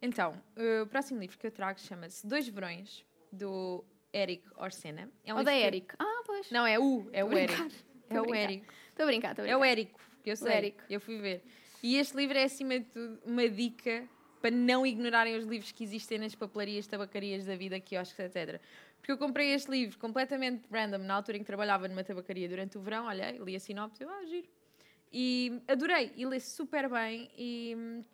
Então, 0.00 0.34
o 0.82 0.86
próximo 0.86 1.20
livro 1.20 1.38
que 1.38 1.46
eu 1.46 1.50
trago 1.50 1.80
chama-se 1.80 2.26
Dois 2.26 2.46
Verões, 2.48 3.04
do 3.32 3.84
Eric 4.12 4.44
Orsena. 4.56 5.10
É 5.24 5.32
um 5.32 5.38
Ou 5.38 5.44
da 5.44 5.54
Eric. 5.54 5.94
Ah, 5.98 6.22
pois. 6.26 6.50
Não, 6.50 6.66
é 6.66 6.78
o, 6.78 7.08
é 7.12 7.24
o 7.24 7.32
Eric. 7.32 7.72
É 8.10 8.20
o 8.20 8.34
Eric. 8.34 8.64
Estou 8.92 9.04
a 9.04 9.06
brincar, 9.06 9.30
estou 9.30 9.42
a 9.42 9.46
brincar. 9.46 9.48
É 9.48 9.56
o 9.56 9.64
Érico, 9.64 10.00
que 10.22 10.30
eu 10.30 10.36
sei. 10.36 10.52
Érico. 10.52 10.82
Eu 10.88 11.00
fui 11.00 11.18
ver. 11.18 11.42
E 11.82 11.96
este 11.96 12.14
livro 12.16 12.36
é, 12.36 12.44
acima 12.44 12.78
de 12.78 12.84
tudo, 12.84 13.18
uma 13.24 13.48
dica 13.48 14.06
para 14.40 14.50
não 14.50 14.84
ignorarem 14.84 15.36
os 15.36 15.44
livros 15.44 15.72
que 15.72 15.82
existem 15.82 16.18
nas 16.18 16.34
papelarias, 16.34 16.86
tabacarias 16.86 17.46
da 17.46 17.56
vida, 17.56 17.80
quiosques, 17.80 18.18
etc. 18.18 18.60
Porque 18.98 19.10
eu 19.10 19.18
comprei 19.18 19.52
este 19.54 19.70
livro 19.70 19.98
completamente 19.98 20.62
random, 20.70 20.98
na 20.98 21.14
altura 21.14 21.38
em 21.38 21.40
que 21.40 21.46
trabalhava 21.46 21.88
numa 21.88 22.04
tabacaria 22.04 22.48
durante 22.48 22.76
o 22.76 22.80
verão, 22.80 23.06
olhei, 23.06 23.38
li 23.38 23.56
a 23.56 23.60
sinopse, 23.60 24.02
eu, 24.02 24.10
ah, 24.10 24.24
giro. 24.24 24.46
E 25.12 25.60
adorei, 25.66 26.12
e 26.16 26.26
lê 26.26 26.38
super 26.38 26.88
bem, 26.88 27.30
e 27.36 27.74
hum, 27.76 28.04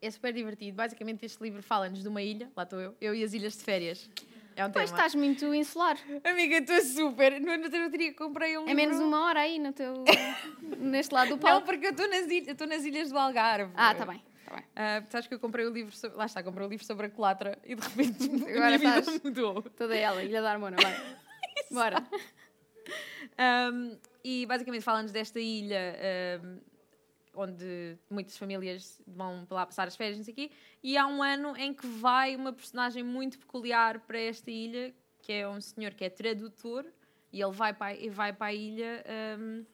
é 0.00 0.10
super 0.10 0.32
divertido. 0.32 0.76
Basicamente, 0.76 1.24
este 1.24 1.42
livro 1.42 1.62
fala-nos 1.62 2.02
de 2.02 2.08
uma 2.08 2.22
ilha, 2.22 2.50
lá 2.56 2.64
estou 2.64 2.80
eu, 2.80 2.96
eu 3.00 3.14
e 3.14 3.22
as 3.22 3.32
ilhas 3.32 3.56
de 3.56 3.62
férias. 3.62 4.10
É 4.56 4.66
um 4.66 4.70
pois 4.70 4.90
tema. 4.90 4.98
estás 4.98 5.14
muito 5.14 5.54
insular. 5.54 5.98
Amiga, 6.24 6.56
estou 6.58 6.80
super. 6.82 7.40
No 7.40 7.52
outro 7.52 7.98
dia 7.98 8.14
comprei 8.14 8.58
um. 8.58 8.68
É 8.68 8.74
menos 8.74 8.98
uma 8.98 9.26
hora 9.26 9.40
aí 9.40 9.58
no 9.58 9.72
teu. 9.72 10.04
neste 10.78 11.14
lado 11.14 11.30
do 11.30 11.38
palco. 11.38 11.60
Não, 11.60 11.66
porque 11.66 11.86
eu 11.86 11.90
estou 11.90 12.08
nas, 12.08 12.26
ilhas, 12.26 12.56
nas 12.68 12.84
ilhas 12.84 13.10
do 13.10 13.18
Algarve. 13.18 13.72
Ah, 13.74 13.92
está 13.92 14.06
bem. 14.06 14.22
Tá 14.46 14.56
bem. 14.56 14.64
Uh, 14.64 15.10
sabes 15.10 15.26
que 15.26 15.34
eu 15.34 15.38
comprei 15.38 15.66
o 15.66 15.70
livro 15.70 15.94
sobre... 15.94 16.16
Lá 16.16 16.26
está, 16.26 16.42
comprei 16.42 16.66
o 16.66 16.70
livro 16.70 16.84
sobre 16.84 17.06
a 17.06 17.10
colatra 17.10 17.58
e 17.64 17.74
de 17.74 17.82
repente 17.82 18.50
Agora 18.50 18.74
a 18.76 18.78
minha 18.78 19.00
vida 19.00 19.20
mudou. 19.24 19.62
Toda 19.62 19.96
ela, 19.96 20.22
Ilha 20.22 20.42
da 20.42 20.52
Harmona, 20.52 20.76
vai. 20.80 21.16
Bora. 21.70 22.06
Um, 23.72 23.96
e 24.24 24.46
basicamente 24.46 24.82
falamos 24.82 25.10
desta 25.10 25.40
ilha 25.40 25.96
um, 26.42 26.58
onde 27.34 27.96
muitas 28.10 28.36
famílias 28.36 29.00
vão 29.06 29.46
lá 29.50 29.64
passar 29.64 29.88
as 29.88 29.96
férias, 29.96 30.18
não 30.18 30.24
sei 30.24 30.34
quê, 30.34 30.50
e 30.82 30.96
há 30.96 31.06
um 31.06 31.22
ano 31.22 31.56
em 31.56 31.72
que 31.72 31.86
vai 31.86 32.36
uma 32.36 32.52
personagem 32.52 33.02
muito 33.02 33.38
peculiar 33.38 34.00
para 34.00 34.18
esta 34.18 34.50
ilha, 34.50 34.94
que 35.22 35.32
é 35.32 35.48
um 35.48 35.60
senhor 35.60 35.94
que 35.94 36.04
é 36.04 36.10
tradutor, 36.10 36.84
e 37.32 37.40
ele 37.40 37.52
vai 37.52 37.72
para, 37.72 37.96
vai 38.10 38.32
para 38.32 38.46
a 38.46 38.52
ilha 38.52 39.04
um, 39.38 39.64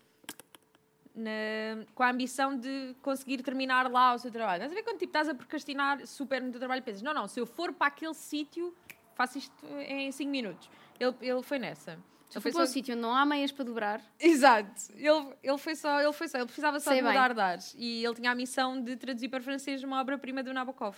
na, 1.14 1.84
com 1.94 2.02
a 2.04 2.10
ambição 2.10 2.56
de 2.56 2.94
conseguir 3.02 3.42
terminar 3.42 3.90
lá 3.90 4.14
o 4.14 4.18
seu 4.18 4.30
trabalho. 4.30 4.62
Estás 4.62 4.72
a 4.72 4.74
ver 4.74 4.82
quando 4.84 4.98
tipo, 4.98 5.10
estás 5.10 5.28
a 5.28 5.34
procrastinar 5.34 6.06
super 6.06 6.40
no 6.40 6.50
teu 6.50 6.60
trabalho 6.60 6.78
e 6.78 6.82
pensas, 6.82 7.02
não, 7.02 7.12
não, 7.12 7.26
se 7.26 7.40
eu 7.40 7.46
for 7.46 7.72
para 7.72 7.88
aquele 7.88 8.14
sítio, 8.14 8.72
faço 9.14 9.38
isto 9.38 9.66
em 9.80 10.12
5 10.12 10.30
minutos. 10.30 10.70
Ele, 11.00 11.14
ele 11.20 11.42
foi 11.42 11.58
nessa. 11.58 11.98
Ele 12.30 12.40
foi 12.40 12.52
para 12.52 12.62
um 12.62 12.66
sítio 12.66 12.92
onde 12.94 13.02
não 13.02 13.14
há 13.14 13.24
meias 13.24 13.50
para 13.50 13.64
dobrar. 13.64 14.02
Exato. 14.20 14.92
Ele, 14.94 15.34
ele 15.42 15.58
foi 15.58 15.74
só, 15.74 16.00
ele 16.00 16.12
foi 16.12 16.28
só, 16.28 16.36
ele 16.36 16.46
precisava 16.46 16.78
só 16.78 16.90
Sei 16.90 17.00
de 17.00 17.06
mudar 17.06 17.32
de 17.32 17.40
ares. 17.40 17.74
E 17.78 18.04
ele 18.04 18.14
tinha 18.14 18.30
a 18.30 18.34
missão 18.34 18.82
de 18.82 18.96
traduzir 18.96 19.28
para 19.28 19.42
francês 19.42 19.82
uma 19.82 20.00
obra-prima 20.00 20.42
do 20.42 20.52
Nabokov. 20.52 20.96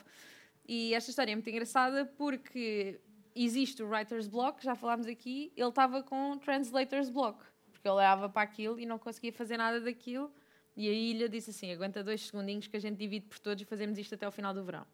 E 0.66 0.92
esta 0.94 1.10
história 1.10 1.32
é 1.32 1.34
muito 1.34 1.48
engraçada 1.48 2.04
porque 2.16 3.00
existe 3.34 3.82
o 3.82 3.88
writer's 3.88 4.26
block, 4.26 4.62
já 4.62 4.74
falámos 4.74 5.06
aqui, 5.06 5.52
ele 5.56 5.68
estava 5.68 6.02
com 6.02 6.36
translator's 6.38 7.08
block, 7.08 7.44
porque 7.70 7.86
ele 7.86 7.94
olhava 7.94 8.28
para 8.28 8.42
aquilo 8.42 8.78
e 8.78 8.84
não 8.84 8.98
conseguia 8.98 9.32
fazer 9.32 9.56
nada 9.56 9.80
daquilo. 9.80 10.32
E 10.76 10.88
a 10.88 10.92
ilha 10.92 11.28
disse 11.28 11.50
assim: 11.50 11.72
aguenta 11.72 12.02
dois 12.02 12.26
segundinhos 12.26 12.66
que 12.66 12.76
a 12.76 12.80
gente 12.80 12.96
divide 12.96 13.26
por 13.26 13.38
todos 13.38 13.62
e 13.62 13.64
fazemos 13.64 13.98
isto 13.98 14.14
até 14.14 14.26
ao 14.26 14.32
final 14.32 14.52
do 14.54 14.64
verão. 14.64 14.86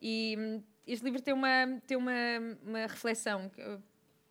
E 0.00 0.36
hum, 0.38 0.62
este 0.86 1.04
livro 1.04 1.20
tem 1.20 1.34
uma, 1.34 1.80
tem 1.86 1.96
uma, 1.96 2.12
uma 2.64 2.80
reflexão 2.80 3.50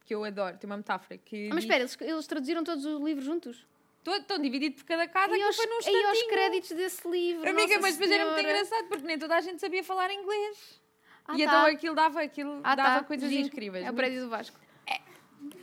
que 0.08 0.16
eu 0.16 0.24
adoro, 0.24 0.58
tem 0.58 0.70
uma 0.70 0.78
metáfora 0.78 1.18
que. 1.18 1.50
Ah, 1.52 1.54
mas 1.54 1.66
espera, 1.66 1.82
eles, 1.82 1.98
eles 2.00 2.26
traduziram 2.26 2.64
todos 2.64 2.86
os 2.86 3.02
livros 3.02 3.26
juntos? 3.26 3.68
Estão 4.08 4.40
divididos 4.40 4.82
por 4.82 4.88
cada 4.88 5.06
casa, 5.06 5.38
e 5.38 5.42
aos, 5.44 5.56
foi 5.58 5.66
num 5.66 5.80
E 5.82 6.06
aos 6.06 6.24
créditos 6.24 6.70
desse 6.70 7.06
livro. 7.10 7.50
Amiga, 7.50 7.78
mas 7.82 7.98
depois 7.98 8.10
era 8.10 8.26
muito 8.26 8.40
engraçado 8.40 8.88
porque 8.88 9.06
nem 9.06 9.20
toda 9.20 9.36
a 9.36 9.42
gente 9.42 9.60
sabia 9.60 9.84
falar 9.84 10.10
inglês. 10.14 10.82
Ah, 11.28 11.34
e 11.36 11.40
tá. 11.40 11.44
então 11.44 11.66
aquilo 11.66 11.94
dava, 11.94 12.22
aquilo 12.22 12.62
ah, 12.64 12.74
dava 12.74 13.00
tá. 13.00 13.04
coisas 13.04 13.30
Giro. 13.30 13.48
incríveis. 13.48 13.86
É 13.86 13.92
o 13.92 13.94
prédio 13.94 14.22
do 14.22 14.30
Vasco. 14.30 14.58
É. 14.88 15.02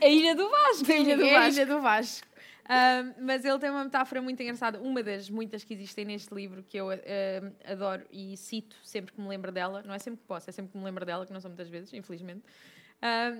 A 0.07 0.09
Ilha 0.11 0.35
do 0.35 0.51
Vasco. 0.51 0.93
A 0.93 0.95
Ilha 0.95 1.17
do 1.17 1.23
Vasco. 1.23 1.35
É 1.35 1.39
a 1.39 1.49
Ilha 1.49 1.67
do 1.67 1.81
Vasco. 1.81 2.29
Um, 2.65 3.25
mas 3.25 3.45
ele 3.47 3.59
tem 3.59 3.71
uma 3.71 3.85
metáfora 3.85 4.21
muito 4.21 4.43
engraçada, 4.43 4.79
uma 4.79 5.03
das 5.03 5.31
muitas 5.31 5.65
que 5.65 5.73
existem 5.73 6.05
neste 6.05 6.35
livro 6.35 6.63
que 6.63 6.77
eu 6.77 6.89
adoro 7.67 8.05
e 8.11 8.37
cito 8.37 8.77
sempre 8.83 9.15
que 9.15 9.21
me 9.23 9.29
lembro 9.29 9.51
dela. 9.51 9.83
Não 9.87 9.95
é 9.95 9.99
sempre 9.99 10.21
que 10.21 10.27
posso, 10.27 10.51
é 10.51 10.53
sempre 10.53 10.73
que 10.73 10.77
me 10.77 10.85
lembro 10.85 11.07
dela, 11.07 11.25
que 11.25 11.33
não 11.33 11.41
são 11.41 11.49
muitas 11.49 11.69
vezes, 11.71 11.95
infelizmente 11.95 12.43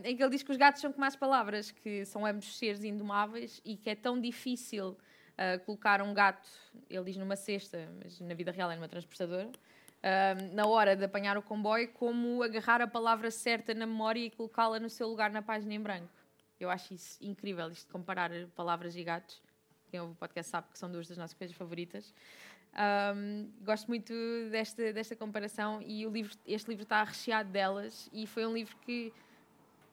em 0.05 0.17
que 0.17 0.23
ele 0.23 0.31
diz 0.31 0.43
que 0.43 0.51
os 0.51 0.57
gatos 0.57 0.81
são 0.81 0.93
como 0.93 1.05
as 1.05 1.17
palavras, 1.17 1.71
que 1.71 2.05
são 2.05 2.27
ambos 2.27 2.59
seres 2.59 2.85
indomáveis 2.85 3.63
e 3.65 3.77
que 3.77 3.89
é 3.89 3.95
tão 3.95 4.21
difícil 4.21 4.91
uh, 4.91 5.65
colocar 5.65 6.03
um 6.03 6.13
gato, 6.13 6.49
ele 6.89 7.05
diz 7.05 7.17
numa 7.17 7.37
cesta, 7.37 7.89
mas 8.03 8.21
na 8.21 8.35
vida 8.35 8.51
real 8.51 8.71
é 8.71 8.77
numa 8.77 8.89
transportadora, 8.89 9.49
uh, 9.49 10.55
na 10.55 10.67
hora 10.67 10.95
de 10.95 11.05
apanhar 11.05 11.39
o 11.39 11.43
comboio, 11.43 11.89
como 11.93 12.43
agarrar 12.43 12.83
a 12.83 12.87
palavra 12.87 13.31
certa 13.31 13.73
na 13.75 13.87
memória 13.87 14.21
e 14.21 14.31
colocá-la 14.31 14.79
no 14.79 14.91
seu 14.91 15.09
lugar 15.09 15.31
na 15.31 15.43
página 15.43 15.73
em 15.73 15.81
branco. 15.81 16.13
Eu 16.61 16.71
acho 16.71 16.95
isso 16.95 17.19
incrível, 17.23 17.69
isto 17.71 17.87
de 17.87 17.93
comparar 17.93 18.31
palavras 18.55 18.95
e 18.97 19.03
gatos. 19.03 19.43
Quem 19.91 20.01
ouve 20.01 20.13
o 20.13 20.17
podcast 20.17 20.51
sabe 20.51 20.69
que 20.71 20.79
são 20.79 20.91
duas 20.91 21.09
das 21.09 21.17
nossas 21.17 21.37
coisas 21.37 21.57
favoritas. 21.57 22.13
Um, 23.17 23.51
gosto 23.63 23.87
muito 23.87 24.13
desta, 24.51 24.93
desta 24.93 25.15
comparação 25.15 25.81
e 25.81 26.05
o 26.07 26.11
livro, 26.11 26.37
este 26.45 26.69
livro 26.69 26.83
está 26.83 27.05
recheado 27.05 27.49
delas 27.49 28.11
e 28.13 28.27
foi 28.27 28.45
um 28.45 28.53
livro 28.53 28.77
que 28.79 29.13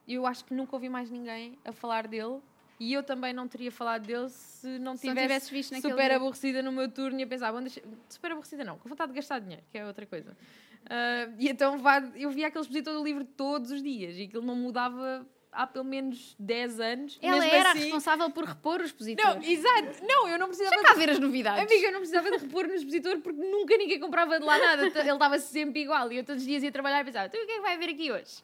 eu 0.07 0.25
acho 0.25 0.45
que 0.45 0.53
nunca 0.53 0.75
ouvi 0.75 0.89
mais 0.89 1.09
ninguém 1.09 1.57
a 1.63 1.71
falar 1.71 2.07
dele. 2.07 2.39
E 2.79 2.93
eu 2.93 3.03
também 3.03 3.31
não 3.31 3.47
teria 3.47 3.71
falado 3.71 4.07
dele 4.07 4.27
se 4.29 4.79
não 4.79 4.95
se 4.95 5.07
tivesse 5.07 5.51
visto 5.51 5.75
super 5.75 6.07
dia. 6.07 6.15
aborrecida 6.15 6.63
no 6.63 6.71
meu 6.71 6.89
turno 6.89 7.19
e 7.19 7.23
a 7.23 7.27
pensar, 7.27 7.51
bom, 7.51 7.61
deixa... 7.61 7.79
super 8.09 8.31
aborrecida 8.31 8.63
não, 8.63 8.79
com 8.79 8.89
vontade 8.89 9.11
de 9.11 9.15
gastar 9.17 9.37
dinheiro, 9.37 9.63
que 9.71 9.77
é 9.77 9.85
outra 9.85 10.03
coisa. 10.07 10.31
Uh, 10.31 11.35
e 11.37 11.47
então 11.47 11.79
eu 12.15 12.31
via 12.31 12.47
aquele 12.47 12.63
expositor 12.63 12.95
do 12.95 13.03
livro 13.03 13.23
todos 13.23 13.69
os 13.69 13.83
dias 13.83 14.15
e 14.17 14.23
aquilo 14.23 14.43
não 14.43 14.55
mudava 14.55 15.23
há 15.51 15.67
pelo 15.67 15.85
menos 15.85 16.35
10 16.39 16.79
anos. 16.79 17.19
Ela 17.21 17.45
era 17.45 17.71
assim- 17.71 17.81
responsável 17.81 18.29
por 18.31 18.45
repor 18.45 18.79
o 18.79 18.83
expositor. 18.83 19.35
Não, 19.35 19.43
exato. 19.43 20.03
Não, 20.03 20.27
eu 20.27 20.39
não 20.39 20.47
precisava 20.47 20.75
Deixa 20.75 20.87
cá 20.87 20.93
ver 20.95 21.09
as 21.11 21.19
novidades. 21.19 21.71
Amiga, 21.71 21.87
eu 21.87 21.91
não 21.91 21.99
precisava 21.99 22.31
de 22.31 22.37
repor 22.37 22.67
no 22.67 22.73
expositor 22.73 23.19
porque 23.19 23.39
nunca 23.39 23.77
ninguém 23.77 23.99
comprava 23.99 24.39
de 24.39 24.45
lá 24.45 24.57
nada. 24.57 24.87
Ele 24.87 25.11
estava 25.11 25.37
sempre 25.39 25.81
igual. 25.81 26.11
E 26.11 26.17
eu 26.17 26.23
todos 26.23 26.41
os 26.41 26.47
dias 26.47 26.63
ia 26.63 26.71
trabalhar 26.71 27.01
e 27.01 27.05
pensava, 27.05 27.27
então 27.27 27.41
o 27.41 27.45
que 27.45 27.51
é 27.51 27.55
que 27.55 27.61
vai 27.61 27.75
haver 27.75 27.89
aqui 27.89 28.11
hoje? 28.11 28.41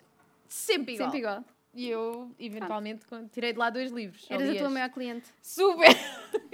Sempre 0.48 0.94
igual. 0.96 1.08
Sempre 1.10 1.20
igual. 1.20 1.46
E 1.74 1.90
eu, 1.90 2.32
eventualmente, 2.40 3.06
con- 3.06 3.28
tirei 3.28 3.54
de 3.54 3.60
lá 3.60 3.70
dois 3.70 3.92
livros. 3.92 4.26
Eras 4.32 4.50
a 4.50 4.56
tua 4.56 4.70
maior 4.70 4.90
cliente. 4.90 5.32
Super! 5.44 5.96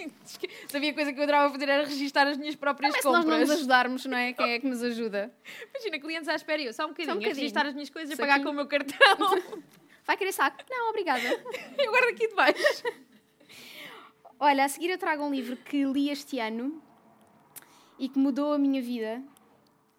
Sabia 0.68 0.94
coisa 0.94 1.14
que 1.14 1.20
eu 1.20 1.24
adorava 1.24 1.50
fazer 1.54 1.70
era 1.70 1.86
registar 1.86 2.28
as 2.28 2.36
minhas 2.38 2.56
próprias 2.56 2.92
Mas 2.92 3.02
se 3.02 3.08
nós 3.08 3.16
não 3.24 3.24
compras. 3.24 3.48
nos 3.48 3.58
ajudarmos, 3.58 4.06
não 4.06 4.18
é? 4.18 4.34
Quem 4.34 4.52
é 4.52 4.60
que 4.60 4.68
nos 4.68 4.84
ajuda? 4.84 5.34
Imagina, 5.70 6.00
clientes 6.00 6.28
à 6.28 6.36
espera 6.36 6.62
eu, 6.62 6.74
só 6.74 6.86
um 6.86 6.90
bocadinho, 6.90 7.12
a 7.14 7.16
bocadinho. 7.16 7.36
registar 7.38 7.66
as 7.66 7.74
minhas 7.74 7.90
coisas 7.90 8.14
e 8.14 8.18
pagar 8.20 8.36
aqui. 8.36 8.44
com 8.44 8.50
o 8.50 8.54
meu 8.54 8.68
cartão. 8.68 8.98
Vai 10.06 10.18
querer 10.18 10.34
saco? 10.34 10.58
Não, 10.70 10.90
obrigada. 10.90 11.24
eu 11.78 11.92
guardo 11.92 12.10
aqui 12.10 12.28
debaixo. 12.28 12.84
Olha, 14.40 14.66
a 14.66 14.68
seguir 14.68 14.90
eu 14.90 14.98
trago 14.98 15.24
um 15.24 15.32
livro 15.34 15.56
que 15.56 15.86
li 15.86 16.10
este 16.10 16.38
ano 16.40 16.82
e 17.98 18.10
que 18.10 18.20
mudou 18.20 18.52
a 18.52 18.58
minha 18.58 18.82
vida, 18.82 19.24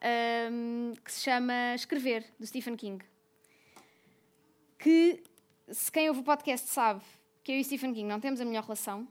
ahm, 0.02 0.92
que 1.02 1.10
se 1.10 1.22
chama 1.22 1.74
Escrever, 1.74 2.26
do 2.38 2.46
Stephen 2.46 2.76
King. 2.76 3.02
Que, 4.84 5.22
se 5.68 5.90
quem 5.90 6.08
ouve 6.10 6.20
o 6.20 6.22
podcast 6.22 6.68
sabe 6.68 7.00
que 7.42 7.50
eu 7.52 7.56
e 7.56 7.64
Stephen 7.64 7.94
King 7.94 8.06
não 8.06 8.20
temos 8.20 8.38
a 8.40 8.44
melhor 8.44 8.64
relação, 8.64 9.08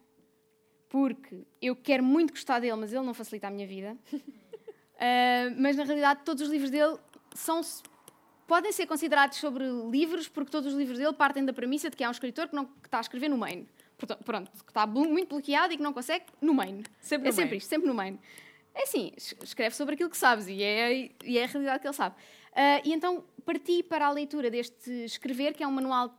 porque 0.87 1.45
eu 1.61 1.75
quero 1.75 2.03
muito 2.03 2.31
gostar 2.31 2.59
dele, 2.59 2.75
mas 2.75 2.93
ele 2.93 3.03
não 3.03 3.13
facilita 3.13 3.47
a 3.47 3.51
minha 3.51 3.67
vida. 3.67 3.97
Ah, 5.05 5.49
mas 5.57 5.75
na 5.75 5.83
realidade, 5.83 6.21
todos 6.23 6.43
os 6.43 6.49
livros 6.49 6.69
dele 6.69 6.95
são 7.35 7.59
podem 8.47 8.71
ser 8.71 8.85
considerados 8.85 9.37
sobre 9.37 9.65
livros, 9.91 10.29
porque 10.29 10.49
todos 10.49 10.71
os 10.71 10.77
livros 10.79 10.97
dele 10.97 11.11
partem 11.11 11.43
da 11.43 11.51
premissa 11.51 11.89
de 11.89 11.97
que 11.97 12.03
há 12.05 12.07
um 12.07 12.11
escritor 12.11 12.47
que, 12.47 12.55
não, 12.55 12.65
que 12.65 12.85
está 12.87 12.99
a 12.99 13.01
escrever 13.01 13.27
no 13.27 13.37
main. 13.37 13.67
Portanto, 13.97 14.23
pronto, 14.23 14.51
que 14.51 14.69
está 14.71 14.85
muito 14.87 15.29
bloqueado 15.29 15.73
e 15.73 15.77
que 15.77 15.83
não 15.83 15.91
consegue 15.91 16.25
no 16.39 16.53
main. 16.53 16.83
Sempre 17.01 17.27
é 17.27 17.31
no 17.31 17.35
sempre 17.35 17.49
main. 17.51 17.57
isto, 17.57 17.67
sempre 17.69 17.87
no 17.87 17.93
main. 17.93 18.17
É 18.73 18.83
assim, 18.83 19.11
es- 19.17 19.35
escreve 19.43 19.75
sobre 19.75 19.95
aquilo 19.95 20.09
que 20.09 20.15
sabes 20.17 20.47
e 20.47 20.61
é, 20.63 21.09
e 21.25 21.37
é 21.37 21.43
a 21.43 21.47
realidade 21.47 21.79
que 21.81 21.87
ele 21.87 21.93
sabe. 21.95 22.15
Ah, 22.55 22.79
e 22.85 22.93
então 22.93 23.25
parti 23.43 23.83
para 23.83 24.07
a 24.07 24.11
leitura 24.11 24.49
deste 24.49 24.89
escrever, 25.05 25.53
que 25.53 25.63
é 25.63 25.67
um 25.67 25.71
manual, 25.71 26.13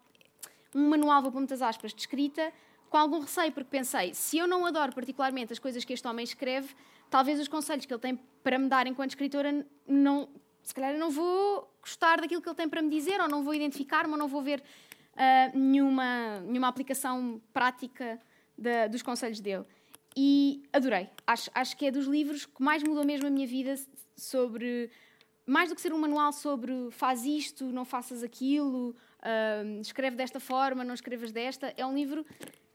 um 0.75 0.89
manual, 0.89 1.22
vou 1.22 1.31
pôr 1.33 1.39
muitas 1.39 1.62
aspas, 1.62 1.93
de 1.95 2.01
escrita, 2.01 2.53
com 2.89 2.97
algum 2.97 3.20
receio, 3.20 3.51
porque 3.53 3.70
pensei, 3.70 4.14
se 4.14 4.39
eu 4.39 4.47
não 4.47 4.64
adoro 4.64 4.93
particularmente 4.95 5.53
as 5.53 5.59
coisas 5.59 5.85
que 5.85 5.93
este 5.93 6.07
homem 6.07 6.22
escreve, 6.22 6.75
talvez 7.11 7.41
os 7.41 7.49
conselhos 7.49 7.87
que 7.87 7.93
ele 7.93 8.01
tem 8.01 8.16
para 8.43 8.59
me 8.59 8.68
dar 8.68 8.87
enquanto 8.87 9.11
escritora 9.11 9.66
não, 9.87 10.29
se 10.62 10.72
calhar 10.75 10.93
eu 10.93 10.99
não 10.99 11.11
vou 11.11 11.68
gostar 11.81 12.20
daquilo 12.20 12.41
que 12.41 12.49
ele 12.49 12.57
tem 12.57 12.68
para 12.68 12.81
me 12.83 12.91
dizer, 12.91 13.20
ou 13.20 13.29
não 13.29 13.43
vou 13.43 13.55
identificar-me, 13.55 14.12
ou 14.12 14.18
não 14.18 14.29
vou 14.29 14.43
ver 14.43 14.62
ah, 15.16 15.51
nenhuma, 15.55 16.41
nenhuma 16.41 16.68
aplicação 16.68 17.41
prática 17.53 18.20
da- 18.57 18.87
dos 18.87 19.03
conselhos 19.03 19.41
dele. 19.41 19.64
E 20.16 20.62
adorei. 20.72 21.09
Acho, 21.27 21.51
acho 21.53 21.77
que 21.77 21.87
é 21.87 21.91
dos 21.91 22.07
livros 22.07 22.47
que 22.47 22.62
mais 22.62 22.83
mudou 22.85 23.05
mesmo 23.05 23.27
a 23.27 23.31
minha 23.31 23.47
vida 23.47 23.75
sobre. 24.16 24.89
Mais 25.47 25.69
do 25.69 25.75
que 25.75 25.81
ser 25.81 25.93
um 25.93 25.99
manual 25.99 26.33
sobre 26.33 26.73
faz 26.91 27.25
isto, 27.25 27.67
não 27.67 27.85
faças 27.85 28.23
aquilo, 28.23 28.97
ah, 29.21 29.63
escreve 29.81 30.17
desta 30.17 30.41
forma, 30.41 30.85
não 30.85 30.95
escrevas 30.95 31.33
desta. 31.33 31.73
É 31.77 31.85
um 31.85 31.95
livro 31.95 32.25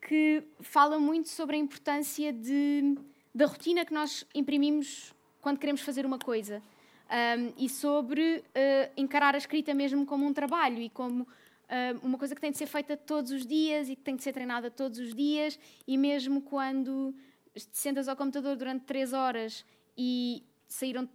que 0.02 0.44
fala 0.60 1.00
muito 1.00 1.30
sobre 1.30 1.56
a 1.56 1.60
importância 1.60 2.34
de, 2.34 2.96
da 3.34 3.46
rotina 3.46 3.86
que 3.86 3.94
nós 3.94 4.26
imprimimos 4.34 5.14
quando 5.42 5.60
queremos 5.60 5.82
fazer 5.82 6.06
uma 6.06 6.20
coisa. 6.20 6.62
Um, 7.10 7.54
e 7.58 7.68
sobre 7.68 8.38
uh, 8.38 8.92
encarar 8.96 9.34
a 9.34 9.38
escrita 9.40 9.74
mesmo 9.74 10.06
como 10.06 10.28
um 10.28 10.32
trabalho 10.32 10.80
e 10.80 10.92
como 10.92 11.24
uh, 11.24 11.28
uma 12.04 12.20
coisa 12.20 12.36
que 12.36 12.42
tem 12.42 12.52
de 12.52 12.58
ser 12.60 12.68
feita 12.68 12.96
todos 12.96 13.32
os 13.32 13.48
dias 13.48 13.90
e 13.90 13.96
que 13.96 14.04
tem 14.04 14.16
de 14.16 14.22
ser 14.22 14.32
treinada 14.32 14.70
todos 14.70 15.00
os 15.00 15.16
dias 15.16 15.58
e 15.88 15.98
mesmo 15.98 16.40
quando 16.44 17.16
te 17.56 17.68
sentas 17.72 18.08
ao 18.08 18.16
computador 18.16 18.56
durante 18.56 18.86
três 18.86 19.12
horas 19.12 19.66
e 19.98 20.44
saíram 20.68 21.10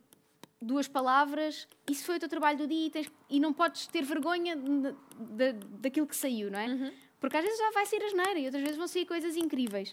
duas 0.65 0.89
palavras, 0.89 1.69
isso 1.89 2.05
foi 2.05 2.17
o 2.17 2.19
teu 2.19 2.29
trabalho 2.29 2.59
do 2.59 2.67
dia 2.67 2.87
e, 2.87 2.91
tens- 2.91 3.13
e 3.31 3.39
não 3.39 3.53
podes 3.53 3.87
ter 3.87 4.03
vergonha 4.03 4.57
de- 4.57 4.95
de- 5.53 5.53
daquilo 5.81 6.07
que 6.07 6.17
saiu, 6.17 6.51
não 6.51 6.59
é? 6.59 6.93
Porque 7.21 7.37
às 7.37 7.43
vezes 7.45 7.59
já 7.59 7.71
vai 7.71 7.87
sair 7.87 8.03
asneira 8.05 8.39
e 8.39 8.45
outras 8.47 8.63
vezes 8.63 8.77
vão 8.77 8.87
sair 8.87 9.07
coisas 9.07 9.37
incríveis. 9.37 9.93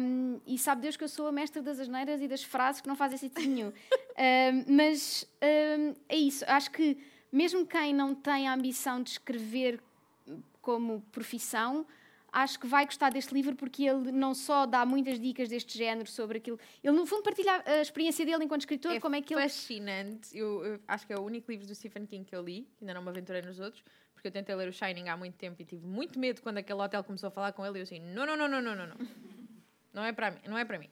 Um, 0.00 0.40
e 0.46 0.58
sabe 0.58 0.82
Deus 0.82 0.96
que 0.96 1.04
eu 1.04 1.08
sou 1.08 1.26
a 1.28 1.32
mestra 1.32 1.60
das 1.62 1.78
asneiras 1.78 2.20
e 2.22 2.26
das 2.26 2.42
frases 2.42 2.80
que 2.80 2.88
não 2.88 2.96
fazem 2.96 3.18
sentido 3.18 3.48
nenhum. 3.48 3.72
Um, 4.20 4.74
mas 4.74 5.24
um, 5.78 5.94
é 6.08 6.16
isso. 6.16 6.44
Acho 6.48 6.72
que 6.72 6.98
mesmo 7.30 7.64
quem 7.64 7.94
não 7.94 8.16
tem 8.16 8.48
a 8.48 8.52
ambição 8.54 9.00
de 9.00 9.10
escrever 9.10 9.80
como 10.60 11.00
profissão, 11.12 11.86
acho 12.32 12.58
que 12.58 12.66
vai 12.66 12.84
gostar 12.84 13.10
deste 13.10 13.32
livro 13.34 13.56
porque 13.56 13.84
ele 13.84 14.12
não 14.12 14.34
só 14.34 14.66
dá 14.66 14.84
muitas 14.84 15.18
dicas 15.20 15.48
deste 15.48 15.76
género 15.78 16.08
sobre 16.08 16.38
aquilo. 16.38 16.58
Ele, 16.82 16.94
no 16.96 17.06
fundo, 17.06 17.22
partilha 17.22 17.62
a 17.64 17.80
experiência 17.80 18.24
dele 18.24 18.44
enquanto 18.44 18.60
escritor, 18.62 18.98
como 19.00 19.16
é 19.16 19.22
que 19.22 19.34
ele. 19.34 19.42
fascinante. 19.42 20.36
Eu, 20.36 20.64
eu 20.64 20.80
acho 20.86 21.06
que 21.06 21.12
é 21.12 21.16
o 21.18 21.22
único 21.22 21.50
livro 21.50 21.66
do 21.66 21.74
Stephen 21.74 22.06
King 22.06 22.24
que 22.24 22.34
eu 22.34 22.42
li, 22.42 22.66
ainda 22.80 22.94
não 22.94 23.02
me 23.02 23.08
aventurei 23.08 23.42
nos 23.42 23.58
outros, 23.60 23.82
porque 24.14 24.28
eu 24.28 24.32
tentei 24.32 24.54
ler 24.54 24.68
o 24.68 24.72
Shining 24.72 25.08
há 25.08 25.16
muito 25.16 25.36
tempo 25.36 25.60
e 25.60 25.64
tive 25.64 25.86
muito 25.86 26.18
medo 26.18 26.42
quando 26.42 26.58
aquele 26.58 26.80
hotel 26.80 27.02
começou 27.04 27.28
a 27.28 27.30
falar 27.30 27.52
com 27.52 27.64
ele 27.64 27.78
e 27.78 27.80
eu 27.80 27.82
assim, 27.84 28.00
não, 28.00 28.26
não, 28.26 28.36
não, 28.36 28.48
não, 28.48 28.60
não, 28.60 28.74
não, 28.76 28.86
não. 28.86 28.96
Não 29.92 30.04
é 30.04 30.12
para 30.12 30.30
mim, 30.30 30.38
não 30.46 30.58
é 30.58 30.64
para 30.64 30.78
mim. 30.78 30.88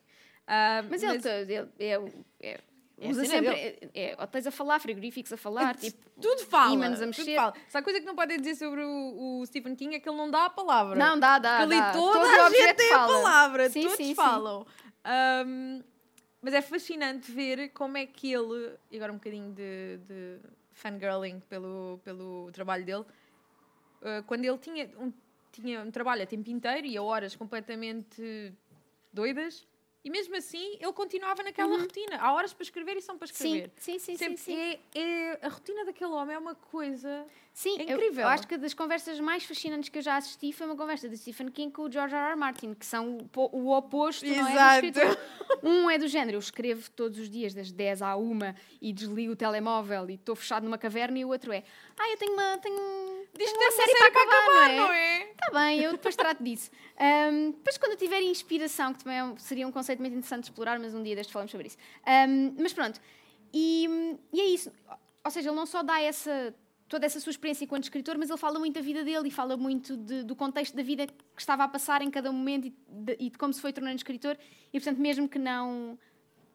Ah, 0.47 0.82
Mas 0.89 1.03
ele, 1.03 1.18
te- 1.20 1.28
ele 1.28 1.68
é, 1.78 2.01
é, 2.41 2.61
É 2.99 3.07
a 3.07 3.11
usa 3.11 3.25
sempre. 3.27 3.49
É, 3.55 3.91
é, 3.95 4.17
a 4.19 4.51
falar, 4.51 4.79
frigoríficos 4.81 5.33
a 5.33 5.37
falar, 5.37 5.77
tipo. 5.77 5.99
tudo 6.21 6.45
fala. 6.47 6.73
ímãs 6.73 6.93
a 6.95 7.07
tudo 7.07 7.07
mexer. 7.09 7.37
fala. 7.37 7.55
Se 7.69 7.77
há 7.77 7.83
coisa 7.83 8.01
que 8.01 8.07
não 8.07 8.15
podem 8.15 8.39
dizer 8.39 8.55
sobre 8.55 8.83
o, 8.83 9.41
o 9.41 9.47
Stephen 9.47 9.75
King 9.75 9.97
é 9.97 10.01
que 10.01 10.09
ele 10.09 10.17
não 10.17 10.31
dá 10.31 10.47
a 10.47 10.51
palavra. 10.51 10.99
Não, 10.99 11.19
dá, 11.19 11.39
dá. 11.39 11.59
Ali 11.61 11.77
dá. 11.77 11.93
toda 11.93 12.19
Todo 12.21 12.41
a 12.41 12.51
gente 12.51 12.75
tem 12.75 12.89
fala. 12.89 13.05
a 13.05 13.23
palavra, 13.23 13.71
Sim, 13.71 13.83
todos 13.83 13.97
sim, 13.97 14.05
sim. 14.05 14.15
falam. 14.15 14.67
Ahm, 15.05 15.83
mas 16.41 16.55
é 16.55 16.63
fascinante 16.63 17.31
ver 17.31 17.69
como 17.71 17.97
é 17.99 18.07
que 18.07 18.33
ele, 18.33 18.77
e 18.91 18.97
agora 18.97 19.13
um 19.13 19.17
bocadinho 19.17 19.53
de, 19.53 19.99
de 19.99 20.39
fangirling 20.73 21.41
pelo, 21.49 22.01
pelo 22.03 22.51
trabalho 22.53 22.85
dele, 22.85 23.05
ah, 24.03 24.23
quando 24.27 24.45
ele 24.45 24.59
tinha 24.59 24.91
um, 24.99 25.13
tinha 25.53 25.83
um 25.83 25.91
trabalho 25.91 26.23
a 26.23 26.27
tempo 26.27 26.49
inteiro 26.51 26.87
e 26.87 26.97
a 26.97 27.03
horas 27.03 27.35
completamente 27.35 28.53
doidas, 29.13 29.67
e 30.07 30.11
mesmo 30.11 30.37
assim 30.37 30.77
ele 30.81 30.93
continuava 30.93 31.43
naquela 31.43 31.77
rotina. 31.81 32.17
Há 32.21 32.33
horas 32.33 32.53
para 32.53 32.63
escrever 32.63 32.97
e 32.97 33.03
são 33.03 33.19
para 33.19 33.27
Uhum. 33.27 33.35
Sim, 33.35 33.49
escrever. 33.57 33.73
sim, 33.77 33.99
sim, 33.99 34.13
sim. 34.13 34.17
Sempre 34.17 34.37
sim. 34.39 34.55
É, 34.57 34.79
é- 34.95 35.39
a 35.43 35.49
rotina 35.49 35.85
daquele 35.85 36.13
homem 36.13 36.37
é 36.37 36.39
uma 36.39 36.55
coisa. 36.55 37.27
Sim, 37.59 37.79
É 37.79 37.85
eu- 37.91 37.97
incrível. 37.97 38.25
Eu, 38.25 38.29
acho 38.29 38.47
que 38.47 38.59
das 38.59 38.75
conversas 38.75 39.19
mais 39.19 39.43
fascinantes 39.43 39.89
que 39.89 39.97
eu 39.97 40.03
já 40.03 40.19
assisti 40.19 40.53
foi 40.53 40.67
uma 40.67 40.77
conversa 40.77 41.09
de 41.09 41.17
Stephen 41.17 41.49
King 41.51 41.73
com 41.73 41.85
o 41.85 41.91
George 41.91 42.15
R. 42.15 42.29
R. 42.33 42.37
Martin, 42.37 42.75
que 42.75 42.85
são 42.85 43.17
o, 43.35 43.57
o 43.59 43.75
oposto, 43.75 44.27
não 44.27 44.47
é? 44.47 44.53
Exato. 44.53 44.81
do 44.83 44.87
escritor. 45.01 45.19
Um 45.63 45.89
é 45.89 45.97
do 45.97 46.07
género, 46.07 46.37
eu 46.37 46.39
escrevo 46.39 46.91
todos 46.91 47.19
os 47.19 47.31
dias, 47.31 47.55
das 47.55 47.73
10 47.73 48.03
à 48.03 48.15
1 48.15 48.39
e 48.79 48.93
desligo 48.93 49.33
o 49.33 49.37
telemóvel 49.37 50.11
e 50.11 50.15
estou 50.17 50.37
fechado 50.37 50.65
numa 50.65 50.77
caverna, 50.77 51.19
e 51.19 51.25
o 51.25 51.29
outro 51.31 51.51
é, 51.51 51.65
ah, 51.99 52.11
eu 52.11 52.19
tenho 52.19 52.35
uma, 52.35 52.59
tenho, 52.59 52.77
Diz 53.35 53.51
tenho 53.51 53.59
uma 53.59 53.73
tem 53.73 53.87
série, 53.87 54.11
para 54.11 54.23
acabar, 54.23 54.73
não 54.77 54.93
é? 54.93 55.23
é? 55.23 55.31
Está 55.31 55.51
bem, 55.59 55.81
eu 55.81 55.93
depois 55.93 56.15
trato 56.15 56.45
disso. 56.45 56.71
Ahm, 56.99 57.53
depois, 57.53 57.79
quando 57.79 57.93
eu 57.93 57.97
tiver 57.97 58.21
inspiração, 58.21 58.93
que 58.93 59.03
também 59.03 59.19
é 59.19 59.25
um- 59.25 59.39
seria 59.39 59.67
um 59.67 59.73
conceito 59.73 60.01
muito 60.01 60.13
interessante 60.15 60.43
de 60.45 60.51
explorar, 60.51 60.79
mas 60.79 60.95
um 60.95 61.03
dia 61.03 61.17
deste 61.17 61.33
falamos 61.33 61.51
sobre 61.51 61.69
isso. 61.69 61.79
Ahm, 62.05 62.55
mas 62.59 62.75
pronto, 62.75 63.01
e, 63.51 63.89
e 64.31 64.41
é 64.43 64.45
isso. 64.45 64.71
Ou 65.25 65.31
seja, 65.31 65.49
ele 65.49 65.57
não 65.57 65.65
só 65.65 65.83
dá 65.83 66.03
essa, 66.03 66.55
toda 66.89 67.05
essa 67.07 67.18
sua 67.20 67.30
experiência 67.30 67.64
enquanto 67.64 67.84
escritor, 67.84 68.16
mas 68.18 68.30
ele 68.30 68.39
fala 68.39 68.59
muito 68.59 68.74
da 68.74 68.80
vida 68.80 69.03
dele 69.05 69.28
e 69.28 69.30
fala 69.30 69.57
muito 69.57 69.97
de- 69.97 70.22
do 70.22 70.37
contexto 70.37 70.74
da 70.76 70.82
vida 70.82 71.07
que 71.07 71.14
estava 71.41 71.64
a 71.64 71.68
passar 71.68 72.01
em 72.03 72.11
cada 72.11 72.30
momento 72.30 72.66
e 72.68 72.74
de, 72.89 73.16
e 73.18 73.30
de 73.30 73.39
como 73.39 73.53
se 73.53 73.61
foi 73.61 73.72
tornando 73.72 73.97
escritor. 73.97 74.39
E, 74.72 74.78
portanto, 74.78 74.99
mesmo 74.99 75.28
que 75.28 75.39
não, 75.39 75.99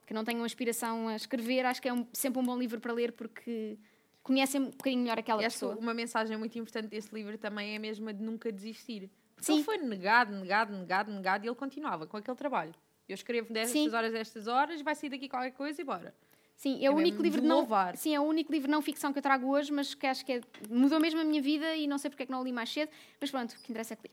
que 0.06 0.14
não 0.14 0.24
tenham 0.24 0.42
aspiração 0.44 1.08
a 1.08 1.16
escrever, 1.16 1.64
acho 1.66 1.82
que 1.82 1.88
é 1.88 1.92
um- 1.92 2.06
sempre 2.12 2.40
um 2.40 2.44
bom 2.44 2.58
livro 2.58 2.80
para 2.80 2.92
ler 2.92 3.12
porque 3.12 3.78
conhecem 4.22 4.60
um 4.60 4.70
bocadinho 4.70 5.02
melhor 5.02 5.18
aquela 5.18 5.40
acho 5.44 5.56
pessoa. 5.56 5.76
uma 5.76 5.92
mensagem 5.92 6.36
muito 6.36 6.56
importante 6.58 6.88
desse 6.88 7.12
livro 7.14 7.36
também 7.36 7.72
é 7.74 7.76
a 7.76 7.80
mesma 7.80 8.12
de 8.14 8.22
nunca 8.22 8.50
desistir. 8.50 9.10
Porque 9.34 9.46
Sim. 9.46 9.54
ele 9.56 9.64
foi 9.64 9.78
negado, 9.78 10.32
negado, 10.32 10.72
negado, 10.72 11.10
negado 11.12 11.44
e 11.44 11.48
ele 11.48 11.56
continuava 11.56 12.06
com 12.06 12.16
aquele 12.16 12.36
trabalho. 12.36 12.72
Eu 13.08 13.14
escrevo 13.14 13.52
destas 13.52 13.72
Sim. 13.72 13.90
horas, 13.94 14.12
destas 14.12 14.46
horas, 14.46 14.80
vai 14.80 14.94
sair 14.94 15.10
daqui 15.10 15.28
qualquer 15.28 15.50
coisa 15.50 15.80
e 15.80 15.84
bora. 15.84 16.14
Sim, 16.56 16.78
é, 16.80 16.86
É 16.86 16.90
o 16.90 16.94
único 16.94 17.22
livro 17.22 17.40
de 17.40 17.46
não, 17.46 17.56
louvar. 17.56 17.96
sim, 17.96 18.14
é 18.14 18.20
o 18.20 18.24
único 18.24 18.52
livro 18.52 18.70
não 18.70 18.80
ficção 18.80 19.12
que 19.12 19.18
eu 19.18 19.22
trago 19.22 19.48
hoje, 19.48 19.72
mas 19.72 19.94
que 19.94 20.06
acho 20.06 20.24
que 20.24 20.32
é- 20.34 20.40
mudou 20.70 21.00
mesmo 21.00 21.20
a 21.20 21.24
minha 21.24 21.42
vida 21.42 21.74
e 21.74 21.86
não 21.86 21.98
sei 21.98 22.08
porque 22.10 22.22
é 22.22 22.26
que 22.26 22.32
não 22.32 22.40
o 22.40 22.44
li 22.44 22.52
mais 22.52 22.70
cedo, 22.72 22.90
mas 23.20 23.30
pronto, 23.30 23.52
o 23.52 23.58
que 23.60 23.70
interessa 23.72 23.94
é 23.94 23.96
que 23.96 24.02
li. 24.04 24.10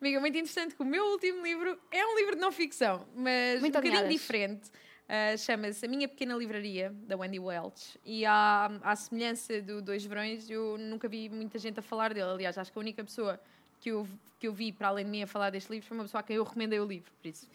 Amiga, 0.00 0.20
muito 0.20 0.36
interessante 0.36 0.74
que 0.74 0.82
o 0.82 0.84
meu 0.84 1.04
último 1.12 1.42
livro 1.42 1.78
é 1.90 2.04
um 2.06 2.16
livro 2.16 2.34
de 2.34 2.40
não 2.40 2.50
ficção, 2.52 3.06
mas 3.14 3.60
Muito 3.60 3.78
um 3.78 3.80
bocadinho 3.80 4.08
diferente. 4.08 4.70
Ah, 5.08 5.36
Chama-se 5.36 5.84
A 5.84 5.88
Minha 5.88 6.08
Pequena 6.08 6.34
Livraria, 6.34 6.90
da 7.06 7.16
Wendy 7.16 7.38
Welch. 7.38 7.98
E 8.04 8.24
à, 8.24 8.66
à 8.82 8.96
semelhança 8.96 9.60
do 9.60 9.82
Dois 9.82 10.04
Verões, 10.04 10.48
eu 10.48 10.78
nunca 10.78 11.06
vi 11.08 11.28
muita 11.28 11.58
gente 11.58 11.78
a 11.78 11.82
falar 11.82 12.12
dele. 12.14 12.30
Aliás, 12.30 12.56
acho 12.56 12.72
que 12.72 12.78
a 12.78 12.80
única 12.80 13.04
pessoa 13.04 13.38
que 13.80 13.90
eu, 13.90 14.06
que 14.40 14.48
eu 14.48 14.52
vi, 14.52 14.72
para 14.72 14.88
além 14.88 15.04
de 15.04 15.10
mim, 15.10 15.22
a 15.22 15.26
falar 15.26 15.50
deste 15.50 15.70
livro 15.70 15.86
foi 15.86 15.96
uma 15.96 16.04
pessoa 16.04 16.20
a 16.20 16.22
quem 16.22 16.36
eu 16.36 16.42
recomendei 16.44 16.80
o 16.80 16.86
livro. 16.86 17.12
Por 17.20 17.28
isso, 17.28 17.46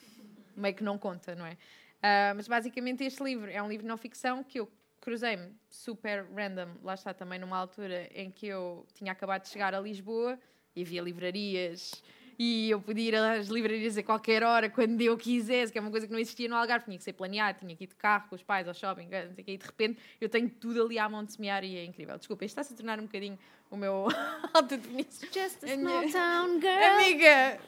meio 0.56 0.76
que 0.76 0.84
não 0.84 0.98
conta, 0.98 1.34
não 1.36 1.46
é? 1.46 1.58
Ah, 2.02 2.34
mas 2.36 2.48
basicamente 2.48 3.04
este 3.04 3.24
livro 3.24 3.50
é 3.50 3.62
um 3.62 3.68
livro 3.68 3.84
de 3.84 3.88
não 3.88 3.98
ficção 3.98 4.44
que 4.44 4.60
eu 4.60 4.70
cruzei-me 5.02 5.54
super 5.70 6.26
random, 6.36 6.76
lá 6.84 6.94
está 6.94 7.14
também 7.14 7.40
numa 7.40 7.58
altura 7.58 8.10
em 8.14 8.30
que 8.30 8.48
eu 8.48 8.86
tinha 8.94 9.12
acabado 9.12 9.44
de 9.44 9.50
chegar 9.50 9.74
a 9.74 9.80
Lisboa 9.80 10.38
e 10.76 10.82
havia 10.82 11.02
livrarias 11.02 12.04
e 12.38 12.70
eu 12.70 12.80
podia 12.80 13.10
ir 13.10 13.16
às 13.16 13.48
livrarias 13.48 13.98
a 13.98 14.04
qualquer 14.04 14.44
hora, 14.44 14.70
quando 14.70 15.02
eu 15.02 15.18
quisesse, 15.18 15.74
que 15.74 15.78
é 15.78 15.82
uma 15.82 15.92
coisa 15.92 16.08
que 16.08 16.14
não 16.14 16.20
existia 16.20 16.48
no 16.48 16.56
Algarve, 16.56 16.86
tinha 16.86 16.98
que 16.98 17.04
ser 17.04 17.12
planeado, 17.12 17.60
tinha 17.60 17.76
que 17.76 17.84
ir 17.84 17.88
de 17.88 17.96
carro 17.96 18.30
com 18.30 18.36
os 18.36 18.42
pais 18.42 18.66
ao 18.66 18.74
shopping, 18.74 19.10
não 19.10 19.34
sei 19.34 19.42
o 19.42 19.46
quê, 19.46 19.52
e 19.52 19.58
de 19.58 19.66
repente 19.66 20.00
eu 20.22 20.30
tenho 20.30 20.50
tudo 20.50 20.82
ali 20.82 20.98
à 20.98 21.10
mão 21.10 21.26
de 21.26 21.34
semear 21.34 21.66
e 21.66 21.76
é 21.76 21.84
incrível. 21.84 22.18
Desculpa, 22.18 22.46
isto 22.46 22.58
está-se 22.58 22.74
a 22.74 22.78
tornar 22.78 22.98
um 22.98 23.04
bocadinho 23.04 23.38
o 23.70 23.76
meu 23.76 24.08
alta 24.54 24.78
definição. 24.78 25.28
Just 25.34 25.64
a 25.66 25.68
small 25.68 26.10
town 26.10 26.60
girl. 26.62 26.96
Amiga! 26.96 27.60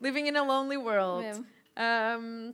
Living 0.00 0.26
in 0.26 0.36
a 0.36 0.42
lonely 0.42 0.76
world. 0.76 1.22
Mesmo. 1.22 1.46
Um, 1.76 2.52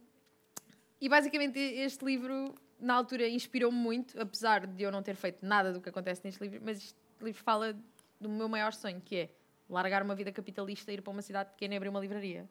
e 1.03 1.09
basicamente 1.09 1.59
este 1.59 2.05
livro, 2.05 2.55
na 2.79 2.95
altura, 2.95 3.29
inspirou-me 3.29 3.77
muito, 3.77 4.19
apesar 4.21 4.69
de 4.69 4.85
eu 4.85 4.93
não 4.93 5.03
ter 5.03 5.17
feito 5.17 5.45
nada 5.45 5.73
do 5.73 5.81
que 5.81 5.89
acontece 5.89 6.21
neste 6.23 6.41
livro, 6.41 6.61
mas 6.65 6.79
este 6.79 6.95
livro 7.21 7.43
fala 7.43 7.77
do 8.21 8.29
meu 8.29 8.49
maior 8.49 8.73
sonho, 8.73 9.03
que 9.05 9.17
é 9.17 9.31
largar 9.69 10.01
uma 10.05 10.15
vida 10.15 10.31
capitalista 10.31 10.93
ir 10.93 11.03
para 11.03 11.11
uma 11.11 11.21
cidade 11.21 11.51
pequena 11.51 11.75
e 11.75 11.77
abrir 11.77 11.89
uma 11.89 11.99
livraria. 11.99 12.49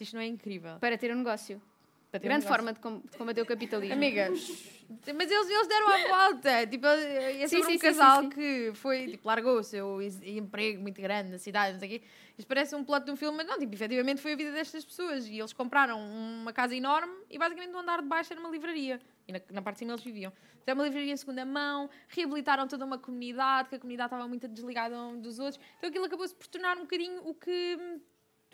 Isto 0.00 0.16
não 0.16 0.20
é 0.20 0.26
incrível? 0.26 0.80
Para 0.80 0.98
ter 0.98 1.12
um 1.12 1.18
negócio. 1.18 1.62
Um 2.14 2.18
Grande 2.20 2.46
forma 2.46 2.72
de, 2.74 2.78
com- 2.80 3.00
de 3.00 3.16
combater 3.16 3.40
o 3.40 3.46
capitalismo. 3.46 3.94
Amiga, 3.94 4.28
mas 5.16 5.30
eles, 5.30 5.48
eles 5.48 5.66
deram 5.66 5.88
a 5.88 6.28
volta. 6.30 6.66
Tipo, 6.66 6.86
é 6.86 7.48
sobre 7.48 7.48
sim, 7.48 7.60
um 7.60 7.64
sim, 7.64 7.78
casal 7.78 8.16
sim, 8.18 8.22
sim. 8.24 8.30
que 8.30 8.72
foi, 8.74 9.06
tipo, 9.06 9.26
largou 9.26 9.58
o 9.58 9.62
seu 9.62 9.98
emprego 10.02 10.82
muito 10.82 11.00
grande 11.00 11.30
na 11.30 11.38
cidade, 11.38 11.72
não 11.72 11.80
sei 11.80 11.88
o 11.88 11.92
quê. 11.92 12.02
Isto 12.36 12.48
parece 12.48 12.74
um 12.74 12.84
plot 12.84 13.06
de 13.06 13.12
um 13.12 13.16
filme, 13.16 13.38
mas 13.38 13.46
não, 13.46 13.58
tipo, 13.58 13.74
efetivamente 13.74 14.20
foi 14.20 14.34
a 14.34 14.36
vida 14.36 14.52
destas 14.52 14.84
pessoas. 14.84 15.26
E 15.26 15.38
eles 15.38 15.54
compraram 15.54 15.98
uma 15.98 16.52
casa 16.52 16.76
enorme 16.76 17.14
e 17.30 17.38
basicamente 17.38 17.70
no 17.72 17.78
andar 17.78 18.02
de 18.02 18.08
baixo 18.08 18.30
era 18.32 18.40
uma 18.40 18.50
livraria. 18.50 19.00
E 19.26 19.32
na, 19.32 19.40
na 19.50 19.62
parte 19.62 19.76
de 19.76 19.78
cima 19.80 19.92
eles 19.92 20.04
viviam. 20.04 20.32
Então, 20.62 20.72
é 20.72 20.74
uma 20.74 20.84
livraria 20.84 21.12
em 21.12 21.16
segunda 21.16 21.44
mão, 21.46 21.88
reabilitaram 22.08 22.68
toda 22.68 22.84
uma 22.84 22.98
comunidade, 22.98 23.68
que 23.70 23.74
a 23.76 23.78
comunidade 23.78 24.08
estava 24.08 24.28
muito 24.28 24.46
desligada 24.46 24.96
um 25.00 25.18
dos 25.18 25.38
outros. 25.38 25.58
Então 25.78 25.88
aquilo 25.88 26.04
acabou-se 26.04 26.34
por 26.34 26.46
tornar 26.46 26.76
um 26.76 26.82
bocadinho 26.82 27.22
o 27.26 27.34
que 27.34 27.78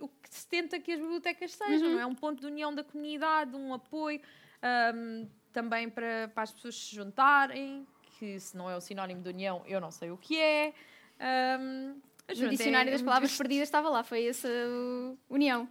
o 0.00 0.08
que 0.08 0.28
se 0.30 0.46
tenta 0.46 0.78
que 0.80 0.92
as 0.92 0.98
bibliotecas 1.00 1.52
sejam, 1.52 1.88
Uhum. 1.88 1.94
não 1.94 2.00
é? 2.00 2.06
Um 2.06 2.14
ponto 2.14 2.40
de 2.40 2.46
união 2.46 2.74
da 2.74 2.82
comunidade, 2.84 3.54
um 3.56 3.72
apoio, 3.74 4.20
ahm, 4.62 5.26
também 5.52 5.88
para, 5.90 6.28
para 6.34 6.42
as 6.44 6.52
pessoas 6.52 6.74
se 6.76 6.94
juntarem, 6.94 7.86
que 8.18 8.38
se 8.40 8.56
não 8.56 8.68
é 8.70 8.76
o 8.76 8.80
sinónimo 8.80 9.22
de 9.22 9.28
união, 9.28 9.62
eu 9.66 9.80
não 9.80 9.90
sei 9.90 10.10
o 10.10 10.16
que 10.16 10.38
é. 10.38 10.72
Mas 12.26 12.38
No 12.38 12.44
pronto, 12.44 12.50
dicionário 12.56 12.88
é- 12.88 12.92
das 12.92 13.00
é 13.00 13.04
palavras 13.04 13.36
perdidas 13.36 13.68
estava 13.68 13.88
lá, 13.88 14.02
foi 14.02 14.26
essa 14.26 14.48
união. 15.28 15.68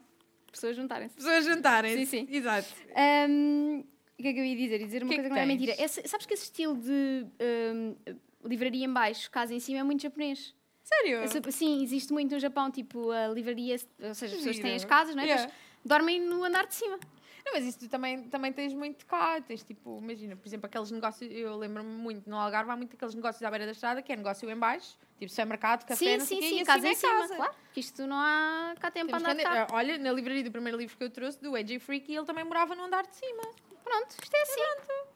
Pessoas 0.52 0.76
juntarem-se. 0.76 1.16
Pessoas 1.16 1.46
juntarem. 1.46 1.94
Sim, 1.98 2.06
sim. 2.06 2.28
Exato. 2.30 2.68
Ahm, 2.96 3.82
o 4.18 4.22
que 4.24 4.28
é 4.30 4.34
que 4.34 4.40
eu 4.40 4.46
ia 4.46 4.56
dizer? 4.56 4.80
Ia 4.82 4.86
dizer 4.88 5.04
uma 5.04 5.10
Que 5.10 5.14
é 5.16 5.18
coisa 5.18 5.30
que 5.30 5.36
que 5.36 5.40
não 5.40 5.44
é 5.44 5.46
mentira. 5.46 5.88
Sabes 5.88 6.26
que 6.26 6.34
esse 6.34 6.44
estilo 6.46 6.76
de 6.78 7.28
ahm, 7.40 7.96
livraria 8.44 8.86
em 8.86 8.92
baixo, 8.92 9.30
casa 9.30 9.54
em 9.54 9.60
cima, 9.60 9.80
é 9.80 9.84
muito 9.84 10.02
japonês. 10.02 10.56
Sério? 10.88 11.18
Essa- 11.20 11.42
sim, 11.52 11.84
existe 11.84 12.14
muito 12.14 12.32
no 12.34 12.40
Japão, 12.40 12.72
tipo 12.72 13.12
a 13.12 13.28
livraria, 13.28 13.76
ou 14.00 14.14
seja, 14.16 14.36
as 14.36 14.40
pessoas 14.40 14.60
têm 14.60 14.76
as 14.76 14.86
casas, 14.86 15.16
não 15.16 15.24
é? 15.24 15.26
Yeah. 15.26 15.52
Dormem 15.84 16.22
no 16.22 16.44
andar 16.44 16.66
de 16.66 16.76
cima. 16.76 16.98
Não, 17.46 17.54
mas 17.54 17.66
isso 17.66 17.80
tu 17.80 17.90
também, 17.90 18.24
também 18.24 18.52
tens 18.54 18.74
muito 18.74 19.06
cá. 19.06 19.40
Tens 19.42 19.64
tipo, 19.64 20.00
imagina, 20.02 20.36
por 20.36 20.48
exemplo, 20.48 20.66
aqueles 20.66 20.92
negócios, 20.92 21.30
eu 21.32 21.56
lembro-me 21.58 21.90
muito 21.90 22.30
no 22.30 22.38
Algarve, 22.38 22.72
há 22.72 22.76
muito 22.76 22.96
aqueles 22.96 23.16
negócios 23.16 23.42
à 23.44 23.50
beira 23.50 23.66
da 23.66 23.72
estrada 23.72 24.02
que 24.02 24.12
é 24.12 24.16
negócio 24.16 24.50
em 24.50 24.56
baixo, 24.58 24.98
tipo 25.18 25.30
supermercado, 25.32 25.82
café, 25.86 25.96
sim, 25.96 26.18
não 26.18 26.26
sei 26.26 26.38
sim, 26.38 26.42
quê, 26.44 26.50
sim, 26.50 26.62
e 26.62 26.66
casa 26.66 26.78
acima 26.78 26.88
em 26.88 26.92
é 26.92 26.96
cima. 26.96 27.22
casa. 27.22 27.36
Claro, 27.36 27.56
que 27.74 27.80
isto 27.80 28.08
não 28.08 28.18
há 28.18 28.76
cá 28.80 28.92
tempo 28.92 29.10
para 29.12 29.32
andar 29.32 29.66
de. 29.68 29.74
Olha, 29.74 29.98
na 29.98 30.12
livraria 30.12 30.44
do 30.44 30.52
primeiro 30.52 30.78
livro 30.78 30.96
que 30.98 31.04
eu 31.04 31.10
trouxe, 31.10 31.42
do 31.42 31.56
AJ 31.56 31.80
Freak, 31.80 32.14
ele 32.14 32.26
também 32.26 32.44
morava 32.44 32.76
no 32.76 32.84
andar 32.84 33.06
de 33.06 33.16
cima. 33.16 33.42
Pronto, 33.84 34.16
isto 34.22 34.36
é 34.36 34.42
assim. 34.42 34.62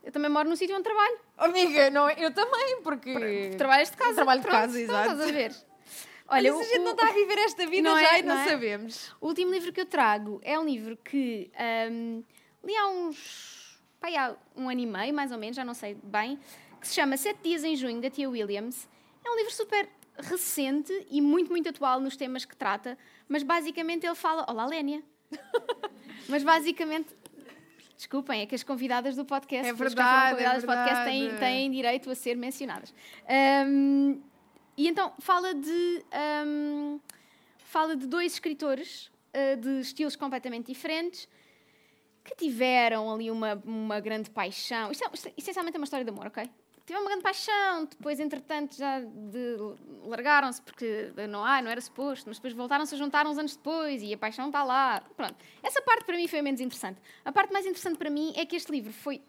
Eu 0.04 0.12
também 0.12 0.30
moro 0.32 0.50
no 0.50 0.56
sítio 0.56 0.76
onde 0.76 0.84
trabalho. 0.84 1.20
Amiga, 1.38 1.90
não, 1.90 2.08
é- 2.10 2.16
eu 2.18 2.34
também, 2.34 2.82
porque. 2.82 3.52
Trabalhas 3.58 3.92
de 3.92 3.98
casa. 3.98 4.16
Trabalho 4.16 4.42
de 4.42 4.48
Pronto, 4.48 4.62
casa, 4.62 4.82
então 4.82 4.96
exato. 4.96 5.12
Estás 5.12 5.30
a 5.30 5.34
ver? 5.34 5.56
Olha, 6.28 6.54
se 6.54 6.60
a 6.62 6.64
gente 6.64 6.80
o- 6.80 6.84
não 6.86 6.92
está 6.94 7.08
a 7.10 7.12
viver 7.12 7.38
esta 7.40 7.68
vida 7.68 7.90
Não 7.90 8.00
já 8.00 8.16
é, 8.16 8.20
e 8.20 8.24
não, 8.24 8.36
não 8.36 8.42
é? 8.42 8.48
sabemos. 8.48 9.14
O 9.20 9.28
último 9.28 9.52
livro 9.52 9.74
que 9.74 9.82
eu 9.82 9.86
trago 9.86 10.40
é 10.44 10.58
um 10.58 10.64
livro 10.66 10.96
que 10.98 11.52
ahm, 11.56 12.24
li 12.64 12.76
há 12.76 12.88
uns. 12.88 13.82
Pai, 14.00 14.16
há 14.16 14.36
um 14.56 14.70
ano 14.70 14.80
e 14.80 14.86
meio, 14.86 15.14
mais 15.14 15.32
ou 15.32 15.38
menos, 15.38 15.56
já 15.58 15.66
não 15.66 15.74
sei 15.74 15.96
bem, 16.02 16.40
que 16.80 16.88
se 16.88 16.96
chama 16.96 17.18
Sete 17.18 17.40
Dias 17.44 17.64
em 17.66 17.76
Junho, 17.76 18.02
da 18.02 18.10
Tia 18.10 18.30
Williams. 18.30 18.88
É 19.24 19.30
um 19.30 19.36
livro 19.36 19.52
super 19.54 19.88
recente 20.18 20.92
e 21.10 21.22
muito, 21.22 21.50
muito 21.50 21.70
atual 21.70 22.00
nos 22.00 22.16
temas 22.16 22.46
que 22.46 22.56
trata, 22.56 22.98
mas 23.28 23.44
basicamente 23.44 24.06
ele 24.06 24.16
fala. 24.16 24.46
Olá, 24.50 24.66
Lénia! 24.66 25.04
mas 26.28 26.44
basicamente. 26.44 27.16
Desculpem, 27.96 28.42
é 28.42 28.46
que 28.48 28.56
as 28.56 28.64
convidadas 28.64 29.16
do 29.16 29.24
podcast, 29.24 29.68
É 29.68 29.72
as 29.72 29.78
verdade, 29.78 30.10
foram 30.10 30.32
convidadas 30.32 30.64
é 30.64 30.66
do 30.66 30.68
podcast 30.68 31.06
têm, 31.06 31.38
têm 31.38 31.72
direito 31.72 32.10
a 32.10 32.16
ser 32.16 32.36
mencionadas. 32.36 32.92
Ahm, 33.30 34.20
e 34.76 34.88
então 34.88 35.14
fala 35.20 35.54
de. 35.54 36.04
ahm, 36.12 36.98
fala 37.60 37.96
de 37.96 38.08
dois 38.08 38.34
escritores 38.34 39.12
ah, 39.34 39.56
de 39.56 39.82
estilos 39.82 40.16
completamente 40.16 40.66
diferentes 40.66 41.28
que 42.24 42.36
tiveram 42.36 43.12
ali 43.14 43.30
uma, 43.30 43.62
uma 43.64 44.00
grande 44.00 44.30
paixão. 44.32 44.92
Isto, 44.92 45.06
é, 45.06 45.10
isto 45.14 45.28
é- 45.28 45.34
essencialmente 45.38 45.78
é 45.78 45.80
uma 45.80 45.86
história 45.86 46.04
de 46.04 46.10
amor, 46.12 46.28
ok? 46.28 46.50
Tiveram 46.86 47.04
uma 47.04 47.10
grande 47.10 47.24
paixão, 47.24 47.86
depois, 47.86 48.20
entretanto, 48.20 48.76
já 48.76 49.00
de- 49.00 49.58
largaram-se 50.04 50.62
porque 50.62 51.12
não, 51.30 51.44
ah, 51.46 51.62
não 51.62 51.70
era 51.72 51.80
suposto, 51.80 52.26
mas 52.28 52.38
depois 52.38 52.54
voltaram-se 52.54 52.96
a 52.96 52.98
juntar 52.98 53.26
uns 53.28 53.38
anos 53.38 53.56
depois 53.56 54.02
e 54.02 54.14
a 54.14 54.18
paixão 54.18 54.48
está 54.48 54.64
lá. 54.64 55.02
Pronto. 55.16 55.36
Essa 55.62 55.82
parte 55.82 56.06
para 56.06 56.18
mim 56.18 56.28
foi 56.28 56.40
a 56.40 56.44
menos 56.44 56.60
interessante. 56.60 57.00
A 57.24 57.32
parte 57.32 57.54
mais 57.54 57.66
interessante 57.66 57.98
para 57.98 58.10
mim 58.10 58.34
é 58.36 58.46
que 58.46 58.56
este 58.56 58.72
livro 58.72 58.92
foi 58.92 59.22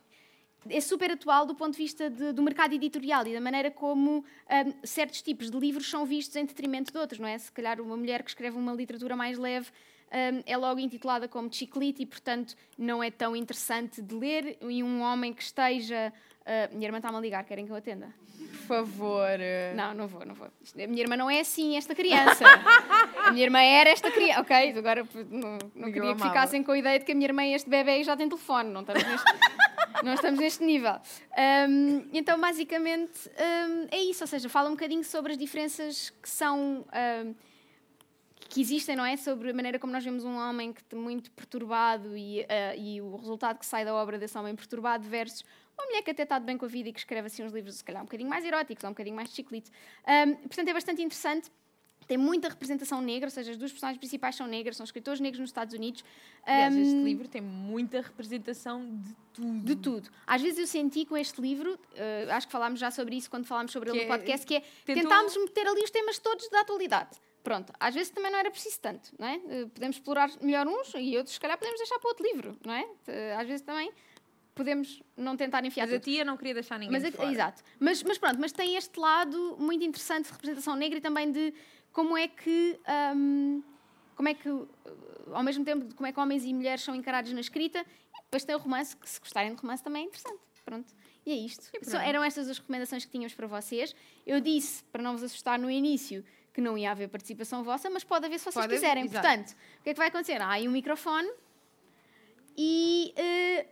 é 0.69 0.81
super 0.81 1.11
atual 1.11 1.45
do 1.45 1.57
ponto 1.57 1.73
de 1.73 1.79
vista 1.79 2.09
de- 2.09 2.33
do 2.33 2.41
mercado 2.41 2.73
editorial 2.73 3.27
e 3.27 3.35
da 3.35 3.41
maneira 3.41 3.69
como 3.69 4.25
ahm, 4.49 4.71
certos 4.85 5.21
tipos 5.21 5.51
de 5.51 5.59
livros 5.59 5.91
são 5.91 6.07
vistos 6.07 6.37
em 6.37 6.45
detrimento 6.45 6.93
de 6.93 6.99
outros, 6.99 7.19
não 7.19 7.27
é? 7.27 7.37
Se 7.37 7.51
calhar 7.51 7.81
uma 7.81 7.97
mulher 7.97 8.23
que 8.23 8.31
escreve 8.31 8.57
uma 8.57 8.73
literatura 8.73 9.17
mais 9.17 9.37
leve 9.37 9.69
ahm, 10.13 10.43
é 10.47 10.57
logo 10.57 10.79
intitulada 10.79 11.27
como 11.27 11.53
chiclete 11.53 12.03
e, 12.03 12.07
portanto, 12.07 12.55
não 12.79 13.03
é 13.03 13.11
tão 13.11 13.35
interessante 13.35 14.01
de 14.03 14.15
ler. 14.15 14.59
E 14.61 14.83
um 14.83 15.01
homem 15.01 15.33
que 15.33 15.43
esteja. 15.43 16.13
ah, 16.47 16.69
minha 16.73 16.87
irmã 16.87 16.99
está-me 16.99 17.17
a 17.17 17.21
ligar, 17.21 17.45
querem 17.45 17.65
que 17.67 17.73
eu 17.73 17.77
atenda? 17.77 18.13
Por 18.39 18.67
favor. 18.67 19.29
Não, 19.75 19.95
não 19.95 20.07
vou, 20.09 20.25
não 20.25 20.35
vou. 20.35 20.47
A 20.47 20.87
minha 20.87 21.03
irmã 21.03 21.17
não 21.17 21.31
é 21.31 21.41
assim, 21.41 21.77
esta 21.77 21.95
criança. 21.95 22.45
a 23.25 23.31
minha 23.33 23.45
irmã 23.45 23.61
era 23.61 23.91
esta 23.91 24.11
criança. 24.11 24.41
Ok, 24.41 24.75
agora 24.79 25.07
não, 25.31 25.59
não 25.75 25.89
queria 25.93 26.03
que 26.03 26.09
amava. 26.09 26.25
ficassem 26.29 26.63
com 26.63 26.73
a 26.73 26.79
ideia 26.79 26.99
de 26.99 27.05
que 27.05 27.13
a 27.13 27.15
minha 27.15 27.27
irmã 27.27 27.43
é 27.43 27.53
este 27.53 27.69
bebê 27.71 28.01
e 28.01 28.05
já 28.05 28.17
tem 28.17 28.29
telefone. 28.29 28.71
Não 28.71 28.81
estamos 28.81 29.03
neste, 29.05 29.33
não 30.05 30.15
estamos 30.15 30.41
neste 30.41 30.65
nível. 30.65 30.95
Ahm, 31.37 32.09
então, 32.13 32.41
basicamente, 32.41 33.31
ahm, 33.39 33.87
é 33.91 33.99
isso. 33.99 34.23
Ou 34.25 34.29
seja, 34.29 34.49
fala 34.49 34.69
um 34.69 34.73
bocadinho 34.73 35.05
sobre 35.05 35.33
as 35.33 35.39
diferenças 35.39 36.11
que 36.11 36.29
são. 36.29 36.85
ahm, 36.93 37.35
que 38.53 38.61
existem, 38.61 38.95
não 38.95 39.05
é? 39.05 39.17
Sobre 39.17 39.51
a 39.51 39.55
maneira 39.55 39.79
como 39.79 39.93
nós 39.93 40.05
vemos 40.05 40.25
um 40.25 40.37
homem 40.37 40.75
que 40.75 40.95
muito 40.95 41.31
perturbado 41.31 42.15
e, 42.17 42.45
ah, 42.49 42.77
e 42.77 43.01
o 43.01 43.17
resultado 43.17 43.59
que 43.59 43.65
sai 43.65 43.83
da 43.83 43.95
obra 43.95 44.19
desse 44.19 44.37
homem 44.37 44.55
perturbado 44.55 45.05
versus 45.09 45.43
uma 45.75 45.87
mulher 45.87 46.03
que 46.03 46.11
até 46.11 46.23
está 46.25 46.39
de 46.39 46.45
bem 46.45 46.59
com 46.59 46.67
a 46.67 46.69
vida 46.69 46.91
e 46.91 46.93
que 46.93 46.99
escreve 46.99 47.29
assim 47.29 47.43
uns 47.43 47.53
livros, 47.53 47.77
se 47.77 47.85
calhar, 47.85 48.03
um 48.03 48.05
bocadinho 48.05 48.29
mais 48.29 48.45
eróticos, 48.45 48.85
ou 48.85 48.91
um 48.91 48.93
bocadinho 48.93 49.17
mais 49.17 49.31
chiclete. 49.31 49.71
Ahm, 50.07 50.35
portanto, 50.35 50.69
é 50.69 50.75
bastante 50.75 51.01
interessante. 51.01 51.51
Tem 52.07 52.19
muita 52.19 52.49
representação 52.51 53.01
negra, 53.01 53.29
ou 53.29 53.31
seja, 53.31 53.53
as 53.53 53.57
duas 53.57 53.71
personagens 53.71 53.99
principais 53.99 54.35
são 54.37 54.47
negras, 54.47 54.77
são 54.77 54.85
escritores 54.85 55.19
negros 55.21 55.39
nos 55.41 55.49
Estados 55.49 55.73
Unidos. 55.75 56.05
Aliás, 56.45 56.77
este 56.77 56.95
Ahm, 56.95 57.05
livro 57.05 57.29
tem 57.29 57.41
muita 57.41 58.03
representação 58.03 58.85
de 58.99 59.15
tudo. 59.33 59.61
de 59.65 59.77
tudo. 59.77 60.11
Às 60.27 60.43
vezes 60.43 60.59
eu 60.59 60.67
senti 60.67 61.07
com 61.07 61.17
este 61.17 61.41
livro, 61.41 61.79
eh, 61.95 62.27
acho 62.31 62.49
que 62.49 62.53
falámos 62.53 62.79
já 62.81 62.91
sobre 62.91 63.17
isso 63.17 63.31
quando 63.31 63.47
falámos 63.47 63.73
sobre 63.73 63.89
ele 63.91 64.01
Que 64.01 64.05
no 64.07 64.13
é- 64.13 64.19
podcast, 64.19 64.47
que 64.47 64.57
é 64.57 64.61
tentou- 64.85 65.05
tentámos 65.05 65.35
meter 65.39 65.67
ali 65.67 65.83
os 65.83 65.91
temas 65.91 66.19
todos 66.19 66.49
da 66.51 66.61
atualidade. 66.61 67.17
Pronto, 67.43 67.73
às 67.81 67.95
vezes 67.95 68.11
também 68.11 68.31
não 68.31 68.39
era 68.39 68.51
preciso 68.51 68.79
tanto, 68.81 69.11
não 69.19 69.27
é? 69.27 69.35
Eh, 69.49 69.67
Podemos 69.75 69.97
explorar 69.97 70.31
melhor 70.41 70.67
uns 70.67 70.93
e 70.95 71.17
outros, 71.17 71.35
se 71.35 71.41
calhar, 71.41 71.59
podemos 71.59 71.79
deixar 71.79 71.99
para 71.99 72.09
outro 72.09 72.25
livro, 72.25 72.57
não 72.65 72.73
é? 72.73 72.89
Eh, 73.09 73.35
Às 73.37 73.47
vezes 73.49 73.63
também 73.63 73.93
podemos 74.55 75.03
não 75.17 75.37
tentar 75.37 75.65
enfiar 75.65 75.87
Mas 75.87 75.95
a 75.95 75.99
tudo. 75.99 76.05
tia 76.05 76.25
não 76.25 76.37
queria 76.37 76.55
deixar 76.55 76.79
ninguém 76.79 76.93
Mas, 76.93 77.03
de 77.03 77.17
fora. 77.17 77.31
exato. 77.33 77.63
Mas, 77.81 78.03
mas 78.03 78.19
pronto, 78.19 78.39
mas 78.39 78.53
tem 78.53 78.77
este 78.77 78.99
lado 79.01 79.57
muito 79.59 79.83
interessante 79.85 80.27
de 80.27 80.33
representação 80.33 80.77
negra 80.77 80.99
e 80.99 81.01
também 81.01 81.33
de 81.33 81.53
como 81.93 82.17
é 82.17 82.29
que. 82.29 82.79
hum, 83.17 83.63
como 84.15 84.29
é 84.29 84.35
que, 84.35 84.49
uh, 84.49 84.71
ao 85.33 85.43
mesmo 85.43 85.65
tempo, 85.65 85.93
como 85.97 86.07
é 86.07 86.13
que 86.13 86.21
homens 86.21 86.45
e 86.45 86.53
mulheres 86.53 86.83
são 86.85 86.95
encarados 86.95 87.33
na 87.33 87.41
escrita, 87.41 87.81
e 87.81 88.23
depois 88.25 88.45
tem 88.45 88.55
o 88.55 88.59
romance, 88.59 88.97
que 88.97 89.09
se 89.09 89.19
gostarem 89.19 89.53
de 89.55 89.61
romance 89.61 89.83
também 89.83 90.05
é 90.05 90.07
interessante. 90.07 90.39
Pronto. 90.65 90.93
E 91.27 91.33
é 91.33 91.35
isto. 91.35 91.69
E 91.75 91.97
eram 91.97 92.23
estas 92.23 92.49
as 92.49 92.59
recomendações 92.59 93.05
que 93.05 93.11
tínhamos 93.11 93.35
para 93.35 93.47
vocês. 93.49 93.97
Eu 94.25 94.41
disse, 94.41 94.85
para 94.85 95.03
não 95.03 95.13
vos 95.13 95.23
assustar 95.25 95.59
no 95.59 95.69
início, 95.71 96.25
que 96.53 96.61
não 96.61 96.77
ia 96.77 96.91
haver 96.91 97.09
participação 97.09 97.65
vossa, 97.65 97.89
mas 97.89 98.05
pode 98.05 98.27
haver 98.27 98.39
se 98.39 98.45
vocês 98.45 98.65
Pode 98.65 98.75
quiserem. 98.75 99.09
Portanto, 99.09 99.53
o 99.81 99.83
que 99.83 99.91
é 99.91 99.95
que 99.95 99.99
vai 99.99 100.09
acontecer? 100.09 100.41
Há 100.41 100.51
aí 100.51 100.69
um 100.69 100.71
microfone 100.71 101.31
e 102.57 103.13
eh, 103.17 103.67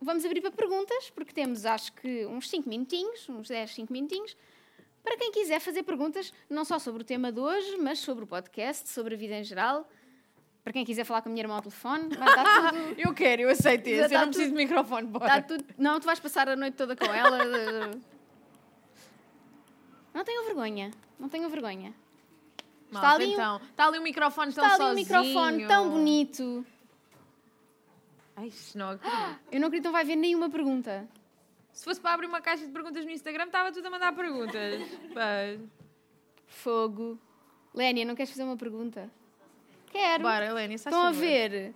vamos 0.00 0.24
abrir 0.24 0.40
para 0.40 0.52
perguntas, 0.52 1.10
porque 1.10 1.32
temos 1.32 1.66
acho 1.66 1.92
que 1.94 2.24
uns 2.26 2.48
5 2.48 2.68
minutinhos, 2.68 3.28
uns 3.28 3.48
10, 3.48 3.74
5 3.74 3.92
minutinhos, 3.92 4.36
para 5.02 5.16
quem 5.16 5.32
quiser 5.32 5.60
fazer 5.60 5.82
perguntas, 5.82 6.32
não 6.48 6.64
só 6.64 6.78
sobre 6.78 7.02
o 7.02 7.04
tema 7.04 7.32
de 7.32 7.40
hoje, 7.40 7.76
mas 7.78 7.98
sobre 7.98 8.22
o 8.24 8.26
podcast, 8.26 8.88
sobre 8.88 9.14
a 9.14 9.18
vida 9.18 9.34
em 9.34 9.44
geral. 9.44 9.88
Para 10.62 10.74
quem 10.74 10.84
quiser 10.84 11.04
falar 11.04 11.22
com 11.22 11.30
a 11.30 11.32
minha 11.32 11.42
irmã 11.42 11.54
ao 11.54 11.62
telefone, 11.62 12.14
vai 12.14 12.28
estar 12.28 12.70
tudo. 12.70 12.94
Eu 13.00 13.14
quero, 13.14 13.42
eu 13.42 13.48
aceito 13.48 13.86
esse. 13.88 14.14
Eu 14.14 14.20
não 14.20 14.28
preciso 14.28 14.50
tudo- 14.50 14.58
de 14.58 14.64
microfone, 14.64 15.06
bora. 15.06 15.42
Tudo... 15.42 15.64
Não, 15.78 15.98
tu 15.98 16.04
vais 16.04 16.20
passar 16.20 16.50
a 16.50 16.54
noite 16.54 16.74
toda 16.76 16.94
com 16.94 17.06
ela. 17.06 17.90
Não 20.12 20.22
tenham 20.22 20.44
vergonha. 20.44 20.90
Não 21.20 21.28
tenham 21.28 21.48
vergonha. 21.50 21.94
Malta, 22.90 23.06
Está 23.06 23.12
ali 23.14 23.26
um- 23.26 23.32
então. 23.32 23.56
Está 23.70 23.86
ali 23.86 23.98
um 23.98 24.02
microfone 24.02 24.52
tão 24.52 24.64
Está 24.64 24.74
ali 24.74 24.84
um 24.84 25.04
sozinho. 25.04 25.20
microfone 25.30 25.66
tão 25.68 25.90
bonito. 25.90 26.66
Ai, 28.36 28.52
não 28.74 28.90
acredito. 28.90 29.16
Eu 29.52 29.60
não 29.60 29.68
acredito 29.68 29.82
que 29.82 29.88
não 29.88 29.92
vai 29.92 30.02
haver 30.02 30.16
nenhuma 30.16 30.50
pergunta. 30.50 31.08
Se 31.72 31.84
fosse 31.84 32.00
para 32.00 32.12
abrir 32.14 32.26
uma 32.26 32.40
caixa 32.40 32.66
de 32.66 32.72
perguntas 32.72 33.04
no 33.04 33.10
Instagram, 33.10 33.44
estava 33.44 33.70
tudo 33.72 33.86
a 33.86 33.90
mandar 33.90 34.12
perguntas. 34.14 34.82
Pá. 35.14 35.56
Fogo. 36.46 37.18
Lénia, 37.74 38.04
não 38.04 38.14
queres 38.16 38.30
fazer 38.30 38.42
uma 38.42 38.56
pergunta? 38.56 39.08
Quero. 39.92 40.22
Bora, 40.22 40.50
faz 40.52 40.70
Estão 40.86 41.02
a 41.02 41.12
ver? 41.12 41.72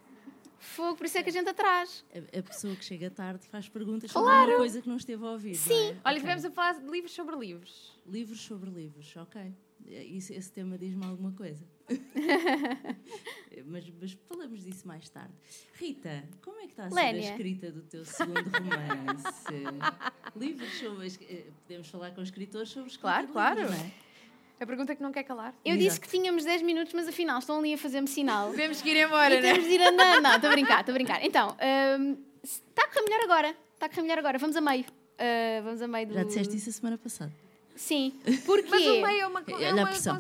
Fogo, 0.59 0.97
por 0.97 1.07
isso 1.07 1.19
é 1.19 1.23
que 1.23 1.29
a 1.29 1.33
gente 1.33 1.49
atrás. 1.49 2.05
A, 2.13 2.39
a 2.39 2.43
pessoa 2.43 2.75
que 2.75 2.85
chega 2.85 3.11
tarde 3.11 3.47
faz 3.49 3.69
perguntas 3.69 4.11
sobre 4.11 4.29
uma 4.33 4.57
coisa 4.57 4.81
que 4.83 4.89
não 4.89 4.97
esteve 4.97 5.25
a 5.25 5.31
ouvir. 5.31 5.55
Sim. 5.55 5.89
Olha, 5.89 5.97
Ok. 6.01 6.13
estivemos 6.15 6.45
a 6.45 6.51
falar 6.51 6.75
de 6.75 6.87
livros 6.91 7.13
sobre 7.13 7.37
livros. 7.37 7.94
Livros 8.07 8.41
sobre 8.41 8.71
livros, 8.71 9.15
ok. 9.17 9.53
Isso, 9.87 10.33
esse 10.33 10.51
tema 10.53 10.79
diz-me 10.79 11.05
alguma 11.05 11.33
coisa. 11.33 11.65
mas, 13.67 13.91
mas 14.01 14.13
falamos 14.27 14.65
disso 14.65 14.87
mais 14.87 15.09
tarde. 15.09 15.33
Rita, 15.75 16.25
como 16.43 16.59
é 16.59 16.63
que 16.63 16.69
está 16.73 16.85
a 16.87 16.91
ser 16.91 16.95
Lénia. 16.95 17.29
a 17.29 17.33
escrita 17.33 17.71
do 17.71 17.83
teu 17.83 18.05
segundo 18.05 18.51
romance? 18.51 19.53
livros 20.37 20.73
sobre. 20.79 21.07
eh, 21.29 21.47
Podemos 21.67 21.89
falar 21.89 22.11
com 22.13 22.23
escritores 22.23 22.69
sobre 22.71 22.89
escrita 22.91 23.03
Claro, 23.09 23.29
claro. 23.29 23.61
livros, 23.61 23.79
não 23.79 23.85
é? 23.87 23.93
A 24.61 24.67
pergunta 24.67 24.95
que 24.95 25.03
não 25.03 25.13
quer 25.13 25.25
calar. 25.25 25.53
Eu 25.65 25.75
Exato. 25.75 25.85
disse 25.85 26.01
que 26.01 26.09
tínhamos 26.09 26.45
10 26.45 26.63
minutos, 26.63 26.95
mas 26.95 27.09
afinal 27.09 27.39
estão 27.41 27.59
ali 27.59 27.75
a 27.75 27.79
fazer-me 27.79 28.07
sinal. 28.09 28.53
Temos 28.55 28.81
que 28.81 28.89
ir 28.91 29.05
embora, 29.05 29.35
E 29.35 29.41
né? 29.43 29.53
temos 29.53 29.67
de 29.69 29.75
ir 29.75 29.83
andando. 29.83 30.23
Não, 30.23 30.35
estou 30.37 30.49
a 30.49 30.53
brincar, 30.53 30.81
estou 30.81 30.93
a 30.93 30.95
brincar. 30.95 31.25
Então, 31.25 31.57
hum, 32.01 32.17
está 32.43 32.85
a 32.85 32.89
correr 32.89 33.03
melhor 33.05 33.21
agora. 33.25 33.57
Está 33.75 33.87
a 33.87 33.89
correr 33.89 34.03
melhor 34.03 34.19
agora. 34.21 34.39
Vamos 34.39 34.57
a 34.57 34.61
meio. 34.61 34.85
Ah, 35.19 35.61
vamos 35.63 35.83
a 35.83 35.89
meio 35.89 36.07
do... 36.07 36.15
Já 36.15 36.23
disseste 36.25 36.57
isso 36.57 36.71
a 36.71 36.73
semana 36.73 36.97
passada. 36.97 37.33
Sim. 37.75 38.13
Porquê? 38.47 38.69
Mas 38.71 38.83
o 38.87 39.03
meio 39.03 39.21
é 39.21 39.27
uma, 39.27 39.41
é 39.41 39.71
a 39.71 39.75
uma 39.75 39.87
concepção. 39.87 40.15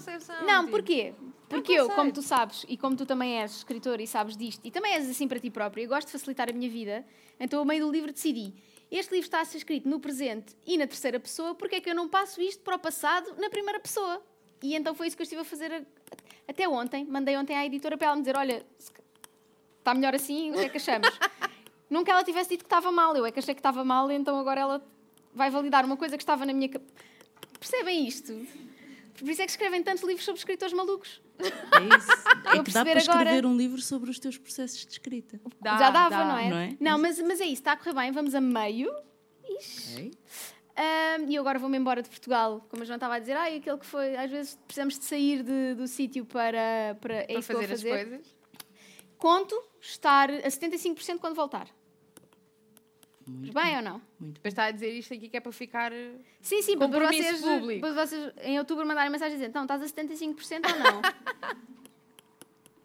Não, 0.47 0.61
tipo. 0.65 0.71
porquê? 0.71 1.15
Porque 1.49 1.73
Eu 1.73 1.89
como 1.91 2.11
tu 2.11 2.23
sabes, 2.23 2.65
e 2.69 2.77
como 2.77 2.97
tu 2.97 3.07
também 3.07 3.41
és 3.41 3.59
escritor 3.59 4.01
e 4.01 4.07
sabes 4.07 4.37
disto, 4.37 4.61
e 4.65 4.71
também 4.71 4.95
és 4.95 5.09
assim 5.09 5.29
para 5.29 5.39
ti 5.39 5.51
próprio, 5.51 5.85
eu 5.85 5.89
gosto 5.89 6.07
de 6.07 6.13
facilitar 6.13 6.49
a 6.51 6.53
minha 6.53 6.69
vida, 6.69 7.05
então, 7.39 7.61
a 7.61 7.65
meio 7.65 7.87
do 7.87 7.93
livro, 7.93 8.13
decidi. 8.13 8.53
Este 8.91 9.13
livro 9.13 9.27
está 9.27 9.41
a 9.41 9.45
ser 9.45 9.59
escrito 9.59 9.89
no 9.89 10.01
presente 10.01 10.57
e 10.67 10.77
na 10.77 10.87
terceira 10.87 11.21
pessoa, 11.21 11.55
porque 11.55 11.77
é 11.77 11.81
que 11.81 11.89
eu 11.91 11.95
não 11.95 12.09
passo 12.09 12.41
isto 12.41 12.63
para 12.63 12.75
o 12.77 12.79
passado 12.79 13.35
na 13.39 13.49
primeira 13.51 13.79
pessoa? 13.79 14.21
E 14.63 14.75
então 14.75 14.95
foi 14.95 15.07
isso 15.07 15.17
que 15.17 15.23
eu 15.23 15.25
estive 15.25 15.43
a 15.43 15.45
fazer 15.45 15.71
a- 15.73 15.83
até 16.49 16.69
ontem. 16.69 17.05
Mandei 17.05 17.37
ontem 17.37 17.55
à 17.57 17.65
editora 17.65 17.97
para 17.97 18.09
ela 18.09 18.17
me 18.17 18.23
dizer: 18.23 18.37
olha, 18.37 18.65
está 19.79 19.95
melhor 19.95 20.15
assim, 20.15 20.51
o 20.51 20.55
que 20.55 20.61
é 20.61 20.69
que 20.69 20.77
achamos? 20.79 21.09
Nunca 21.91 22.11
ela 22.13 22.25
tivesse 22.25 22.51
dito 22.51 22.61
que 22.61 22.67
estava 22.67 22.91
mal, 22.91 23.15
eu 23.17 23.27
é 23.27 23.31
que 23.31 23.39
achei 23.39 23.55
que 23.55 23.61
estava 23.61 23.85
mal, 23.85 24.11
então 24.11 24.39
agora 24.39 24.61
ela 24.61 24.85
vai 25.35 25.51
validar 25.51 25.85
uma 25.85 25.97
coisa 25.97 26.17
que 26.17 26.23
estava 26.23 26.45
na 26.47 26.53
minha 26.53 26.69
cabeça. 26.69 26.93
Percebem 27.71 28.07
isto? 28.07 28.47
Por 29.19 29.29
isso 29.29 29.41
é 29.43 29.45
que 29.45 29.51
escrevem 29.53 29.83
tantos 29.83 30.03
livros 30.05 30.25
sobre 30.25 30.39
escritores 30.41 30.75
malucos. 30.75 31.21
É 31.39 31.97
isso. 31.97 32.09
É 32.55 32.63
que 32.63 32.71
dá 32.71 32.85
para 32.85 32.99
escrever 32.99 33.29
agora. 33.31 33.49
um 33.49 33.57
livro 33.57 33.81
sobre 33.81 34.11
os 34.11 34.19
teus 34.19 34.37
processos 34.37 34.85
de 34.85 34.93
escrita. 34.93 35.41
Dá, 35.61 35.77
Já 35.79 35.91
dava, 35.91 36.11
dá. 36.11 36.25
não 36.27 36.39
é? 36.39 36.51
não 36.51 36.57
é? 36.59 36.77
Não, 36.79 36.99
mas, 36.99 37.19
mas 37.21 37.41
é 37.41 37.45
isso, 37.45 37.55
está 37.55 37.73
a 37.73 37.77
correr 37.77 37.95
bem, 37.95 38.13
vamos 38.13 38.35
a 38.35 38.41
meio. 38.41 38.93
Ok? 39.43 40.13
Ahm, 40.77 41.29
e 41.31 41.35
eu 41.35 41.41
agora 41.43 41.59
vou-me 41.59 41.77
embora 41.79 42.03
de 42.03 42.09
Portugal. 42.09 42.65
Como 42.69 42.83
a 42.83 42.87
João 42.87 42.97
estava 42.97 43.15
a 43.15 43.19
dizer, 43.19 43.33
ai, 43.37 43.57
aquele 43.57 43.79
que 43.79 43.87
foi. 43.87 44.15
Às 44.17 44.31
vezes 44.31 44.59
precisamos 44.67 44.99
de 44.99 45.05
sair 45.05 45.43
de- 45.43 45.75
do 45.75 45.87
sítio 45.89 46.25
para, 46.27 46.97
para, 47.01 47.15
é 47.15 47.25
Para 47.27 47.33
eu 47.35 47.43
vou 47.43 47.43
fazer 47.43 47.65
as 47.65 47.71
fazer. 47.83 47.91
coisas. 48.09 48.37
Conto 49.17 49.61
estar 49.81 50.31
a 50.31 50.49
75% 50.49 51.19
quando 51.19 51.35
voltar. 51.35 51.69
Muito 53.27 53.53
Bem 53.55 53.77
ou 53.77 53.83
não? 53.83 54.03
Muito 54.21 54.35
Depois 54.35 54.53
está 54.53 54.65
a 54.65 54.71
dizer 54.71 54.91
isto 54.93 55.15
aqui 55.15 55.29
que 55.29 55.37
é 55.37 55.41
para 55.41 55.53
ficar. 55.53 55.93
Sim, 56.41 56.61
sim, 56.63 56.77
para 56.77 56.89
vocês, 56.89 57.41
público. 57.41 57.81
para 57.81 58.07
vocês 58.07 58.33
em 58.43 58.59
outubro 58.59 58.87
mandarem 58.87 59.11
mensagem 59.11 59.37
dizendo, 59.37 59.51
então, 59.51 59.63
estás 59.63 59.83
a 59.83 59.87
75% 59.87 60.63
ou 60.71 60.79
não? 60.79 61.03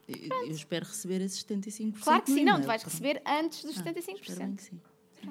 Eu, 0.08 0.48
eu 0.48 0.52
espero 0.52 0.86
receber 0.88 1.22
esses 1.22 1.44
75%. 1.44 2.00
claro 2.02 2.22
que 2.24 2.32
sim, 2.32 2.44
não, 2.44 2.60
tu 2.60 2.66
vais 2.66 2.82
pronto. 2.82 2.92
receber 2.94 3.22
antes 3.28 3.64
dos 3.64 3.78
Ah, 3.78 3.92
espero 3.92 4.00
75%. 4.00 4.38
bem 4.40 4.56
que 4.56 4.64
sim. 4.64 4.82
Sem 5.22 5.30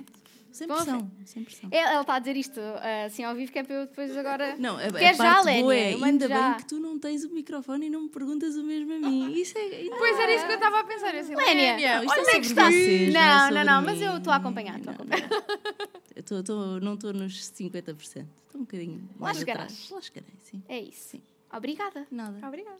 Estão 0.64 0.76
a 0.76 0.84
ver? 0.84 0.90
pressão, 0.90 1.10
sem 1.24 1.44
pressão. 1.44 1.68
Ela 1.72 1.90
ela 1.92 2.00
está 2.00 2.14
a 2.14 2.18
dizer 2.18 2.36
isto 2.36 2.60
ah, 2.60 3.04
assim 3.06 3.24
ao 3.24 3.34
vivo, 3.34 3.52
que 3.52 3.58
é 3.58 3.62
para 3.62 3.74
eu 3.76 3.86
depois 3.86 4.16
agora. 4.16 4.56
Não, 4.58 4.76
a, 4.76 4.84
a 4.86 4.92
Quer 4.92 5.14
já, 5.14 5.24
parte 5.24 5.60
boa 5.60 5.74
Lénia? 5.74 5.74
é, 5.74 6.04
ainda 6.04 6.28
já. 6.28 6.48
bem 6.50 6.58
que 6.58 6.64
tu 6.66 6.78
não 6.78 6.98
tens 6.98 7.24
o 7.24 7.30
microfone 7.30 7.86
e 7.86 7.90
não 7.90 8.02
me 8.02 8.08
perguntas 8.08 8.56
o 8.56 8.64
mesmo 8.64 8.92
a 8.94 8.98
mim. 8.98 9.32
Isso 9.32 9.56
é... 9.56 9.88
Pois 9.98 10.18
era 10.18 10.34
isso 10.34 10.46
que 10.46 10.52
eu 10.52 10.56
estava 10.56 10.80
a 10.80 10.84
pensar. 10.84 11.14
Assim, 11.14 11.34
Lénia, 11.34 11.72
Lénia, 11.76 12.04
isto 12.04 12.10
olha 12.20 12.20
é 12.30 12.36
é 12.36 12.40
que 12.40 12.46
está. 12.46 12.64
vocês, 12.70 13.12
não 13.14 13.20
é 13.20 13.24
não, 13.26 13.50
não, 13.50 13.64
não, 13.64 13.82
mas 13.82 14.00
eu 14.02 14.16
estou 14.18 14.32
a 14.32 14.36
acompanhar, 14.36 14.78
estou 14.78 14.92
a 14.92 14.96
Não, 14.96 15.02
acompanhar. 15.04 15.28
Eu 16.16 16.22
tô, 16.24 16.42
tô- 16.42 16.80
não 16.80 16.94
estou 16.94 17.12
nos 17.12 17.32
50%. 17.52 17.96
Estou 17.96 18.26
um 18.56 18.60
bocadinho 18.60 19.08
mais 19.18 19.38
chegarás. 19.38 19.72
atrás. 19.72 19.90
Lá 19.90 20.00
chegarei, 20.00 20.34
sim. 20.42 20.62
É 20.68 20.80
isso. 20.80 21.16
Obrigada. 21.52 22.06
Nada. 22.10 22.44
Obrigada. 22.46 22.76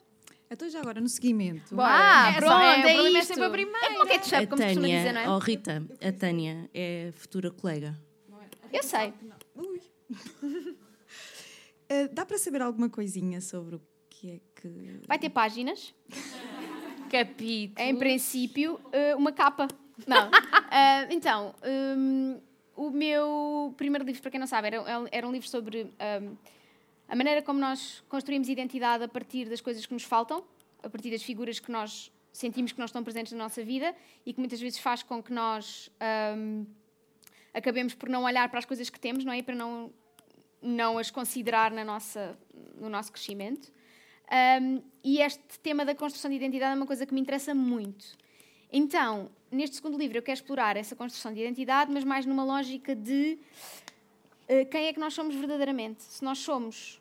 Então 0.51 0.68
já 0.70 0.80
agora, 0.80 1.01
no 1.01 1.09
seguimento. 1.09 1.74
Bora. 1.74 1.88
Ah, 1.92 2.30
É 2.30 2.36
pronto, 2.38 2.53
é, 2.53 2.57
o 2.57 2.61
é, 2.88 2.94
problema 2.94 3.18
é 3.18 3.20
isto. 3.20 3.28
sempre 3.28 3.44
a 3.44 3.51
primeira. 3.51 3.86
É 3.86 3.88
como 3.90 4.03
o 4.05 4.07
ketchup, 4.07 4.34
A 4.36 4.46
como 4.46 4.62
costuma 4.62 4.86
dizer, 4.86 5.12
não 5.12 5.20
é? 5.20 5.28
oh 5.30 5.38
Rita, 5.38 5.86
a 6.01 6.12
Tânia 6.12 6.70
é 6.72 7.11
futura 7.14 7.51
colega. 7.51 7.94
Eu 8.72 8.82
sei. 8.82 9.12
Ui. 9.55 9.80
Eh, 11.90 12.07
dá 12.09 12.26
para 12.26 12.36
saber 12.36 12.61
alguma 12.61 12.90
coisinha 12.90 13.40
sobre 13.40 13.76
o 13.76 13.80
que 14.11 14.30
é 14.32 14.40
que. 14.61 15.01
Vai 15.07 15.18
ter 15.18 15.30
páginas. 15.30 15.94
Capítulo. 17.11 17.88
Em 17.88 17.96
princípio, 17.96 18.78
eh, 18.92 19.16
uma 19.16 19.32
capa. 19.32 19.66
Não. 20.07 20.30
Ah, 20.70 21.07
então, 21.09 21.55
hum, 21.96 22.38
o 22.76 22.90
meu 22.90 23.72
primeiro 23.78 24.05
livro, 24.05 24.20
para 24.20 24.30
quem 24.30 24.38
não 24.38 24.46
sabe, 24.46 24.66
era, 24.66 24.84
era 25.11 25.26
um 25.26 25.32
livro 25.32 25.49
sobre 25.49 25.84
hum, 26.20 26.36
a 27.09 27.16
maneira 27.16 27.40
como 27.42 27.59
nós 27.59 28.02
construímos 28.09 28.48
identidade 28.48 29.02
a 29.02 29.09
partir 29.09 29.48
das 29.48 29.61
coisas 29.61 29.86
que 29.86 29.94
nos 29.94 30.04
faltam, 30.04 30.44
a 30.82 30.90
partir 30.90 31.11
das 31.11 31.22
figuras 31.22 31.59
que 31.59 31.72
nós 31.72 32.12
sentimos 32.32 32.70
que 32.70 32.78
não 32.78 32.84
estão 32.86 33.02
presentes 33.02 33.32
na 33.32 33.38
nossa 33.38 33.64
vida 33.64 33.94
e 34.24 34.32
que 34.32 34.38
muitas 34.38 34.61
vezes 34.61 34.78
faz 34.78 35.02
com 35.02 35.22
que 35.22 35.32
nós 35.32 35.90
hum, 36.36 36.66
acabemos 37.52 37.94
por 37.94 38.09
não 38.09 38.24
olhar 38.24 38.48
para 38.48 38.59
as 38.59 38.64
coisas 38.64 38.90
que 38.90 39.00
temos, 39.00 39.24
não 39.24 39.32
é? 39.32 39.38
E 39.38 39.42
para 39.42 39.54
não, 39.54 39.90
não 40.62 40.98
as 40.98 41.11
considerar 41.11 41.70
na 41.72 41.84
nossa, 41.84 42.38
no 42.76 42.88
nosso 42.88 43.11
crescimento. 43.11 43.72
Um, 44.61 44.82
e 45.02 45.22
este 45.22 45.59
tema 45.61 45.84
da 45.84 45.94
construção 45.94 46.30
de 46.30 46.36
identidade 46.36 46.72
é 46.72 46.76
uma 46.76 46.86
coisa 46.86 47.06
que 47.06 47.14
me 47.14 47.20
interessa 47.20 47.54
muito. 47.54 48.16
Então, 48.70 49.30
neste 49.50 49.76
segundo 49.76 49.96
livro, 49.96 50.18
eu 50.18 50.22
quero 50.22 50.38
explorar 50.38 50.76
essa 50.76 50.94
construção 50.94 51.32
de 51.32 51.40
identidade, 51.40 51.90
mas 51.90 52.04
mais 52.04 52.26
numa 52.26 52.44
lógica 52.44 52.94
de 52.94 53.38
quem 54.70 54.86
é 54.86 54.92
que 54.92 55.01
nós 55.01 55.14
somos 55.14 55.34
verdadeiramente. 55.34 56.03
Se 56.03 56.24
nós 56.24 56.38
somos, 56.38 57.01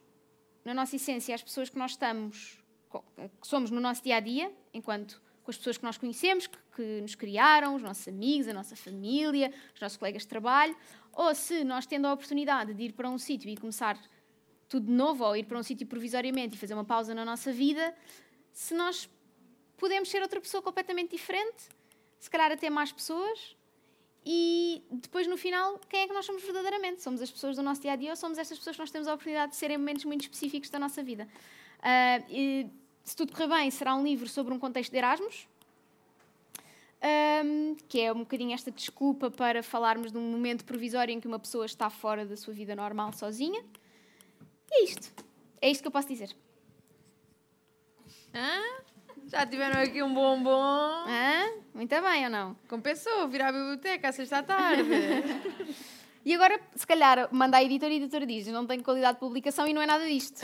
na 0.66 0.74
nossa 0.74 0.96
essência, 0.96 1.34
as 1.34 1.42
pessoas 1.42 1.70
que 1.70 1.78
nós 1.78 1.92
estamos, 1.92 2.60
co- 2.90 3.04
que 3.42 3.48
somos 3.48 3.72
no 3.72 3.80
nosso 3.80 4.04
dia 4.04 4.18
a 4.18 4.20
dia, 4.20 4.52
enquanto 4.74 5.22
com 5.44 5.52
as 5.52 5.58
pessoas 5.58 5.78
que 5.78 5.84
nós 5.86 5.98
conhecemos, 5.98 6.46
que, 6.46 6.58
que 6.76 7.02
nos 7.02 7.16
criaram, 7.16 7.76
os 7.76 7.82
nossos 7.82 8.06
amigos, 8.08 8.50
a 8.50 8.54
nossa 8.54 8.76
família, 8.76 9.54
os 9.74 9.80
nossos 9.80 9.98
colegas 9.98 10.24
de 10.24 10.28
trabalho, 10.28 10.76
ou 11.14 11.34
se 11.34 11.64
nós 11.64 11.86
tendo 11.86 12.06
a 12.06 12.14
oportunidade 12.14 12.74
de 12.74 12.84
ir 12.84 12.94
para 12.94 13.10
um 13.10 13.18
sítio 13.18 13.50
e 13.50 13.56
começar 13.56 13.98
tudo 14.68 14.88
de 14.88 14.92
novo, 14.92 15.24
ou 15.24 15.36
ir 15.38 15.46
para 15.46 15.58
um 15.58 15.64
sítio 15.64 15.88
provisoriamente 15.88 16.56
e 16.56 16.60
fazer 16.60 16.74
uma 16.74 16.84
pausa 16.84 17.16
na 17.16 17.24
nossa 17.24 17.52
vida, 17.54 17.96
se 18.52 18.74
nós 18.74 19.10
podemos 19.78 20.10
ser 20.10 20.22
outra 20.22 20.42
pessoa 20.42 20.62
completamente 20.62 21.12
diferente, 21.12 21.70
se 22.20 22.30
calhar 22.30 22.52
até 22.52 22.70
mais 22.70 22.92
pessoas, 22.92 23.56
e 24.30 24.84
depois 24.92 25.26
no 25.26 25.38
final, 25.38 25.80
quem 25.88 26.02
é 26.02 26.08
que 26.08 26.14
nós 26.14 26.26
somos 26.26 26.44
verdadeiramente? 26.44 27.02
Somos 27.02 27.22
as 27.22 27.32
pessoas 27.32 27.56
do 27.56 27.64
nosso 27.64 27.82
dia 27.82 27.94
a 27.94 27.96
dia 27.96 28.10
ou 28.10 28.16
somos 28.18 28.38
estas 28.38 28.58
pessoas 28.58 28.76
que 28.76 28.82
nós 28.82 28.92
temos 28.92 29.08
a 29.08 29.14
oportunidade 29.14 29.54
de 29.54 29.58
ser 29.58 29.72
em 29.72 29.78
momentos 29.78 30.04
muito 30.04 30.24
específicos 30.24 30.70
da 30.70 30.78
nossa 30.78 31.02
vida? 31.02 31.26
Ah, 31.82 32.22
e, 32.30 32.68
se 33.06 33.16
tudo 33.16 33.32
correr 33.32 33.48
bem, 33.48 33.72
será 33.72 33.96
um 33.96 34.04
livro 34.04 34.28
sobre 34.28 34.54
um 34.54 34.60
contexto 34.60 34.92
de 34.92 34.98
Erasmus. 34.98 35.48
Ahm, 37.02 37.76
que 37.88 38.02
é 38.02 38.12
um 38.12 38.20
bocadinho 38.20 38.54
esta 38.54 38.70
desculpa 38.70 39.32
para 39.32 39.64
falarmos 39.64 40.12
de 40.12 40.18
um 40.18 40.30
momento 40.30 40.66
provisório 40.66 41.14
em 41.14 41.22
que 41.22 41.28
uma 41.28 41.40
pessoa 41.40 41.66
está 41.66 41.90
fora 41.90 42.26
da 42.26 42.36
sua 42.36 42.54
vida 42.54 42.76
normal 42.76 43.14
sozinha. 43.14 43.64
E 44.70 44.82
é 44.82 44.84
isto. 44.84 45.26
É 45.62 45.72
isto 45.72 45.82
que 45.82 45.88
eu 45.88 45.92
posso 45.92 46.10
dizer. 46.10 46.36
Hã? 48.34 48.62
Já 49.28 49.46
tiveram 49.46 49.82
aqui 49.82 50.02
um 50.02 50.14
bombom. 50.14 51.06
Hã? 51.08 51.52
Muito 51.74 52.02
bem 52.02 52.24
ou 52.26 52.30
não? 52.30 52.56
Compensou 52.68 53.28
vir 53.28 53.42
à 53.42 53.52
biblioteca 53.52 54.10
à 54.10 54.12
sexta 54.12 54.40
à 54.40 54.44
tarde. 54.44 54.84
E 56.26 56.34
agora, 56.36 56.60
se 56.76 56.86
calhar, 56.86 57.30
manda 57.32 57.56
à 57.56 57.64
editora 57.64 57.90
e 57.94 57.96
a 57.96 58.00
editora 58.00 58.26
diz: 58.26 58.48
não 58.48 58.68
tem 58.68 58.82
qualidade 58.82 59.14
de 59.14 59.20
publicação 59.22 59.66
e 59.66 59.72
não 59.74 59.82
é 59.82 59.86
nada 59.86 60.06
disto. 60.06 60.42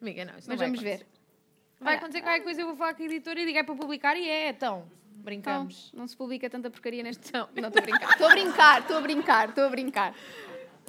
Amiga, 0.00 0.24
não, 0.24 0.38
isso 0.38 0.48
Mas 0.48 0.58
não 0.58 0.66
vamos 0.68 0.78
acontecer. 0.80 0.98
ver. 1.00 1.06
Vai 1.78 1.92
Olha. 1.92 1.98
acontecer 1.98 2.22
qualquer 2.22 2.42
coisa, 2.42 2.62
eu 2.62 2.66
vou 2.66 2.76
falar 2.76 2.94
com 2.94 3.02
a 3.02 3.04
editora 3.04 3.42
e 3.42 3.44
digo 3.44 3.58
é 3.58 3.62
para 3.62 3.74
publicar 3.74 4.16
e 4.16 4.26
é, 4.26 4.48
então. 4.48 4.86
Então, 4.86 5.22
Brincamos. 5.22 5.92
não 5.92 6.06
se 6.08 6.16
publica 6.16 6.48
tanta 6.48 6.70
porcaria 6.70 7.02
neste. 7.02 7.30
Não, 7.30 7.46
não 7.54 7.68
estou 7.68 7.82
a 7.82 7.84
brincar. 7.84 8.10
Estou 8.10 8.26
a 8.26 8.30
brincar, 8.30 8.80
estou 8.80 8.96
a 8.96 9.00
brincar, 9.02 9.48
estou 9.50 9.64
a 9.64 9.68
brincar. 9.68 10.14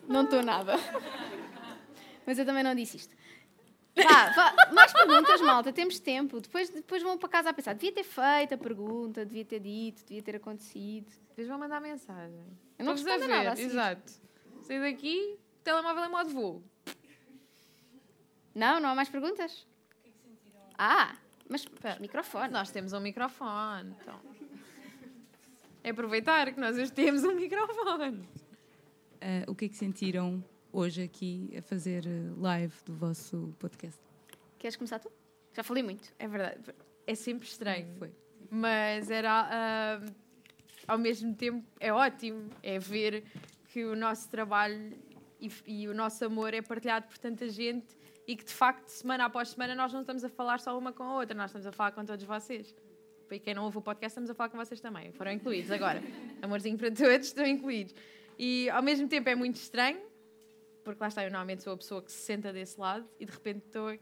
Não 0.07 0.23
estou 0.23 0.41
nada. 0.41 0.79
Mas 2.25 2.39
eu 2.39 2.45
também 2.45 2.63
não 2.63 2.73
disse 2.73 2.95
isto. 2.95 3.13
Vá, 3.95 4.29
vá, 4.31 4.71
mais 4.71 4.93
perguntas, 4.93 5.41
malta, 5.41 5.73
temos 5.73 5.99
tempo. 5.99 6.39
Depois, 6.39 6.69
depois 6.69 7.03
vão 7.03 7.17
para 7.17 7.29
casa 7.29 7.49
a 7.49 7.53
pensar: 7.53 7.73
devia 7.73 7.91
ter 7.91 8.03
feito 8.03 8.53
a 8.53 8.57
pergunta, 8.57 9.25
devia 9.25 9.43
ter 9.43 9.59
dito, 9.59 10.03
devia 10.05 10.21
ter 10.21 10.35
acontecido. 10.37 11.11
Depois 11.29 11.47
vão 11.47 11.59
mandar 11.59 11.81
mensagem. 11.81 12.45
Eu 12.79 12.85
não 12.85 12.93
respondo 12.93 13.15
a 13.15 13.17
ver, 13.17 13.27
nada 13.27 13.51
a 13.51 13.55
seguir. 13.55 13.69
Exato. 13.69 14.13
Saí 14.61 14.79
daqui, 14.79 15.37
telemóvel 15.63 16.05
em 16.05 16.09
modo 16.09 16.29
voo. 16.29 16.63
Não, 18.55 18.79
não 18.79 18.89
há 18.89 18.95
mais 18.95 19.09
perguntas? 19.09 19.67
Ah, 20.77 21.15
mas, 21.49 21.65
mas 21.83 21.99
microfone. 21.99 22.51
Nós 22.51 22.71
temos 22.71 22.93
um 22.93 22.99
microfone, 22.99 23.95
então. 24.01 24.19
É 25.83 25.89
aproveitar 25.89 26.53
que 26.53 26.59
nós 26.59 26.77
hoje 26.77 26.91
temos 26.91 27.23
um 27.23 27.35
microfone. 27.35 28.27
Ah, 29.19 29.43
o 29.47 29.55
que 29.55 29.65
é 29.65 29.69
que 29.69 29.75
sentiram 29.75 30.43
hoje 30.71 31.03
aqui 31.03 31.53
a 31.57 31.61
fazer 31.61 32.05
eh, 32.05 32.31
live 32.37 32.73
do 32.85 32.93
vosso 32.93 33.53
podcast? 33.59 33.99
Queres 34.57 34.75
começar 34.75 34.99
tu? 34.99 35.11
Já 35.53 35.63
falei 35.63 35.83
muito. 35.83 36.13
É 36.17 36.27
verdade. 36.27 36.59
É 37.05 37.15
sempre 37.15 37.47
estranho. 37.47 37.87
Foi. 37.97 38.11
Mas 38.49 39.09
era. 39.09 39.47
ah, 39.51 40.05
ao 40.87 40.97
mesmo 40.97 41.33
tempo, 41.35 41.65
é 41.79 41.91
ótimo. 41.91 42.49
É 42.61 42.79
ver 42.79 43.23
que 43.69 43.85
o 43.85 43.95
nosso 43.95 44.29
trabalho 44.29 44.93
e, 45.39 45.51
e 45.65 45.87
o 45.87 45.93
nosso 45.93 46.23
amor 46.25 46.53
é 46.53 46.61
partilhado 46.61 47.07
por 47.07 47.17
tanta 47.17 47.49
gente 47.49 47.97
e 48.27 48.35
que, 48.35 48.45
de 48.45 48.53
facto, 48.53 48.87
semana 48.87 49.25
após 49.25 49.49
semana, 49.49 49.73
nós 49.75 49.91
não 49.91 50.01
estamos 50.01 50.23
a 50.23 50.29
falar 50.29 50.59
só 50.59 50.77
uma 50.77 50.93
com 50.93 51.03
a 51.03 51.15
outra, 51.15 51.35
nós 51.35 51.49
estamos 51.49 51.65
a 51.65 51.71
falar 51.71 51.91
com 51.91 52.05
todos 52.05 52.23
vocês. 52.23 52.75
E 53.29 53.39
quem 53.39 53.53
não 53.53 53.63
ouve 53.63 53.77
o 53.77 53.81
podcast, 53.81 54.11
estamos 54.11 54.29
a 54.29 54.33
falar 54.33 54.49
com 54.49 54.57
vocês 54.57 54.79
também. 54.81 55.11
Foram 55.13 55.31
incluídos 55.31 55.71
agora. 55.71 56.01
Amorzinho 56.41 56.77
para 56.77 56.91
todos, 56.91 57.27
estão 57.27 57.45
incluídos. 57.45 57.95
E 58.37 58.69
ao 58.69 58.83
mesmo 58.83 59.07
tempo 59.07 59.29
é 59.29 59.35
muito 59.35 59.55
estranho, 59.55 59.99
porque 60.83 61.01
lá 61.01 61.07
está, 61.07 61.23
eu 61.23 61.29
normalmente 61.29 61.63
sou 61.63 61.73
a 61.73 61.77
pessoa 61.77 62.01
que 62.01 62.11
se 62.11 62.19
senta 62.19 62.51
desse 62.51 62.79
lado 62.79 63.07
e 63.19 63.25
de 63.25 63.31
repente 63.31 63.63
estou 63.65 63.87
aqui. 63.87 64.01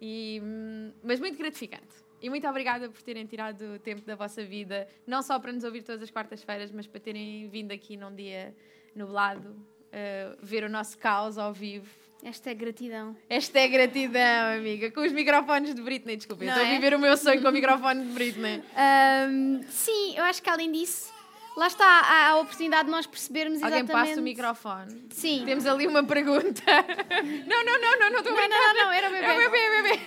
E, 0.00 0.40
hum, 0.42 0.92
mas 1.02 1.18
muito 1.20 1.36
gratificante. 1.36 2.08
E 2.20 2.28
muito 2.28 2.46
obrigada 2.48 2.88
por 2.88 3.00
terem 3.02 3.24
tirado 3.26 3.74
o 3.74 3.78
tempo 3.78 4.02
da 4.02 4.16
vossa 4.16 4.44
vida, 4.44 4.88
não 5.06 5.22
só 5.22 5.38
para 5.38 5.52
nos 5.52 5.62
ouvir 5.64 5.82
todas 5.82 6.02
as 6.02 6.10
quartas-feiras, 6.10 6.70
mas 6.72 6.86
para 6.86 7.00
terem 7.00 7.48
vindo 7.48 7.72
aqui 7.72 7.96
num 7.96 8.14
dia 8.14 8.54
nublado, 8.94 9.50
uh, 9.50 10.36
ver 10.42 10.64
o 10.64 10.68
nosso 10.68 10.98
caos 10.98 11.38
ao 11.38 11.52
vivo. 11.52 11.88
Esta 12.22 12.50
é 12.50 12.54
gratidão. 12.54 13.16
Esta 13.28 13.60
é 13.60 13.68
gratidão, 13.68 14.56
amiga. 14.56 14.90
Com 14.90 15.02
os 15.02 15.12
microfones 15.12 15.72
de 15.72 15.80
Britney, 15.80 16.16
desculpa. 16.16 16.42
eu 16.42 16.46
Não 16.48 16.54
Estou 16.54 16.66
a 16.66 16.70
é? 16.72 16.74
viver 16.74 16.94
o 16.94 16.98
meu 16.98 17.16
sonho 17.16 17.40
com 17.40 17.48
o 17.48 17.52
microfone 17.52 18.04
de 18.04 18.12
Britney. 18.12 18.62
Ahm, 18.76 19.62
sim, 19.70 20.16
eu 20.16 20.24
acho 20.24 20.42
que 20.42 20.50
além 20.50 20.72
disso, 20.72 21.12
lá 21.58 21.66
está 21.66 21.84
a, 21.86 22.28
a 22.30 22.36
oportunidade 22.40 22.84
de 22.86 22.90
nós 22.90 23.06
percebermos 23.06 23.62
Alguém 23.62 23.80
exatamente... 23.80 24.08
passa 24.08 24.20
o 24.20 24.22
microfone. 24.24 25.06
Sim. 25.10 25.42
Temos 25.44 25.66
ali 25.66 25.86
uma 25.86 26.04
pergunta. 26.04 26.62
Não, 27.46 27.64
não, 27.64 27.80
não, 27.80 27.98
não, 27.98 28.10
não 28.10 28.18
estou 28.20 28.32
a 28.36 28.40
Não, 28.40 28.48
não, 28.48 28.74
não, 28.74 28.84
não, 28.84 28.92
era 28.92 29.08
o 29.08 29.12
bebê. 29.12 29.26
É 29.26 29.32
o 29.32 29.36
bebê, 29.38 29.58
é 29.58 29.80
o 29.80 29.82
bebê. 29.82 30.00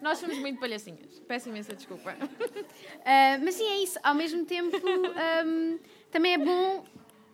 Nós 0.00 0.18
somos 0.18 0.38
muito 0.38 0.60
palhacinhas. 0.60 1.20
Peço 1.26 1.48
imensa 1.48 1.74
desculpa. 1.74 2.14
Ah, 3.04 3.38
mas 3.42 3.54
sim, 3.54 3.64
é 3.64 3.82
isso. 3.84 3.98
Ao 4.02 4.14
mesmo 4.14 4.44
tempo, 4.44 4.76
ahm, 4.76 5.78
também 6.10 6.34
é 6.34 6.38
bom 6.38 6.84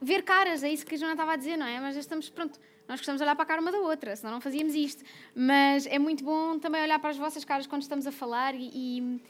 ver 0.02 0.22
caras. 0.22 0.62
É 0.62 0.70
isso 0.70 0.84
que 0.84 0.94
a 0.94 0.98
Joana 0.98 1.14
estava 1.14 1.32
a 1.32 1.36
dizer, 1.36 1.56
não 1.56 1.64
é? 1.66 1.80
Mas 1.80 1.94
já 1.94 2.00
estamos, 2.00 2.28
pronto, 2.28 2.58
nós 2.86 3.00
gostamos 3.00 3.18
de 3.20 3.24
olhar 3.24 3.34
para 3.34 3.42
a 3.44 3.46
cara 3.46 3.60
uma 3.62 3.72
da 3.72 3.78
outra, 3.78 4.14
senão 4.14 4.32
não 4.34 4.40
fazíamos 4.40 4.74
isto. 4.74 5.02
Mas 5.34 5.86
é 5.86 5.98
muito 5.98 6.22
bom 6.22 6.58
também 6.58 6.82
olhar 6.82 6.98
para 6.98 7.08
as 7.10 7.16
vossas 7.16 7.42
caras 7.44 7.66
quando 7.66 7.80
estamos 7.82 8.06
a 8.06 8.12
falar 8.12 8.54
e, 8.54 8.70
e- 8.74 9.22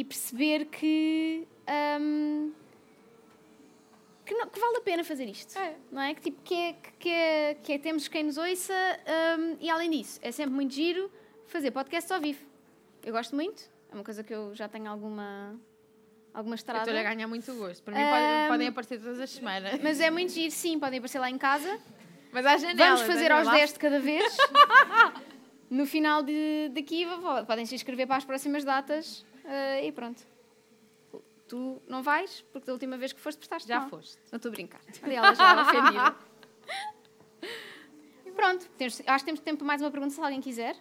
e 0.00 0.04
perceber 0.04 0.66
que. 0.66 1.46
ahm, 1.66 2.50
que, 4.24 4.34
não- 4.34 4.48
que 4.48 4.58
vale 4.60 4.76
a 4.76 4.80
pena 4.80 5.04
fazer 5.04 5.24
isto, 5.26 5.58
É. 5.58 5.74
não 5.90 6.00
é? 6.02 6.14
Que, 6.14 6.20
tipo, 6.22 6.42
que, 6.42 6.54
é, 6.54 6.72
que, 6.98 7.08
é, 7.08 7.54
que 7.62 7.72
é 7.72 7.78
temos 7.78 8.08
quem 8.08 8.22
nos 8.24 8.36
ouça 8.36 8.72
ahm, 9.06 9.56
e 9.60 9.68
além 9.70 9.90
disso, 9.90 10.18
é 10.22 10.30
sempre 10.32 10.54
muito 10.54 10.72
giro 10.74 11.10
fazer 11.46 11.70
podcasts 11.70 12.10
ao 12.10 12.20
vivo. 12.20 12.44
Eu 13.04 13.12
gosto 13.12 13.34
muito, 13.34 13.62
é 13.90 13.94
uma 13.94 14.04
coisa 14.04 14.22
que 14.22 14.32
eu 14.32 14.54
já 14.54 14.68
tenho 14.68 14.88
alguma, 14.90 15.58
alguma 16.32 16.54
Eu 16.54 16.56
estrada. 16.56 16.88
estou 16.88 16.96
a 16.98 17.02
ganhar 17.02 17.26
muito 17.26 17.52
gosto. 17.54 17.82
Para 17.82 17.94
mim, 17.94 18.00
Ahm. 18.02 18.10
podem, 18.10 18.48
podem 18.48 18.68
aparecer 18.68 18.98
todas 19.00 19.20
as 19.20 19.30
semanas. 19.30 19.80
Mas 19.82 20.00
é 20.00 20.10
muito 20.10 20.32
giro, 20.32 20.50
sim, 20.52 20.78
podem 20.78 20.98
aparecer 20.98 21.18
lá 21.18 21.28
em 21.30 21.38
casa. 21.38 21.80
Mas 22.32 22.46
às 22.46 22.62
janelas. 22.62 23.00
Vamos 23.00 23.02
fazer 23.14 23.28
né? 23.28 23.34
aos 23.34 23.46
Lá- 23.46 23.54
10 23.54 23.72
de 23.74 23.78
cada 23.78 24.00
vez. 24.00 24.36
No 25.68 25.86
final 25.86 26.22
de, 26.22 26.70
daqui 26.74 27.06
podem 27.46 27.64
se 27.66 27.74
inscrever 27.74 28.06
para 28.06 28.16
as 28.16 28.24
próximas 28.24 28.62
datas 28.64 29.24
eh, 29.44 29.86
e 29.86 29.92
pronto. 29.92 30.22
Tu 31.52 31.82
não 31.86 32.02
vais, 32.02 32.40
porque 32.50 32.64
da 32.66 32.72
última 32.72 32.96
vez 32.96 33.12
que 33.12 33.20
foste 33.20 33.36
prestaste 33.36 33.68
Já 33.68 33.80
mal. 33.80 33.90
foste. 33.90 34.16
Não 34.32 34.38
estou 34.38 34.48
a 34.48 34.52
brincar. 34.52 34.80
Olha 35.02 35.12
ela 35.16 35.34
já 35.34 35.60
ofendida. 35.60 36.16
Pronto, 38.34 38.70
temos- 38.78 39.02
acho 39.06 39.18
que 39.18 39.24
temos 39.26 39.40
tempo 39.42 39.58
para 39.58 39.66
mais 39.66 39.82
uma 39.82 39.90
pergunta 39.90 40.14
se 40.14 40.20
alguém 40.22 40.40
quiser. 40.40 40.74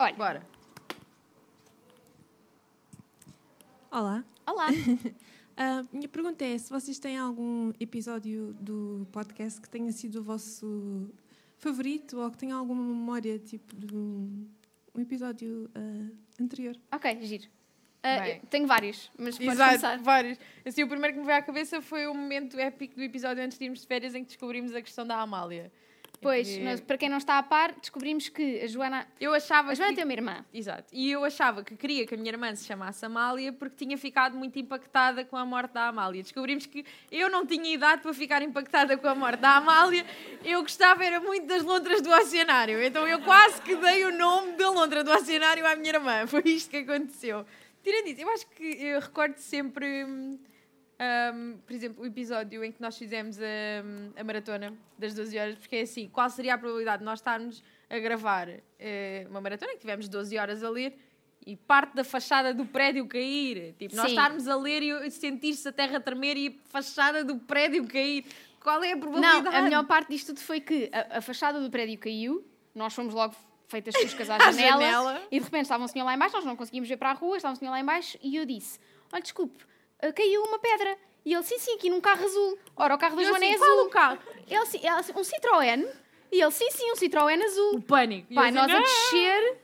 Olha, 0.00 0.16
Bora. 0.16 0.44
Olá. 3.88 4.24
olá. 4.48 4.66
A 5.56 5.84
minha 5.94 6.08
pergunta 6.08 6.44
é 6.44 6.58
se 6.58 6.68
vocês 6.68 6.98
têm 6.98 7.16
algum 7.16 7.72
episódio 7.78 8.52
do 8.54 9.06
podcast 9.12 9.60
que 9.60 9.70
tenha 9.70 9.92
sido 9.92 10.18
o 10.18 10.24
vosso 10.24 11.08
favorito 11.56 12.18
ou 12.18 12.28
que 12.32 12.38
tenha 12.38 12.56
alguma 12.56 12.82
memória 12.82 13.38
tipo 13.38 13.76
de 13.76 13.94
um, 13.94 14.48
um 14.92 15.00
episódio 15.00 15.70
ah, 15.72 16.10
anterior. 16.42 16.76
Ok, 16.92 17.20
giro. 17.22 17.53
Bem. 18.20 18.40
eu 18.42 18.48
tenho 18.50 18.66
vários, 18.66 19.10
mas 19.18 19.36
podes 19.38 19.52
Exato, 19.54 19.68
começar. 19.80 19.98
vários. 19.98 20.38
Assim, 20.64 20.82
o 20.82 20.88
primeiro 20.88 21.14
que 21.14 21.20
me 21.20 21.26
veio 21.26 21.38
à 21.38 21.42
cabeça 21.42 21.80
foi 21.80 22.06
o 22.06 22.14
momento 22.14 22.58
épico 22.58 22.94
do 22.96 23.02
episódio 23.02 23.42
antes 23.42 23.58
de 23.58 23.64
irmos 23.64 23.80
de 23.80 23.86
férias 23.86 24.14
em 24.14 24.22
que 24.22 24.28
descobrimos 24.28 24.74
a 24.74 24.82
questão 24.82 25.06
da 25.06 25.16
Amália. 25.16 25.72
Pois, 26.20 26.56
nós- 26.58 26.80
para 26.80 26.96
quem 26.96 27.10
não 27.10 27.18
está 27.18 27.36
a 27.36 27.42
par, 27.42 27.74
descobrimos 27.78 28.30
que 28.30 28.60
a 28.60 28.66
Joana. 28.66 29.06
Eu 29.20 29.34
achava 29.34 29.72
A 29.72 29.74
Joana 29.74 29.90
que... 29.90 29.96
tem 29.96 30.04
uma 30.04 30.12
irmã. 30.14 30.42
Exato. 30.54 30.84
E 30.90 31.10
eu 31.10 31.22
achava 31.22 31.62
que 31.62 31.76
queria 31.76 32.06
que 32.06 32.14
a 32.14 32.16
minha 32.16 32.30
irmã 32.30 32.54
se 32.54 32.64
chamasse 32.64 33.04
Amália 33.04 33.52
porque 33.52 33.84
tinha 33.84 33.98
ficado 33.98 34.34
muito 34.34 34.58
impactada 34.58 35.22
com 35.26 35.36
a 35.36 35.44
morte 35.44 35.72
da 35.72 35.88
Amália. 35.88 36.22
Descobrimos 36.22 36.64
que 36.64 36.82
eu 37.12 37.28
não 37.28 37.44
tinha 37.44 37.74
idade 37.74 38.00
para 38.00 38.14
ficar 38.14 38.40
impactada 38.40 38.96
com 38.96 39.06
a 39.06 39.14
morte 39.14 39.40
da 39.40 39.56
Amália. 39.56 40.06
Eu 40.42 40.62
gostava 40.62 41.04
era 41.04 41.20
muito 41.20 41.46
das 41.46 41.62
lontras 41.62 42.00
do 42.00 42.10
oceanário. 42.10 42.82
Então 42.82 43.06
eu 43.06 43.20
quase 43.20 43.60
que 43.60 43.76
dei 43.76 44.06
o 44.06 44.16
nome 44.16 44.52
da 44.52 44.70
lontra 44.70 45.04
do 45.04 45.10
oceanário 45.10 45.66
à 45.66 45.76
minha 45.76 45.90
irmã. 45.92 46.26
Foi 46.26 46.42
isto 46.46 46.70
que 46.70 46.78
aconteceu. 46.78 47.44
Tirando 47.84 48.06
isso, 48.06 48.22
eu 48.22 48.28
acho 48.30 48.46
que 48.48 48.64
eu 48.64 48.98
recordo 48.98 49.36
sempre... 49.36 50.04
hum, 50.04 50.38
hum, 51.34 51.58
por 51.66 51.72
exemplo, 51.74 52.02
o 52.02 52.06
episódio 52.06 52.64
em 52.64 52.72
que 52.72 52.80
nós 52.80 52.96
fizemos 52.96 53.38
a, 53.38 54.20
a 54.20 54.24
maratona 54.24 54.72
das 54.98 55.14
12 55.14 55.38
horas, 55.38 55.54
porque 55.56 55.76
é 55.76 55.82
assim, 55.82 56.08
qual 56.08 56.30
seria 56.30 56.54
a 56.54 56.58
probabilidade 56.58 57.00
de 57.00 57.04
nós 57.04 57.18
estarmos 57.18 57.62
a 57.90 57.98
gravar 57.98 58.48
eh, 58.78 59.26
uma 59.28 59.40
maratona 59.40 59.72
que 59.72 59.80
tivemos 59.80 60.08
12 60.08 60.38
horas 60.38 60.64
a 60.64 60.70
ler 60.70 60.96
e 61.46 61.56
parte 61.56 61.94
da 61.94 62.02
fachada 62.02 62.54
do 62.54 62.64
prédio 62.64 63.06
cair? 63.06 63.74
Tipo, 63.78 63.94
nós 63.96 64.06
Sim. 64.06 64.12
estarmos 64.12 64.48
a 64.48 64.56
ler 64.56 64.82
e 64.82 65.10
sentir-se 65.10 65.68
a 65.68 65.72
terra 65.72 66.00
tremer 66.00 66.36
e 66.38 66.48
a 66.48 66.68
fachada 66.70 67.22
do 67.22 67.36
prédio 67.36 67.86
cair. 67.86 68.24
Qual 68.62 68.82
é 68.82 68.92
a 68.92 68.96
probabilidade? 68.96 69.44
Não, 69.44 69.52
a 69.52 69.60
melhor 69.60 69.86
parte 69.86 70.08
disto 70.08 70.28
tudo 70.28 70.40
foi 70.40 70.58
que 70.58 70.90
a, 70.90 71.18
a 71.18 71.20
fachada 71.20 71.60
do 71.60 71.70
prédio 71.70 71.98
caiu, 71.98 72.46
nós 72.74 72.94
fomos 72.94 73.12
logo 73.12 73.34
feitas 73.68 73.94
fuscas 73.96 74.28
à 74.30 74.36
À 74.36 74.52
janela, 74.52 74.80
janela. 74.80 75.22
e 75.30 75.38
de 75.38 75.44
repente 75.44 75.62
estava 75.62 75.82
um 75.84 75.88
senhor 75.88 76.04
lá 76.04 76.14
em 76.14 76.18
baixo, 76.18 76.34
nós 76.36 76.44
não 76.44 76.56
conseguimos 76.56 76.88
ver 76.88 76.96
para 76.96 77.10
a 77.10 77.14
rua, 77.14 77.36
estava 77.36 77.52
um 77.52 77.56
senhor 77.56 77.70
lá 77.70 77.80
em 77.80 77.84
baixo 77.84 78.18
e 78.22 78.36
eu 78.36 78.44
disse, 78.44 78.78
olha, 79.12 79.22
desculpe, 79.22 79.64
ah, 80.02 80.12
caiu 80.12 80.42
uma 80.44 80.58
pedra. 80.58 80.96
E 81.24 81.32
ele, 81.32 81.42
sim, 81.42 81.58
sim, 81.58 81.74
aqui 81.76 81.88
num 81.88 82.02
carro 82.02 82.22
azul. 82.22 82.58
Ora, 82.76 82.94
o 82.94 82.98
carro 82.98 83.16
da 83.16 83.22
Eu 83.22 83.28
Joana 83.28 83.46
assim, 83.46 83.54
é 83.54 83.58
qual 83.58 83.70
azul. 83.72 83.86
o 83.86 83.88
carro? 83.90 84.18
Ele, 84.46 84.66
sim, 84.66 84.80
ela, 84.82 85.00
assim, 85.00 85.12
um 85.16 85.22
Citroën. 85.22 85.88
E 86.30 86.40
ele, 86.42 86.50
sim, 86.50 86.70
sim, 86.70 86.92
um 86.92 86.96
Citroën 86.96 87.42
azul. 87.42 87.76
O 87.76 87.80
pânico. 87.82 88.34
Pai, 88.34 88.50
assim, 88.50 88.54
nós 88.58 88.70
a 88.70 88.76
"Ah!" 88.76 88.80
descer, 88.82 89.56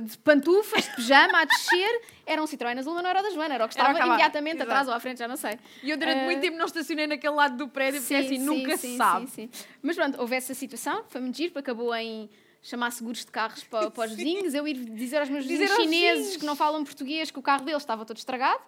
de 0.00 0.18
pantufas, 0.18 0.84
de 0.84 0.94
pijama, 0.96 1.38
a 1.40 1.44
descer, 1.46 2.02
era 2.26 2.42
um 2.42 2.44
Citroën 2.44 2.78
azul, 2.78 2.92
mas 2.92 3.02
não 3.02 3.08
era 3.08 3.20
o 3.20 3.22
da 3.22 3.30
Joana, 3.30 3.54
era 3.54 3.64
o 3.64 3.68
que 3.68 3.74
o 3.74 3.78
estava 3.78 3.98
imediatamente 3.98 4.56
exato. 4.56 4.70
atrás 4.70 4.88
ou 4.88 4.92
à 4.94 5.00
frente, 5.00 5.18
já 5.18 5.26
não 5.28 5.36
sei. 5.36 5.58
E 5.82 5.88
eu 5.90 5.96
durante 5.96 6.18
Ah, 6.20 6.24
muito 6.24 6.40
tempo 6.42 6.58
não 6.58 6.66
estacionei 6.66 7.06
naquele 7.06 7.34
lado 7.34 7.56
do 7.56 7.68
prédio 7.68 7.98
porque 8.02 8.14
assim 8.14 8.38
nunca 8.38 8.76
se 8.76 8.94
sabe. 8.98 9.26
sim, 9.30 9.48
sim. 9.54 9.64
Mas 9.80 9.96
pronto, 9.96 10.20
houve 10.20 10.36
essa 10.36 10.52
situação, 10.52 11.02
foi 11.08 11.22
muito 11.22 11.34
giro, 11.38 11.58
acabou 11.58 11.94
em 11.94 12.28
chamar 12.68 12.90
seguros 12.90 13.24
de 13.24 13.30
carros 13.30 13.62
para, 13.64 13.90
para 13.90 14.08
os 14.10 14.14
vizinhos, 14.16 14.52
eu 14.54 14.66
ir 14.66 14.74
dizer 14.74 15.18
aos 15.18 15.28
meus 15.28 15.46
vizinhos 15.46 15.70
chineses 15.76 16.36
que 16.36 16.44
não 16.44 16.56
falam 16.56 16.82
português 16.84 17.30
que 17.30 17.38
o 17.38 17.42
carro 17.42 17.64
deles 17.64 17.82
estava 17.82 18.04
todo 18.04 18.16
estragado. 18.16 18.60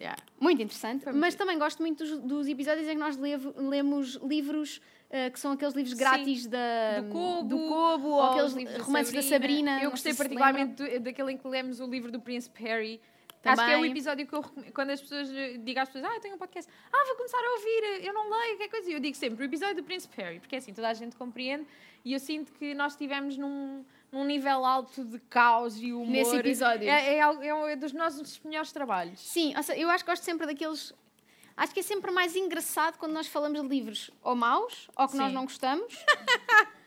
Yeah. 0.00 0.20
Muito 0.40 0.62
interessante. 0.62 1.02
Foi 1.04 1.12
muito 1.12 1.20
Mas 1.20 1.34
também 1.34 1.58
gosto 1.58 1.80
muito 1.82 2.02
dos, 2.04 2.18
dos 2.20 2.48
episódios 2.48 2.86
em 2.88 2.92
que 2.92 2.98
nós 2.98 3.16
levo- 3.16 3.52
lemos 3.56 4.14
livros 4.22 4.80
eh, 5.10 5.28
que 5.30 5.38
são 5.38 5.52
aqueles 5.52 5.74
livros 5.74 5.92
grátis 5.94 6.46
da, 6.46 7.00
do 7.00 7.08
Kobo, 7.10 7.48
do 7.48 7.58
Kobo 7.68 8.08
ou 8.08 8.22
aqueles 8.22 8.52
os 8.52 8.56
livros 8.56 8.82
romances 8.82 9.12
da 9.12 9.22
Sabrina. 9.22 9.82
Eu 9.82 9.90
gostei 9.90 10.14
particularmente 10.14 10.74
do- 10.82 11.00
daquele 11.00 11.32
em 11.32 11.36
que 11.36 11.46
lemos 11.46 11.78
o 11.80 11.86
livro 11.86 12.10
do 12.10 12.20
Príncipe 12.20 12.62
Harry. 12.64 13.00
Acho 13.44 13.56
que 13.64 13.70
é 13.70 13.74
o 13.74 13.76
Também. 13.78 13.90
episódio 13.90 14.24
que 14.26 14.32
eu 14.34 14.40
recomendo. 14.40 14.72
Quando 14.72 14.90
as 14.90 15.00
pessoas 15.00 15.28
eh, 15.32 15.56
digam 15.58 15.82
às 15.82 15.88
pessoas, 15.88 16.04
ah, 16.10 16.14
eu 16.16 16.20
tenho 16.20 16.34
um 16.36 16.38
podcast, 16.38 16.70
ah, 16.92 17.04
vou 17.08 17.16
começar 17.16 17.38
a 17.38 17.52
ouvir, 17.56 18.06
eu 18.06 18.14
não 18.14 18.30
leio, 18.30 18.56
qualquer 18.56 18.68
coisa. 18.70 18.88
E 18.90 18.92
eu 18.94 19.00
digo 19.00 19.16
sempre 19.16 19.44
o 19.44 19.46
episódio 19.46 19.76
do 19.76 19.82
Príncipe 19.82 20.14
Harry, 20.22 20.38
porque 20.40 20.54
é 20.54 20.58
assim, 20.58 20.72
toda 20.72 20.88
a 20.88 20.94
gente 20.94 21.16
compreende 21.16 21.66
e 22.04 22.12
eu 22.12 22.18
sinto 22.20 22.52
que 22.52 22.74
nós 22.74 22.92
estivemos 22.92 23.36
num, 23.36 23.84
num 24.10 24.24
nível 24.24 24.64
alto 24.64 25.04
de 25.04 25.18
caos 25.20 25.76
e 25.80 25.92
humor. 25.92 26.08
Nesse 26.08 26.36
episódio. 26.36 26.88
É, 26.88 27.16
é, 27.16 27.18
é 27.18 27.54
um 27.54 27.76
dos 27.78 27.92
nossos 27.92 28.40
melhores 28.44 28.72
trabalhos. 28.72 29.20
Sim, 29.20 29.54
seja, 29.62 29.78
eu 29.78 29.88
acho 29.90 30.04
que 30.04 30.10
gosto 30.10 30.22
sempre 30.22 30.46
daqueles. 30.46 30.92
Acho 31.56 31.74
que 31.74 31.80
é 31.80 31.82
sempre 31.82 32.10
mais 32.10 32.34
engraçado 32.34 32.96
quando 32.98 33.12
nós 33.12 33.26
falamos 33.26 33.60
de 33.60 33.68
livros 33.68 34.10
ou 34.22 34.34
maus 34.34 34.88
ou 34.96 35.06
que 35.06 35.16
nós 35.16 35.28
Sim. 35.28 35.34
não 35.34 35.42
gostamos. 35.44 35.94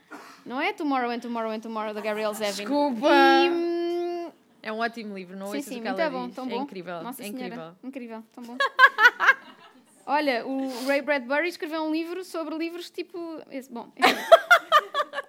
Não 0.46 0.62
é 0.62 0.72
Tomorrow 0.72 1.10
and 1.10 1.20
Tomorrow 1.20 1.52
and 1.52 1.60
Tomorrow 1.60 1.94
da 1.94 2.00
Gabrielle 2.00 2.34
Zevin. 2.36 2.64
Desculpa! 2.64 3.08
E, 3.10 4.32
É 4.62 4.72
um 4.72 4.80
ótimo 4.80 5.16
livro, 5.16 5.36
não 5.36 5.48
sim, 5.48 5.62
sim, 5.62 5.82
muito 5.82 6.00
ela 6.00 6.10
bom, 6.10 6.28
diz. 6.28 6.36
tão 6.36 6.46
é 6.46 6.50
bom. 6.50 6.62
incrível, 6.62 7.02
Nossa 7.02 7.24
é 7.24 7.28
incrível. 7.28 7.76
incrível, 7.84 8.24
tão 8.32 8.44
bom. 8.44 8.58
Olha, 10.06 10.46
o 10.46 10.86
Ray 10.86 11.02
Bradbury 11.02 11.48
escreveu 11.50 11.82
um 11.84 11.92
livro 11.92 12.24
sobre 12.24 12.56
livros 12.56 12.92
tipo. 12.92 13.18
Esse, 13.50 13.72
bom, 13.72 13.92
enfim. 13.98 14.16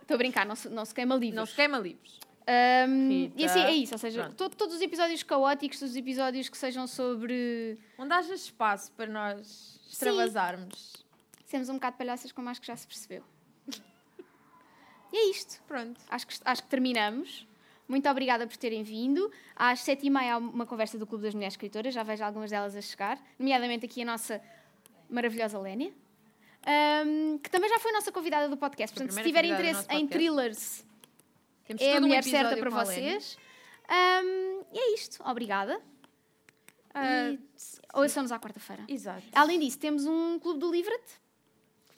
estou 0.06 0.14
a 0.14 0.18
brincar, 0.18 0.46
não 0.46 0.54
se, 0.56 0.68
não 0.68 0.84
se 0.84 0.94
queima 0.94 1.14
livros. 1.16 1.36
Não 1.36 1.46
se 1.46 1.54
queima 1.54 1.78
livros. 1.78 2.18
Um, 2.88 3.30
e 3.36 3.44
assim, 3.44 3.60
é 3.60 3.72
isso, 3.72 3.92
ou 3.94 3.98
seja, 3.98 4.30
to- 4.36 4.48
todos 4.50 4.76
os 4.76 4.80
episódios 4.80 5.22
caóticos, 5.24 5.80
todos 5.80 5.90
os 5.90 5.96
episódios 5.96 6.48
que 6.48 6.56
sejam 6.56 6.86
sobre 6.86 7.76
Onde 7.98 8.12
haja 8.12 8.34
espaço 8.34 8.92
para 8.92 9.06
nós 9.10 9.80
extravasarmos. 9.90 11.04
sermos 11.44 11.68
um 11.68 11.74
bocado 11.74 11.94
de 11.94 11.98
palhaças, 11.98 12.30
como 12.30 12.48
acho 12.48 12.60
que 12.60 12.66
já 12.68 12.76
se 12.76 12.86
percebeu. 12.86 13.24
E 15.12 15.16
é 15.16 15.30
isto. 15.30 15.62
Pronto. 15.68 16.00
Acho 16.10 16.26
que, 16.26 16.34
acho 16.44 16.62
que 16.62 16.68
terminamos. 16.68 17.46
Muito 17.88 18.08
obrigada 18.08 18.46
por 18.46 18.56
terem 18.56 18.82
vindo. 18.82 19.30
Às 19.54 19.80
sete 19.80 20.06
e 20.06 20.10
meia 20.10 20.34
há 20.34 20.38
uma 20.38 20.66
conversa 20.66 20.98
do 20.98 21.06
Clube 21.06 21.22
das 21.24 21.32
Mulheres 21.34 21.54
Escritoras, 21.54 21.94
já 21.94 22.02
vejo 22.02 22.24
algumas 22.24 22.50
delas 22.50 22.74
a 22.74 22.80
chegar, 22.80 23.18
nomeadamente 23.38 23.86
aqui 23.86 24.02
a 24.02 24.04
nossa 24.04 24.42
maravilhosa 25.08 25.58
Lénia, 25.60 25.92
um, 26.66 27.38
que 27.38 27.48
também 27.48 27.70
já 27.70 27.78
foi 27.78 27.92
nossa 27.92 28.10
convidada 28.10 28.48
do 28.48 28.56
podcast. 28.56 28.92
A 28.92 28.98
Portanto, 28.98 29.16
se 29.16 29.22
tiverem 29.22 29.52
interesse 29.52 29.86
em 29.90 30.06
thrillers, 30.06 30.84
Temos 31.64 31.82
é 31.82 31.90
a 31.90 31.94
todo 31.94 32.04
um 32.04 32.06
mulher 32.08 32.24
certa 32.24 32.56
para 32.56 32.68
a 32.68 32.84
vocês. 32.84 33.38
Um, 33.88 34.64
e 34.72 34.78
é 34.78 34.94
isto. 34.94 35.22
Obrigada. 35.24 35.80
Ah, 36.92 37.30
e 37.30 37.38
ouçam-nos 37.94 38.32
à 38.32 38.38
quarta-feira. 38.38 38.84
Exato. 38.88 39.22
Além 39.32 39.60
disso, 39.60 39.78
temos 39.78 40.06
um 40.06 40.38
clube 40.38 40.58
do 40.58 40.70
Livret. 40.70 41.02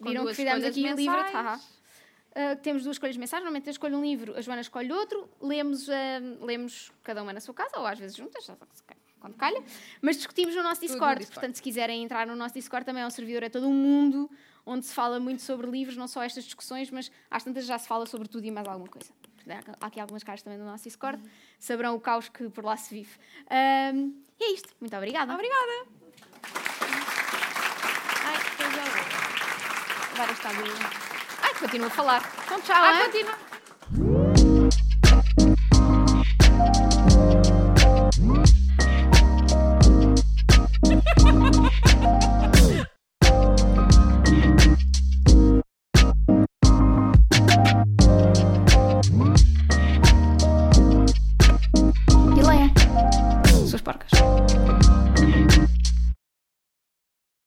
Viram 0.00 0.26
que 0.26 0.34
fizemos 0.34 0.64
aqui 0.64 0.84
o 0.84 0.94
Livret? 0.94 1.32
haha. 1.32 1.56
Uh, 1.56 2.56
temos 2.62 2.84
duas 2.84 2.96
escolhas 2.96 3.16
mensais. 3.16 3.42
Normalmente 3.42 3.66
eu 3.66 3.70
escolho 3.70 3.96
um 3.96 4.02
livro, 4.02 4.36
a 4.36 4.40
Joana 4.40 4.60
escolhe 4.60 4.92
outro. 4.92 5.28
Lemos, 5.40 5.88
uh, 5.88 6.44
lemos 6.44 6.92
cada 7.02 7.22
uma 7.22 7.32
na 7.32 7.40
sua 7.40 7.54
casa, 7.54 7.78
ou 7.78 7.86
às 7.86 7.98
vezes 7.98 8.16
juntas, 8.16 8.48
quando 9.18 9.34
calha. 9.36 9.62
Mas 10.00 10.16
discutimos 10.16 10.54
no 10.54 10.62
nosso 10.62 10.80
Tudo 10.80 10.88
no 10.88 10.94
Discord. 10.94 11.18
Discord. 11.20 11.34
Portanto, 11.34 11.56
se 11.56 11.62
quiserem 11.62 12.02
entrar 12.04 12.26
no 12.26 12.36
nosso 12.36 12.54
Discord, 12.54 12.84
também 12.84 13.02
é 13.02 13.06
um 13.06 13.10
servidor, 13.10 13.42
é 13.42 13.48
todo 13.48 13.66
um 13.66 13.72
mundo 13.72 14.30
onde 14.68 14.84
se 14.86 14.94
fala 14.94 15.18
muito 15.18 15.42
sobre 15.42 15.66
livros, 15.70 15.96
não 15.96 16.06
só 16.06 16.22
estas 16.22 16.44
discussões, 16.44 16.90
mas 16.90 17.10
às 17.30 17.42
tantas 17.42 17.64
já 17.64 17.78
se 17.78 17.88
fala 17.88 18.04
sobre 18.06 18.28
tudo 18.28 18.44
e 18.46 18.50
mais 18.50 18.66
alguma 18.68 18.88
coisa. 18.88 19.10
Há 19.80 19.86
aqui 19.86 19.98
algumas 19.98 20.22
caras 20.22 20.42
também 20.42 20.58
no 20.58 20.66
nosso 20.66 20.84
Discord. 20.84 21.22
Saberão 21.58 21.94
o 21.94 22.00
caos 22.00 22.28
que 22.28 22.48
por 22.50 22.64
lá 22.64 22.76
se 22.76 22.94
vive. 22.94 23.10
Um, 23.50 24.14
e 24.38 24.44
é 24.44 24.52
isto. 24.52 24.74
Muito 24.80 24.94
obrigada. 24.94 25.32
Obrigada. 25.32 25.86
Ai, 28.24 28.36
boa. 28.70 30.12
Agora 30.12 30.32
está. 30.32 30.50
Ai, 31.42 31.54
continuo 31.58 31.86
a 31.86 31.90
falar. 31.90 32.22
Então, 32.44 32.60
tchau, 32.60 32.76
Ah, 32.76 32.92
hein? 33.00 33.04
continua. 33.06 33.47